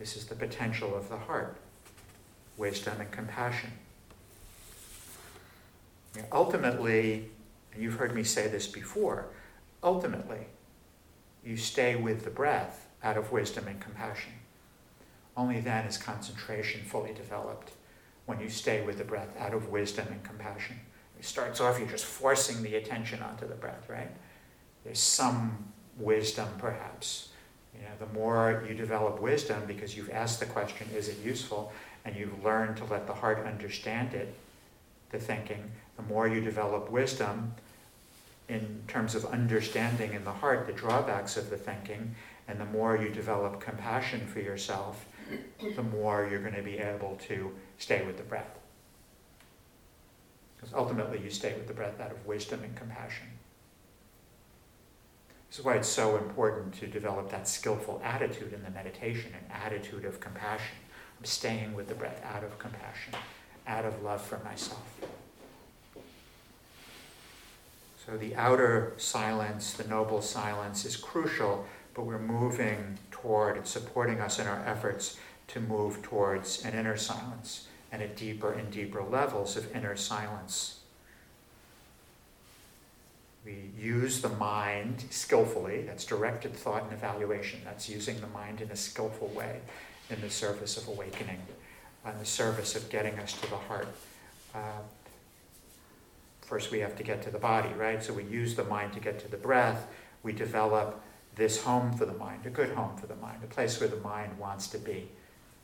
This 0.00 0.16
is 0.16 0.26
the 0.26 0.34
potential 0.34 0.96
of 0.96 1.08
the 1.08 1.18
heart. 1.18 1.56
Wisdom 2.56 3.00
and 3.00 3.12
compassion. 3.12 3.70
Ultimately, 6.32 7.30
and 7.72 7.80
you've 7.80 7.94
heard 7.94 8.14
me 8.14 8.24
say 8.24 8.48
this 8.48 8.66
before, 8.66 9.26
ultimately, 9.84 10.46
you 11.44 11.56
stay 11.56 11.94
with 11.94 12.24
the 12.24 12.30
breath 12.30 12.88
out 13.04 13.16
of 13.16 13.30
wisdom 13.30 13.68
and 13.68 13.80
compassion. 13.80 14.32
Only 15.36 15.60
then 15.60 15.84
is 15.84 15.98
concentration 15.98 16.82
fully 16.82 17.12
developed 17.12 17.72
when 18.24 18.40
you 18.40 18.48
stay 18.48 18.82
with 18.82 18.98
the 18.98 19.04
breath 19.04 19.28
out 19.38 19.54
of 19.54 19.68
wisdom 19.68 20.08
and 20.10 20.22
compassion. 20.22 20.76
It 21.18 21.24
starts 21.24 21.60
off, 21.60 21.78
you're 21.78 21.88
just 21.88 22.04
forcing 22.04 22.62
the 22.62 22.76
attention 22.76 23.22
onto 23.22 23.46
the 23.46 23.54
breath, 23.54 23.88
right? 23.88 24.10
There's 24.84 24.98
some 24.98 25.72
wisdom, 25.98 26.48
perhaps. 26.58 27.28
You 27.74 27.82
know, 27.82 28.06
the 28.06 28.18
more 28.18 28.64
you 28.66 28.74
develop 28.74 29.20
wisdom 29.20 29.62
because 29.66 29.96
you've 29.96 30.10
asked 30.10 30.40
the 30.40 30.46
question, 30.46 30.88
is 30.94 31.08
it 31.08 31.18
useful? 31.24 31.72
And 32.04 32.16
you've 32.16 32.44
learned 32.44 32.76
to 32.78 32.84
let 32.84 33.06
the 33.06 33.14
heart 33.14 33.44
understand 33.46 34.14
it, 34.14 34.34
the 35.10 35.18
thinking, 35.18 35.70
the 35.96 36.02
more 36.02 36.28
you 36.28 36.40
develop 36.40 36.90
wisdom 36.90 37.54
in 38.48 38.82
terms 38.86 39.14
of 39.14 39.24
understanding 39.26 40.14
in 40.14 40.24
the 40.24 40.32
heart 40.32 40.66
the 40.66 40.72
drawbacks 40.72 41.36
of 41.36 41.50
the 41.50 41.56
thinking, 41.56 42.14
and 42.48 42.60
the 42.60 42.66
more 42.66 42.96
you 42.96 43.08
develop 43.08 43.60
compassion 43.60 44.26
for 44.26 44.40
yourself, 44.40 45.04
the 45.74 45.82
more 45.82 46.26
you're 46.30 46.40
going 46.40 46.54
to 46.54 46.62
be 46.62 46.78
able 46.78 47.16
to 47.28 47.52
stay 47.78 48.04
with 48.04 48.16
the 48.16 48.22
breath. 48.22 48.58
Because 50.56 50.74
ultimately, 50.74 51.20
you 51.22 51.30
stay 51.30 51.54
with 51.54 51.66
the 51.66 51.74
breath 51.74 52.00
out 52.00 52.10
of 52.10 52.26
wisdom 52.26 52.62
and 52.62 52.74
compassion. 52.76 53.26
This 55.48 55.60
is 55.60 55.64
why 55.64 55.74
it's 55.74 55.88
so 55.88 56.16
important 56.16 56.74
to 56.74 56.86
develop 56.86 57.30
that 57.30 57.46
skillful 57.46 58.00
attitude 58.04 58.52
in 58.52 58.62
the 58.62 58.70
meditation, 58.70 59.32
an 59.32 59.50
attitude 59.52 60.04
of 60.04 60.20
compassion. 60.20 60.76
I'm 61.18 61.24
staying 61.24 61.74
with 61.74 61.88
the 61.88 61.94
breath 61.94 62.20
out 62.24 62.44
of 62.44 62.58
compassion, 62.58 63.14
out 63.66 63.84
of 63.84 64.02
love 64.02 64.20
for 64.20 64.38
myself. 64.44 64.82
So 68.04 68.16
the 68.16 68.36
outer 68.36 68.92
silence, 68.98 69.72
the 69.72 69.88
noble 69.88 70.22
silence, 70.22 70.84
is 70.84 70.96
crucial, 70.96 71.66
but 71.94 72.04
we're 72.04 72.18
moving 72.18 72.98
toward, 73.26 73.56
it's 73.56 73.70
supporting 73.70 74.20
us 74.20 74.38
in 74.38 74.46
our 74.46 74.64
efforts 74.66 75.18
to 75.48 75.60
move 75.60 76.00
towards 76.02 76.64
an 76.64 76.74
inner 76.74 76.96
silence 76.96 77.66
and 77.90 78.00
at 78.00 78.16
deeper 78.16 78.52
and 78.52 78.70
deeper 78.70 79.02
levels 79.02 79.56
of 79.56 79.74
inner 79.74 79.96
silence. 79.96 80.80
We 83.44 83.70
use 83.78 84.20
the 84.20 84.28
mind 84.28 85.04
skillfully, 85.10 85.82
that's 85.82 86.04
directed 86.04 86.54
thought 86.54 86.84
and 86.84 86.92
evaluation, 86.92 87.60
that's 87.64 87.88
using 87.88 88.20
the 88.20 88.26
mind 88.28 88.60
in 88.60 88.70
a 88.70 88.76
skillful 88.76 89.28
way 89.28 89.60
in 90.10 90.20
the 90.20 90.30
service 90.30 90.76
of 90.76 90.88
awakening, 90.88 91.40
in 92.04 92.18
the 92.18 92.24
service 92.24 92.76
of 92.76 92.88
getting 92.90 93.18
us 93.18 93.32
to 93.40 93.50
the 93.50 93.56
heart. 93.56 93.88
Uh, 94.54 94.82
first, 96.42 96.70
we 96.70 96.78
have 96.80 96.96
to 96.96 97.02
get 97.02 97.22
to 97.22 97.30
the 97.30 97.38
body, 97.38 97.70
right? 97.76 98.02
So 98.02 98.12
we 98.12 98.24
use 98.24 98.54
the 98.54 98.64
mind 98.64 98.92
to 98.94 99.00
get 99.00 99.18
to 99.20 99.28
the 99.28 99.36
breath. 99.36 99.86
We 100.22 100.32
develop 100.32 101.00
this 101.36 101.62
home 101.62 101.92
for 101.92 102.06
the 102.06 102.14
mind, 102.14 102.44
a 102.46 102.50
good 102.50 102.70
home 102.70 102.96
for 102.96 103.06
the 103.06 103.16
mind, 103.16 103.42
a 103.44 103.46
place 103.46 103.78
where 103.78 103.88
the 103.88 103.96
mind 103.96 104.36
wants 104.38 104.68
to 104.68 104.78
be 104.78 105.08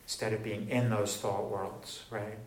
instead 0.03 0.33
of 0.33 0.43
being 0.43 0.69
in 0.69 0.89
those 0.89 1.17
thought 1.17 1.49
worlds, 1.49 2.03
right? 2.11 2.37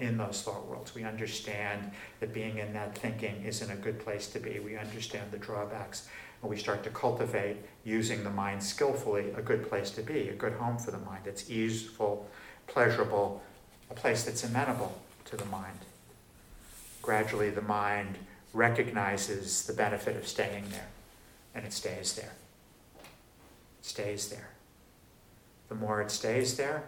In 0.00 0.16
those 0.16 0.42
thought 0.42 0.66
worlds. 0.66 0.94
We 0.94 1.04
understand 1.04 1.92
that 2.20 2.32
being 2.32 2.58
in 2.58 2.72
that 2.72 2.96
thinking 2.96 3.44
isn't 3.44 3.70
a 3.70 3.76
good 3.76 4.00
place 4.00 4.28
to 4.28 4.40
be. 4.40 4.58
We 4.58 4.76
understand 4.76 5.30
the 5.30 5.38
drawbacks. 5.38 6.08
And 6.42 6.50
we 6.50 6.56
start 6.56 6.82
to 6.84 6.90
cultivate 6.90 7.56
using 7.84 8.24
the 8.24 8.30
mind 8.30 8.62
skillfully 8.62 9.30
a 9.36 9.42
good 9.42 9.68
place 9.68 9.90
to 9.92 10.02
be, 10.02 10.28
a 10.28 10.34
good 10.34 10.54
home 10.54 10.78
for 10.78 10.90
the 10.90 10.98
mind 10.98 11.22
that's 11.24 11.50
easeful, 11.50 12.28
pleasurable, 12.66 13.42
a 13.90 13.94
place 13.94 14.24
that's 14.24 14.44
amenable 14.44 15.00
to 15.26 15.36
the 15.36 15.44
mind. 15.46 15.78
Gradually, 17.02 17.50
the 17.50 17.62
mind 17.62 18.16
recognizes 18.52 19.66
the 19.66 19.72
benefit 19.72 20.16
of 20.16 20.26
staying 20.26 20.64
there, 20.70 20.88
and 21.54 21.64
it 21.64 21.72
stays 21.72 22.14
there. 22.14 22.32
Stays 23.84 24.30
there. 24.30 24.48
The 25.68 25.74
more 25.74 26.00
it 26.00 26.10
stays 26.10 26.56
there, 26.56 26.84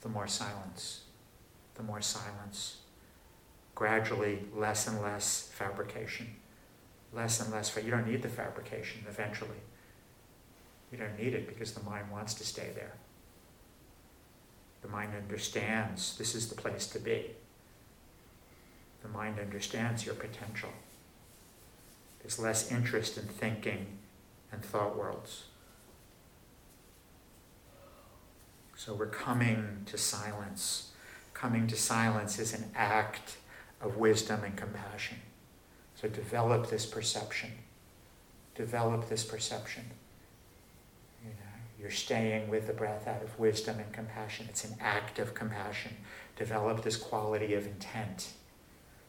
the 0.00 0.08
more 0.08 0.26
silence, 0.26 1.02
the 1.76 1.84
more 1.84 2.00
silence. 2.00 2.78
Gradually, 3.76 4.40
less 4.52 4.88
and 4.88 5.00
less 5.00 5.48
fabrication, 5.54 6.34
less 7.12 7.40
and 7.40 7.52
less. 7.52 7.70
Fa- 7.70 7.84
you 7.84 7.92
don't 7.92 8.08
need 8.08 8.22
the 8.22 8.28
fabrication 8.28 9.02
eventually. 9.08 9.60
You 10.90 10.98
don't 10.98 11.16
need 11.16 11.34
it 11.34 11.46
because 11.46 11.72
the 11.72 11.88
mind 11.88 12.10
wants 12.10 12.34
to 12.34 12.44
stay 12.44 12.70
there. 12.74 12.94
The 14.82 14.88
mind 14.88 15.12
understands 15.14 16.18
this 16.18 16.34
is 16.34 16.48
the 16.48 16.56
place 16.56 16.88
to 16.88 16.98
be. 16.98 17.30
The 19.02 19.08
mind 19.08 19.38
understands 19.38 20.04
your 20.04 20.16
potential. 20.16 20.70
There's 22.18 22.40
less 22.40 22.72
interest 22.72 23.16
in 23.18 23.28
thinking 23.28 23.86
and 24.50 24.64
thought 24.64 24.98
worlds. 24.98 25.44
So 28.88 28.94
we're 28.94 29.04
coming 29.04 29.82
to 29.84 29.98
silence. 29.98 30.92
Coming 31.34 31.66
to 31.66 31.76
silence 31.76 32.38
is 32.38 32.54
an 32.54 32.70
act 32.74 33.36
of 33.82 33.98
wisdom 33.98 34.44
and 34.44 34.56
compassion. 34.56 35.18
So 35.94 36.08
develop 36.08 36.70
this 36.70 36.86
perception. 36.86 37.50
Develop 38.54 39.10
this 39.10 39.24
perception. 39.24 39.84
You 41.22 41.28
know, 41.28 41.52
you're 41.78 41.90
staying 41.90 42.48
with 42.48 42.66
the 42.66 42.72
breath 42.72 43.06
out 43.06 43.22
of 43.22 43.38
wisdom 43.38 43.78
and 43.78 43.92
compassion. 43.92 44.46
It's 44.48 44.64
an 44.64 44.76
act 44.80 45.18
of 45.18 45.34
compassion. 45.34 45.94
Develop 46.36 46.82
this 46.82 46.96
quality 46.96 47.52
of 47.52 47.66
intent. 47.66 48.30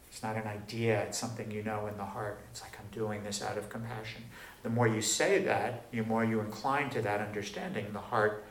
It's 0.10 0.22
not 0.22 0.36
an 0.36 0.46
idea, 0.46 1.04
it's 1.04 1.18
something 1.18 1.52
you 1.52 1.64
know 1.64 1.88
in 1.88 1.96
the 1.96 2.04
heart. 2.04 2.42
It's 2.52 2.62
like, 2.62 2.78
I'm 2.78 2.92
doing 2.92 3.24
this 3.24 3.42
out 3.42 3.58
of 3.58 3.70
compassion. 3.70 4.24
The 4.62 4.70
more 4.70 4.90
you 4.90 5.02
say 5.02 5.42
that, 5.46 5.90
the 5.92 6.02
more 6.02 6.26
you 6.26 6.42
incline 6.42 6.90
to 6.90 7.02
that 7.04 7.22
understanding, 7.22 7.94
the 7.94 8.00
heart 8.00 8.44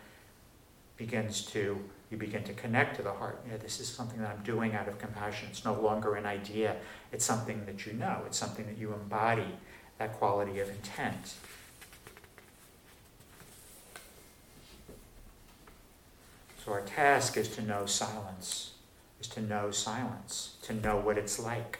begins 0.98 1.42
to, 1.46 1.78
you 2.10 2.18
begin 2.18 2.42
to 2.42 2.52
connect 2.52 2.96
to 2.96 3.02
the 3.02 3.12
heart. 3.12 3.40
This 3.62 3.80
is 3.80 3.88
something 3.88 4.20
that 4.20 4.36
I'm 4.36 4.42
doing 4.42 4.74
out 4.74 4.88
of 4.88 4.98
compassion. 4.98 5.48
It's 5.50 5.64
no 5.64 5.80
longer 5.80 6.16
an 6.16 6.26
idea. 6.26 6.76
It's 7.12 7.24
something 7.24 7.64
that 7.64 7.86
you 7.86 7.94
know. 7.94 8.22
It's 8.26 8.36
something 8.36 8.66
that 8.66 8.76
you 8.76 8.92
embody, 8.92 9.56
that 9.98 10.12
quality 10.14 10.58
of 10.58 10.68
intent. 10.68 11.34
So 16.64 16.72
our 16.72 16.82
task 16.82 17.36
is 17.36 17.48
to 17.54 17.62
know 17.62 17.86
silence, 17.86 18.72
is 19.20 19.28
to 19.28 19.40
know 19.40 19.70
silence, 19.70 20.56
to 20.62 20.74
know 20.74 20.96
what 20.96 21.16
it's 21.16 21.38
like, 21.38 21.78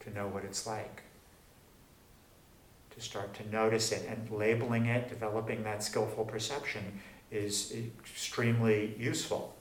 to 0.00 0.12
know 0.12 0.26
what 0.26 0.44
it's 0.44 0.66
like 0.66 1.02
to 2.98 3.04
start 3.04 3.32
to 3.34 3.48
notice 3.50 3.92
it 3.92 4.04
and 4.08 4.28
labeling 4.30 4.86
it, 4.86 5.08
developing 5.08 5.62
that 5.62 5.82
skillful 5.82 6.24
perception 6.24 7.00
is 7.30 7.74
extremely 8.00 8.94
useful. 8.98 9.54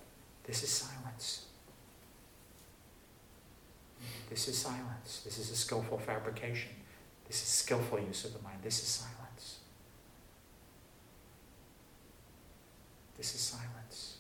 This 0.46 0.64
is 0.64 0.70
silence. 0.70 1.46
This 4.30 4.48
is 4.48 4.58
silence. 4.58 5.22
This 5.24 5.38
is 5.40 5.52
a 5.52 5.56
skillful 5.56 5.98
fabrication. 5.98 6.72
This 7.28 7.42
is 7.42 7.48
skillful 7.48 8.00
use 8.00 8.26
of 8.26 8.34
the 8.34 8.42
mind. 8.42 8.60
This 8.64 8.82
is 8.82 8.88
silence. 8.88 9.60
This 13.18 13.34
is 13.36 13.42
silence. 13.42 14.18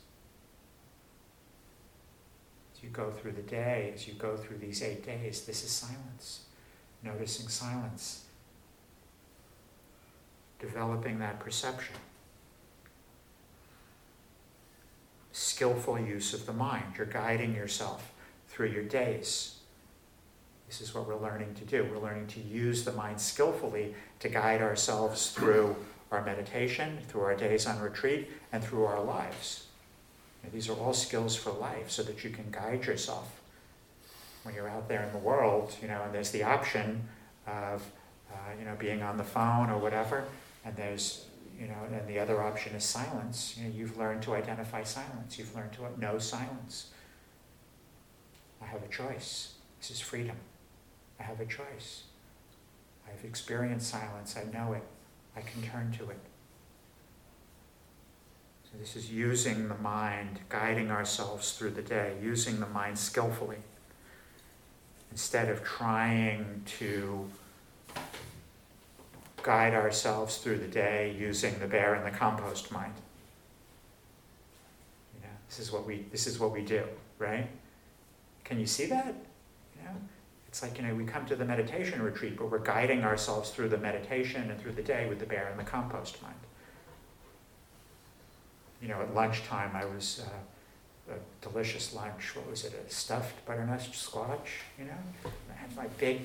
As 2.75 2.83
you 2.83 2.89
go 2.89 3.11
through 3.11 3.33
the 3.33 3.41
day, 3.41 3.91
as 3.93 4.07
you 4.07 4.13
go 4.15 4.35
through 4.35 4.57
these 4.57 4.81
eight 4.81 5.05
days, 5.05 5.41
this 5.45 5.63
is 5.63 5.71
silence. 5.71 6.41
Noticing 7.03 7.47
silence. 7.47 8.25
Developing 10.59 11.19
that 11.19 11.39
perception. 11.39 11.95
Skillful 15.37 15.99
use 15.99 16.33
of 16.33 16.45
the 16.45 16.53
mind. 16.53 16.83
You're 16.97 17.05
guiding 17.05 17.53
yourself 17.53 18.11
through 18.49 18.69
your 18.69 18.83
days. 18.83 19.55
This 20.67 20.81
is 20.81 20.95
what 20.95 21.07
we're 21.07 21.15
learning 21.15 21.53
to 21.55 21.65
do. 21.65 21.87
We're 21.89 21.99
learning 22.01 22.27
to 22.27 22.39
use 22.39 22.83
the 22.83 22.91
mind 22.91 23.21
skillfully 23.21 23.93
to 24.19 24.29
guide 24.29 24.61
ourselves 24.61 25.29
through 25.29 25.75
our 26.11 26.23
meditation, 26.23 26.97
through 27.07 27.21
our 27.21 27.35
days 27.35 27.67
on 27.67 27.79
retreat, 27.79 28.29
and 28.51 28.63
through 28.63 28.85
our 28.85 29.01
lives. 29.01 29.67
And 30.43 30.51
these 30.51 30.69
are 30.69 30.73
all 30.73 30.93
skills 30.93 31.35
for 31.35 31.51
life 31.51 31.91
so 31.91 32.01
that 32.03 32.23
you 32.23 32.31
can 32.31 32.49
guide 32.51 32.85
yourself 32.85 33.39
when 34.43 34.55
you're 34.55 34.69
out 34.69 34.87
there 34.87 35.03
in 35.03 35.11
the 35.11 35.19
world, 35.19 35.75
you 35.81 35.87
know, 35.87 36.01
and 36.03 36.13
there's 36.13 36.31
the 36.31 36.43
option 36.43 37.07
of, 37.45 37.83
uh, 38.31 38.35
you 38.57 38.65
know, 38.65 38.75
being 38.79 39.03
on 39.03 39.17
the 39.17 39.23
phone 39.23 39.69
or 39.69 39.77
whatever, 39.77 40.23
and 40.65 40.75
there's 40.75 41.25
you 41.59 41.67
know, 41.67 41.75
and 41.91 42.07
the 42.07 42.19
other 42.19 42.41
option 42.41 42.75
is 42.75 42.83
silence. 42.83 43.55
You 43.57 43.67
know, 43.67 43.73
you've 43.75 43.97
learned 43.97 44.21
to 44.23 44.35
identify 44.35 44.83
silence. 44.83 45.37
You've 45.39 45.55
learned 45.55 45.73
to 45.73 45.99
know 45.99 46.19
silence. 46.19 46.91
I 48.61 48.65
have 48.65 48.83
a 48.83 48.87
choice. 48.87 49.55
This 49.79 49.91
is 49.91 49.99
freedom. 49.99 50.37
I 51.19 51.23
have 51.23 51.39
a 51.39 51.45
choice. 51.45 52.03
I've 53.07 53.23
experienced 53.25 53.89
silence. 53.89 54.35
I 54.37 54.43
know 54.55 54.73
it. 54.73 54.83
I 55.35 55.41
can 55.41 55.61
turn 55.63 55.91
to 55.99 56.09
it. 56.09 56.19
So 58.63 58.77
this 58.79 58.95
is 58.95 59.11
using 59.11 59.69
the 59.69 59.77
mind, 59.77 60.39
guiding 60.49 60.91
ourselves 60.91 61.53
through 61.53 61.71
the 61.71 61.81
day, 61.81 62.15
using 62.21 62.59
the 62.59 62.67
mind 62.67 62.99
skillfully 62.99 63.57
instead 65.11 65.49
of 65.49 65.63
trying 65.63 66.61
to 66.65 67.29
guide 69.47 69.73
ourselves 69.73 70.39
through 70.39 70.57
the 70.57 70.67
day 70.67 71.15
using 71.17 71.57
the 71.59 71.67
bear 71.67 71.93
and 71.93 72.05
the 72.05 72.11
compost 72.11 72.69
mind. 72.69 72.91
You 75.15 75.21
know, 75.21 75.33
this 75.47 75.59
is 75.59 75.71
what 75.71 75.87
we 75.87 76.05
this 76.11 76.27
is 76.27 76.37
what 76.37 76.51
we 76.51 76.63
do, 76.63 76.83
right? 77.17 77.47
Can 78.43 78.59
you 78.59 78.65
see 78.65 78.87
that? 78.87 79.15
You 79.77 79.85
know, 79.85 79.95
it's 80.49 80.61
like 80.61 80.77
you 80.77 80.85
know 80.85 80.93
we 80.93 81.05
come 81.05 81.25
to 81.27 81.35
the 81.37 81.45
meditation 81.45 82.01
retreat, 82.01 82.37
but 82.37 82.51
we're 82.51 82.59
guiding 82.59 83.05
ourselves 83.05 83.51
through 83.51 83.69
the 83.69 83.77
meditation 83.77 84.51
and 84.51 84.59
through 84.59 84.73
the 84.73 84.83
day 84.83 85.07
with 85.07 85.19
the 85.19 85.25
bear 85.25 85.47
and 85.49 85.57
the 85.57 85.63
compost 85.63 86.21
mind. 86.21 86.35
You 88.81 88.89
know, 88.89 89.01
at 89.01 89.15
lunchtime 89.15 89.71
I 89.73 89.85
was. 89.85 90.25
Uh, 90.25 90.39
a 91.09 91.47
delicious 91.47 91.93
lunch. 91.93 92.35
What 92.35 92.49
was 92.49 92.65
it? 92.65 92.73
A 92.85 92.93
stuffed 92.93 93.45
butternut 93.45 93.81
squash, 93.93 94.63
you 94.77 94.83
know? 94.83 95.31
I 95.49 95.53
had 95.53 95.73
my 95.73 95.87
big, 95.97 96.23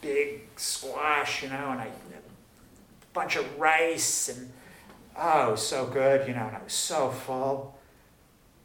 big 0.00 0.42
squash, 0.56 1.42
you 1.42 1.48
know, 1.48 1.70
and 1.70 1.80
I 1.80 1.86
a 1.86 3.12
bunch 3.12 3.36
of 3.36 3.58
rice 3.58 4.28
and 4.28 4.50
oh, 5.16 5.54
so 5.56 5.86
good, 5.86 6.28
you 6.28 6.34
know, 6.34 6.46
and 6.46 6.56
I 6.56 6.62
was 6.62 6.72
so 6.72 7.10
full, 7.10 7.78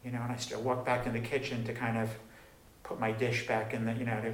you 0.04 0.10
know, 0.10 0.20
and 0.22 0.32
I 0.32 0.36
still 0.36 0.60
walked 0.60 0.86
back 0.86 1.06
in 1.06 1.12
the 1.12 1.20
kitchen 1.20 1.64
to 1.64 1.72
kind 1.72 1.98
of 1.98 2.10
put 2.82 3.00
my 3.00 3.12
dish 3.12 3.46
back 3.46 3.74
in 3.74 3.84
the, 3.84 3.92
you 3.92 4.04
know, 4.04 4.20
to 4.20 4.32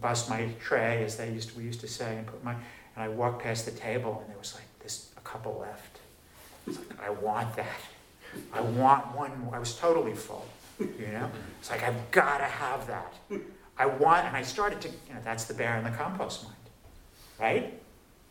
bust 0.00 0.28
my 0.28 0.48
tray, 0.60 1.04
as 1.04 1.16
they 1.16 1.30
used 1.30 1.50
to, 1.50 1.56
we 1.56 1.64
used 1.64 1.80
to 1.80 1.88
say, 1.88 2.16
and 2.16 2.26
put 2.26 2.42
my, 2.44 2.52
and 2.52 3.04
I 3.04 3.08
walked 3.08 3.42
past 3.42 3.64
the 3.64 3.72
table, 3.72 4.18
and 4.20 4.30
there 4.30 4.38
was 4.38 4.54
like 4.54 4.64
this 4.82 5.10
a 5.16 5.20
couple 5.20 5.58
left. 5.60 5.98
It's 6.66 6.78
like 6.78 7.00
I 7.00 7.10
want 7.10 7.56
that. 7.56 7.80
I 8.52 8.60
want 8.60 9.16
one 9.16 9.38
more. 9.40 9.54
I 9.54 9.58
was 9.58 9.76
totally 9.76 10.14
full, 10.14 10.46
you 10.78 11.08
know? 11.12 11.30
It's 11.60 11.70
like, 11.70 11.82
I've 11.82 12.10
got 12.10 12.38
to 12.38 12.44
have 12.44 12.86
that. 12.88 13.14
I 13.78 13.86
want, 13.86 14.26
and 14.26 14.36
I 14.36 14.42
started 14.42 14.80
to, 14.82 14.88
you 14.88 15.14
know, 15.14 15.20
that's 15.24 15.44
the 15.44 15.54
bear 15.54 15.76
in 15.76 15.84
the 15.84 15.90
compost 15.90 16.44
mind, 16.44 16.56
right? 17.38 17.74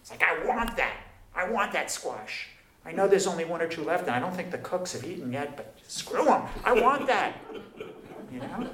It's 0.02 0.12
like, 0.12 0.24
I 0.24 0.46
want 0.46 0.76
that. 0.78 0.98
I 1.36 1.50
want 1.50 1.72
that 1.74 1.92
squash. 1.92 2.48
I 2.86 2.92
know 2.92 3.08
there's 3.08 3.28
only 3.28 3.46
one 3.46 3.62
or 3.62 3.68
two 3.68 3.84
left, 3.84 4.04
and 4.08 4.12
I 4.12 4.20
don't 4.20 4.36
think 4.36 4.52
the 4.52 4.60
cooks 4.60 4.94
have 4.94 5.04
eaten 5.04 5.32
yet, 5.34 5.58
but 5.58 5.76
screw 5.88 6.26
them. 6.26 6.44
I 6.64 6.74
want 6.74 7.08
that. 7.08 7.38
You 8.32 8.40
know? 8.40 8.70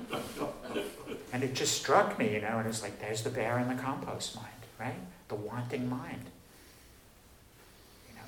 And 1.34 1.44
it 1.44 1.54
just 1.54 1.78
struck 1.82 2.20
me, 2.20 2.34
you 2.34 2.42
know, 2.42 2.60
and 2.60 2.68
it's 2.68 2.82
like, 2.82 3.00
there's 3.00 3.24
the 3.24 3.30
bear 3.30 3.58
in 3.60 3.70
the 3.70 3.82
compost 3.82 4.36
mind, 4.36 4.48
right? 4.80 5.00
The 5.30 5.36
wanting 5.36 5.90
mind. 5.90 6.26
You 8.10 8.16
know, 8.16 8.22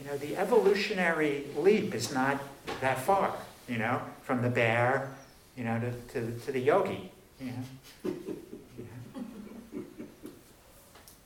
you 0.00 0.06
know, 0.06 0.16
the 0.16 0.36
evolutionary 0.38 1.44
leap 1.56 1.94
is 1.94 2.12
not 2.12 2.40
that 2.80 2.98
far, 2.98 3.34
you 3.68 3.78
know, 3.78 4.00
from 4.22 4.42
the 4.42 4.48
bear, 4.48 5.10
you 5.56 5.64
know, 5.64 5.78
to, 5.80 5.92
to, 6.14 6.38
to 6.46 6.52
the 6.52 6.60
yogi, 6.60 7.10
know. 7.40 8.12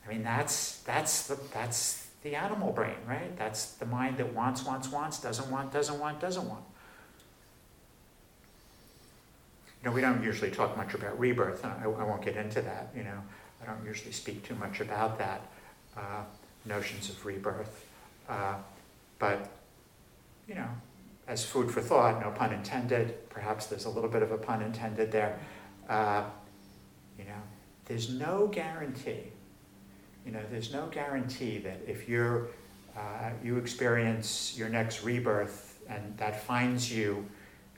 I 0.05 0.13
mean, 0.13 0.23
that's, 0.23 0.79
that's, 0.79 1.27
the, 1.27 1.39
that's 1.53 2.07
the 2.23 2.35
animal 2.35 2.71
brain, 2.71 2.97
right? 3.07 3.35
That's 3.37 3.73
the 3.73 3.85
mind 3.85 4.17
that 4.17 4.33
wants, 4.33 4.65
wants, 4.65 4.91
wants, 4.91 5.19
doesn't 5.19 5.49
want, 5.49 5.71
doesn't 5.71 5.99
want, 5.99 6.19
doesn't 6.19 6.47
want. 6.47 6.63
You 9.81 9.89
know, 9.89 9.95
we 9.95 10.01
don't 10.01 10.21
usually 10.23 10.51
talk 10.51 10.77
much 10.77 10.93
about 10.93 11.17
rebirth, 11.17 11.65
I, 11.65 11.83
I 11.83 11.87
won't 11.87 12.23
get 12.23 12.35
into 12.35 12.61
that, 12.61 12.89
you 12.95 13.03
know. 13.03 13.17
I 13.61 13.65
don't 13.65 13.83
usually 13.85 14.11
speak 14.11 14.43
too 14.43 14.55
much 14.55 14.81
about 14.81 15.17
that, 15.17 15.41
uh, 15.95 16.23
notions 16.65 17.09
of 17.09 17.25
rebirth. 17.25 17.85
Uh, 18.27 18.55
but, 19.17 19.49
you 20.47 20.55
know, 20.55 20.67
as 21.27 21.45
food 21.45 21.71
for 21.71 21.81
thought, 21.81 22.21
no 22.21 22.31
pun 22.31 22.53
intended, 22.53 23.29
perhaps 23.29 23.67
there's 23.67 23.85
a 23.85 23.89
little 23.89 24.09
bit 24.09 24.21
of 24.21 24.31
a 24.31 24.37
pun 24.37 24.61
intended 24.61 25.11
there. 25.11 25.39
Uh, 25.91 26.23
you 27.19 27.25
know, 27.25 27.41
there's 27.85 28.09
no 28.09 28.47
guarantee. 28.47 29.23
You 30.25 30.31
know, 30.31 30.39
there's 30.49 30.71
no 30.71 30.87
guarantee 30.87 31.57
that 31.57 31.81
if 31.85 32.07
you're, 32.07 32.47
uh, 32.97 33.31
you 33.43 33.57
experience 33.57 34.57
your 34.57 34.69
next 34.69 35.03
rebirth 35.03 35.79
and 35.89 36.17
that 36.17 36.43
finds 36.43 36.89
you 36.89 37.27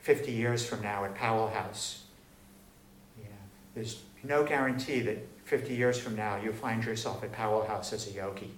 50 0.04 0.32
years 0.32 0.64
from 0.64 0.84
now 0.84 1.04
at 1.06 1.16
Powell 1.16 1.50
House, 1.50 2.04
you 3.18 3.24
know, 3.24 3.30
there's 3.74 4.04
no 4.24 4.44
guarantee 4.44 5.00
that 5.02 5.18
50 5.46 5.74
years 5.74 6.00
from 6.00 6.16
now 6.16 6.38
you'll 6.38 6.54
find 6.54 6.86
yourself 6.86 7.24
at 7.24 7.32
Powell 7.32 7.66
House 7.66 7.94
as 7.94 8.08
a 8.08 8.12
yogi. 8.12 8.52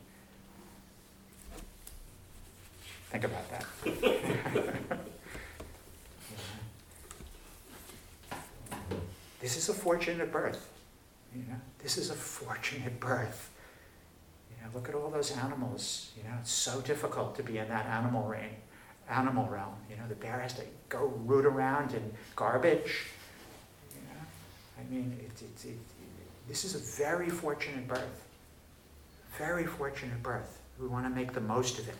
Think 3.09 3.23
about 3.23 3.49
that. 3.51 4.99
this 9.45 9.57
is 9.57 9.69
a 9.69 9.73
fortunate 9.75 10.31
birth. 10.31 10.71
You 11.35 11.43
know, 11.47 11.61
this 11.77 11.99
is 11.99 12.09
a 12.09 12.15
fortunate 12.15 12.99
birth. 12.99 13.51
You 14.49 14.55
know, 14.63 14.71
look 14.73 14.89
at 14.89 14.95
all 14.95 15.11
those 15.11 15.37
animals. 15.37 16.09
You 16.17 16.23
know, 16.23 16.35
it's 16.41 16.49
so 16.49 16.81
difficult 16.81 17.35
to 17.35 17.43
be 17.43 17.59
in 17.59 17.67
that 17.67 17.85
animal 17.85 18.27
realm. 18.27 18.55
Animal 19.07 19.47
realm. 19.47 19.75
You 19.87 19.97
know, 19.97 20.07
the 20.09 20.15
bear 20.15 20.39
has 20.39 20.53
to 20.53 20.63
go 20.89 21.13
root 21.25 21.45
around 21.45 21.93
in 21.93 22.11
garbage. 22.35 23.05
You 23.93 24.01
know, 24.07 24.25
I 24.79 24.91
mean, 24.91 25.15
it, 25.19 25.39
it, 25.39 25.69
it, 25.69 25.77
this 26.47 26.65
is 26.65 26.73
a 26.73 27.03
very 27.05 27.29
fortunate 27.29 27.87
birth. 27.87 28.25
Very 29.37 29.67
fortunate 29.67 30.23
birth. 30.23 30.59
We 30.79 30.87
want 30.87 31.05
to 31.05 31.11
make 31.11 31.33
the 31.33 31.41
most 31.41 31.77
of 31.77 31.87
it. 31.87 31.99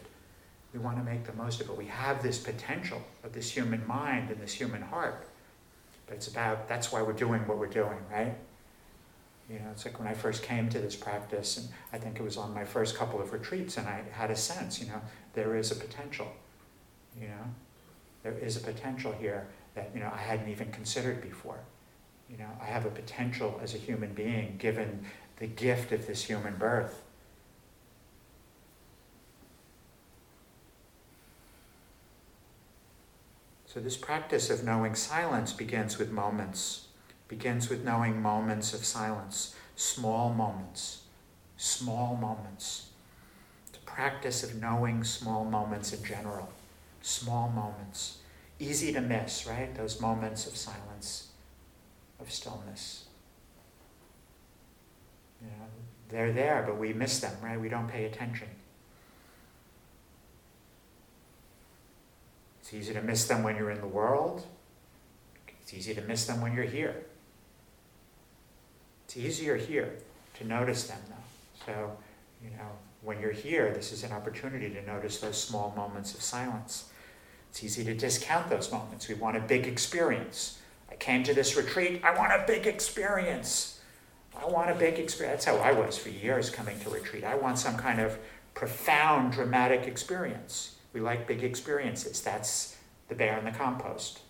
We 0.74 0.80
want 0.80 0.98
to 0.98 1.04
make 1.04 1.26
the 1.26 1.34
most 1.34 1.62
of 1.62 1.70
it. 1.70 1.78
We 1.78 1.86
have 1.86 2.24
this 2.24 2.40
potential 2.40 3.04
of 3.24 3.34
this 3.34 3.52
human 3.52 3.86
mind 3.86 4.32
and 4.32 4.42
this 4.42 4.54
human 4.54 4.82
heart. 4.82 5.28
But 6.08 6.16
it's 6.16 6.28
about, 6.28 6.68
that's 6.68 6.92
why 6.92 7.02
we're 7.02 7.14
doing 7.14 7.48
what 7.48 7.58
we're 7.58 7.68
doing, 7.68 7.98
right? 8.12 8.36
You 9.50 9.60
know, 9.60 9.70
it's 9.72 9.86
like 9.86 10.00
when 10.00 10.08
I 10.08 10.14
first 10.14 10.44
came 10.44 10.70
to 10.70 10.80
this 10.80 10.96
practice, 10.96 11.58
and 11.58 11.68
I 11.94 11.98
think 11.98 12.20
it 12.20 12.24
was 12.24 12.38
on 12.38 12.54
my 12.54 12.66
first 12.66 12.98
couple 12.98 13.22
of 13.22 13.32
retreats, 13.32 13.78
and 13.78 13.88
I 13.88 14.04
had 14.12 14.32
a 14.32 14.36
sense, 14.36 14.80
you 14.80 14.88
know, 14.88 15.02
there 15.34 15.56
is 15.56 15.72
a 15.72 15.76
potential. 15.76 16.32
You 17.20 17.28
know, 17.28 17.46
there 18.24 18.38
is 18.38 18.58
a 18.58 18.60
potential 18.60 19.14
here 19.14 19.48
that, 19.76 19.92
you 19.94 20.00
know, 20.00 20.12
I 20.14 20.18
hadn't 20.18 20.50
even 20.50 20.72
considered 20.72 21.22
before. 21.22 21.60
You 22.30 22.38
know, 22.38 22.50
I 22.60 22.66
have 22.66 22.86
a 22.86 22.90
potential 22.90 23.60
as 23.62 23.76
a 23.76 23.78
human 23.78 24.14
being 24.14 24.58
given 24.58 25.06
the 25.38 25.48
gift 25.48 25.92
of 25.92 26.08
this 26.08 26.24
human 26.24 26.56
birth 26.56 27.02
So, 33.76 33.82
this 33.82 33.98
practice 33.98 34.50
of 34.50 34.64
knowing 34.64 34.96
silence 34.96 35.52
begins 35.52 35.98
with 35.98 36.10
moments, 36.10 36.86
begins 37.28 37.70
with 37.70 37.84
knowing 37.84 38.22
moments 38.22 38.74
of 38.74 38.86
silence, 38.86 39.54
small 39.76 40.34
moments, 40.34 41.02
small 41.58 42.16
moments. 42.16 42.92
The 43.74 43.80
practice 43.80 44.44
of 44.46 44.56
knowing 44.62 45.04
small 45.04 45.44
moments 45.44 45.92
in 45.92 46.06
general, 46.06 46.54
small 47.02 47.50
moments. 47.50 48.20
Easy 48.60 48.94
to 48.94 49.02
miss, 49.02 49.46
right? 49.46 49.76
Those 49.76 50.00
moments 50.00 50.48
of 50.48 50.56
silence, 50.56 51.32
of 52.22 52.32
stillness. 52.32 53.08
You 55.42 55.48
know, 55.48 55.66
they're 56.08 56.32
there, 56.32 56.64
but 56.66 56.78
we 56.78 56.94
miss 56.94 57.20
them, 57.20 57.36
right? 57.44 57.60
We 57.60 57.68
don't 57.68 57.90
pay 57.90 58.06
attention. 58.06 58.48
It's 62.66 62.74
easy 62.74 62.96
to 62.96 63.02
miss 63.04 63.28
them 63.28 63.44
when 63.44 63.58
you're 63.58 63.70
in 63.70 63.80
the 63.80 63.86
world. 63.86 64.44
It's 65.62 65.72
easy 65.72 65.94
to 65.94 66.02
miss 66.02 66.26
them 66.26 66.42
when 66.42 66.56
you're 66.56 66.64
here. 66.64 66.96
It's 69.06 69.18
easier 69.18 69.56
here 69.56 69.94
to 70.40 70.48
notice 70.48 70.88
them, 70.88 70.98
though. 71.08 71.72
So, 71.72 71.98
you 72.44 72.50
know, 72.58 72.72
when 73.04 73.22
you're 73.22 73.30
here, 73.30 73.72
this 73.72 73.92
is 73.92 74.04
an 74.04 74.12
opportunity 74.12 74.72
to 74.72 74.84
notice 74.84 75.20
those 75.20 75.40
small 75.40 75.76
moments 75.78 76.16
of 76.16 76.24
silence. 76.24 76.90
It's 77.52 77.64
easy 77.64 77.84
to 77.84 77.94
discount 77.94 78.50
those 78.50 78.72
moments. 78.72 79.08
We 79.08 79.14
want 79.14 79.38
a 79.38 79.42
big 79.42 79.68
experience. 79.68 80.60
I 80.90 80.96
came 80.96 81.24
to 81.26 81.36
this 81.36 81.56
retreat, 81.56 82.02
I 82.04 82.18
want 82.18 82.32
a 82.32 82.46
big 82.48 82.66
experience. 82.66 83.80
I 84.36 84.48
want 84.48 84.72
a 84.72 84.76
big 84.76 84.98
experience. 84.98 85.46
That's 85.46 85.56
how 85.56 85.64
I 85.64 85.72
was 85.72 86.00
for 86.00 86.10
years 86.10 86.50
coming 86.50 86.80
to 86.80 86.90
retreat. 86.90 87.26
I 87.26 87.36
want 87.36 87.60
some 87.60 87.78
kind 87.78 88.02
of 88.02 88.18
profound, 88.56 89.34
dramatic 89.34 89.86
experience. 89.86 90.76
We 90.96 91.02
like 91.02 91.28
big 91.28 91.44
experiences. 91.44 92.22
That's 92.22 92.78
the 93.10 93.16
bear 93.16 93.38
in 93.38 93.44
the 93.44 93.52
compost. 93.52 94.22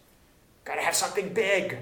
Got 0.64 0.76
to 0.76 0.82
have 0.82 0.96
something 0.96 1.32
big. 1.32 1.78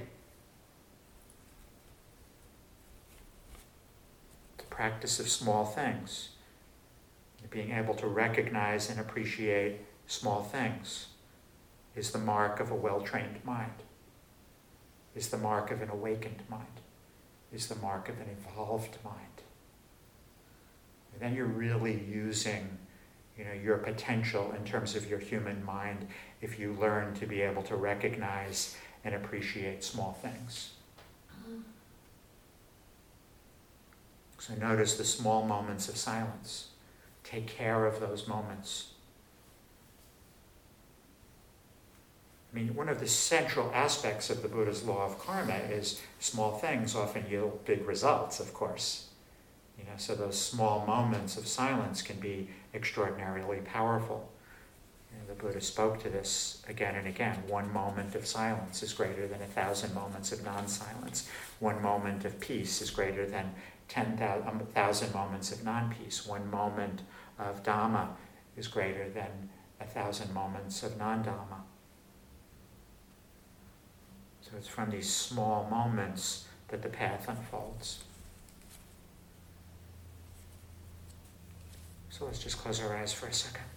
The 4.58 4.64
practice 4.66 5.22
of 5.22 5.30
small 5.30 5.64
things. 5.64 6.32
Being 7.50 7.72
able 7.72 7.94
to 7.96 8.08
recognize 8.08 8.90
and 8.90 9.00
appreciate 9.00 9.80
small 10.08 10.44
things 10.44 11.08
is 11.96 12.12
the 12.12 12.18
mark 12.18 12.60
of 12.60 12.70
a 12.70 12.76
well 12.76 13.00
trained 13.00 13.40
mind, 13.46 13.84
is 15.16 15.30
the 15.30 15.38
mark 15.38 15.72
of 15.72 15.82
an 15.82 15.90
awakened 15.90 16.42
mind, 16.50 16.82
is 17.54 17.68
the 17.68 17.76
mark 17.76 18.10
of 18.10 18.16
an 18.20 18.28
evolved 18.38 18.98
mind. 19.06 19.20
then 21.20 21.36
you're 21.36 21.46
really 21.46 22.04
using 22.10 22.80
you 23.38 23.46
know, 23.46 23.54
your 23.54 23.78
potential 23.78 24.54
in 24.58 24.64
terms 24.64 24.96
of 24.96 25.10
your 25.10 25.20
human 25.20 25.64
mind 25.66 26.08
if 26.42 26.60
you 26.60 26.74
learn 26.74 27.14
to 27.16 27.26
be 27.26 27.42
able 27.42 27.64
to 27.64 27.76
recognize 27.76 28.78
and 29.04 29.16
appreciate 29.16 29.84
small 29.84 30.14
things. 30.22 30.74
So 34.38 34.54
notice 34.56 34.98
the 34.98 35.06
small 35.06 35.46
moments 35.46 35.88
of 35.88 35.96
silence. 35.96 36.68
Take 37.24 37.48
care 37.48 37.86
of 37.86 38.02
those 38.02 38.28
moments. 38.28 38.90
I 42.52 42.56
mean, 42.58 42.76
one 42.76 42.90
of 42.90 43.00
the 43.00 43.08
central 43.08 43.72
aspects 43.74 44.30
of 44.30 44.44
the 44.44 44.48
Buddha's 44.48 44.84
law 44.84 45.06
of 45.06 45.18
karma 45.18 45.56
is 45.56 46.02
small 46.20 46.58
things 46.58 46.94
often 46.94 47.26
yield 47.30 47.66
big 47.66 47.88
results, 47.88 48.40
of 48.40 48.54
course. 48.54 49.08
You 49.78 49.86
know, 49.86 49.98
so 49.98 50.14
those 50.14 50.40
small 50.40 50.86
moments 50.86 51.36
of 51.36 51.48
silence 51.48 52.02
can 52.02 52.20
be 52.20 52.50
extraordinarily 52.74 53.60
powerful. 53.60 54.30
Know, 55.12 55.34
the 55.34 55.42
Buddha 55.42 55.62
spoke 55.62 56.02
to 56.04 56.10
this 56.10 56.64
again 56.68 56.96
and 56.96 57.08
again. 57.08 57.44
One 57.48 57.72
moment 57.72 58.16
of 58.16 58.26
silence 58.26 58.82
is 58.82 58.94
greater 58.94 59.28
than 59.28 59.42
a 59.42 59.46
thousand 59.46 59.94
moments 59.94 60.32
of 60.32 60.44
non 60.44 60.68
silence. 60.68 61.30
One 61.60 61.82
moment 61.82 62.26
of 62.26 62.40
peace 62.40 62.82
is 62.82 62.90
greater 62.90 63.26
than 63.26 63.54
10,000 63.90 65.08
um, 65.08 65.14
moments 65.14 65.52
of 65.52 65.64
non 65.64 65.94
peace. 65.94 66.26
One 66.26 66.50
moment 66.50 67.02
of 67.38 67.64
Dhamma 67.64 68.10
is 68.58 68.68
greater 68.68 69.10
than 69.10 69.50
a 69.80 69.86
thousand 69.86 70.34
moments 70.34 70.82
of 70.84 70.98
non 70.98 71.24
Dhamma. 71.24 71.62
So 74.42 74.52
it's 74.58 74.68
from 74.68 74.90
these 74.90 75.14
small 75.14 75.68
moments 75.70 76.48
that 76.70 76.82
the 76.82 76.90
path 76.90 77.28
unfolds. 77.28 78.04
Let's 82.26 82.40
just 82.40 82.58
close 82.58 82.82
our 82.82 82.96
eyes 82.96 83.14
for 83.14 83.28
a 83.28 83.34
second. 83.34 83.73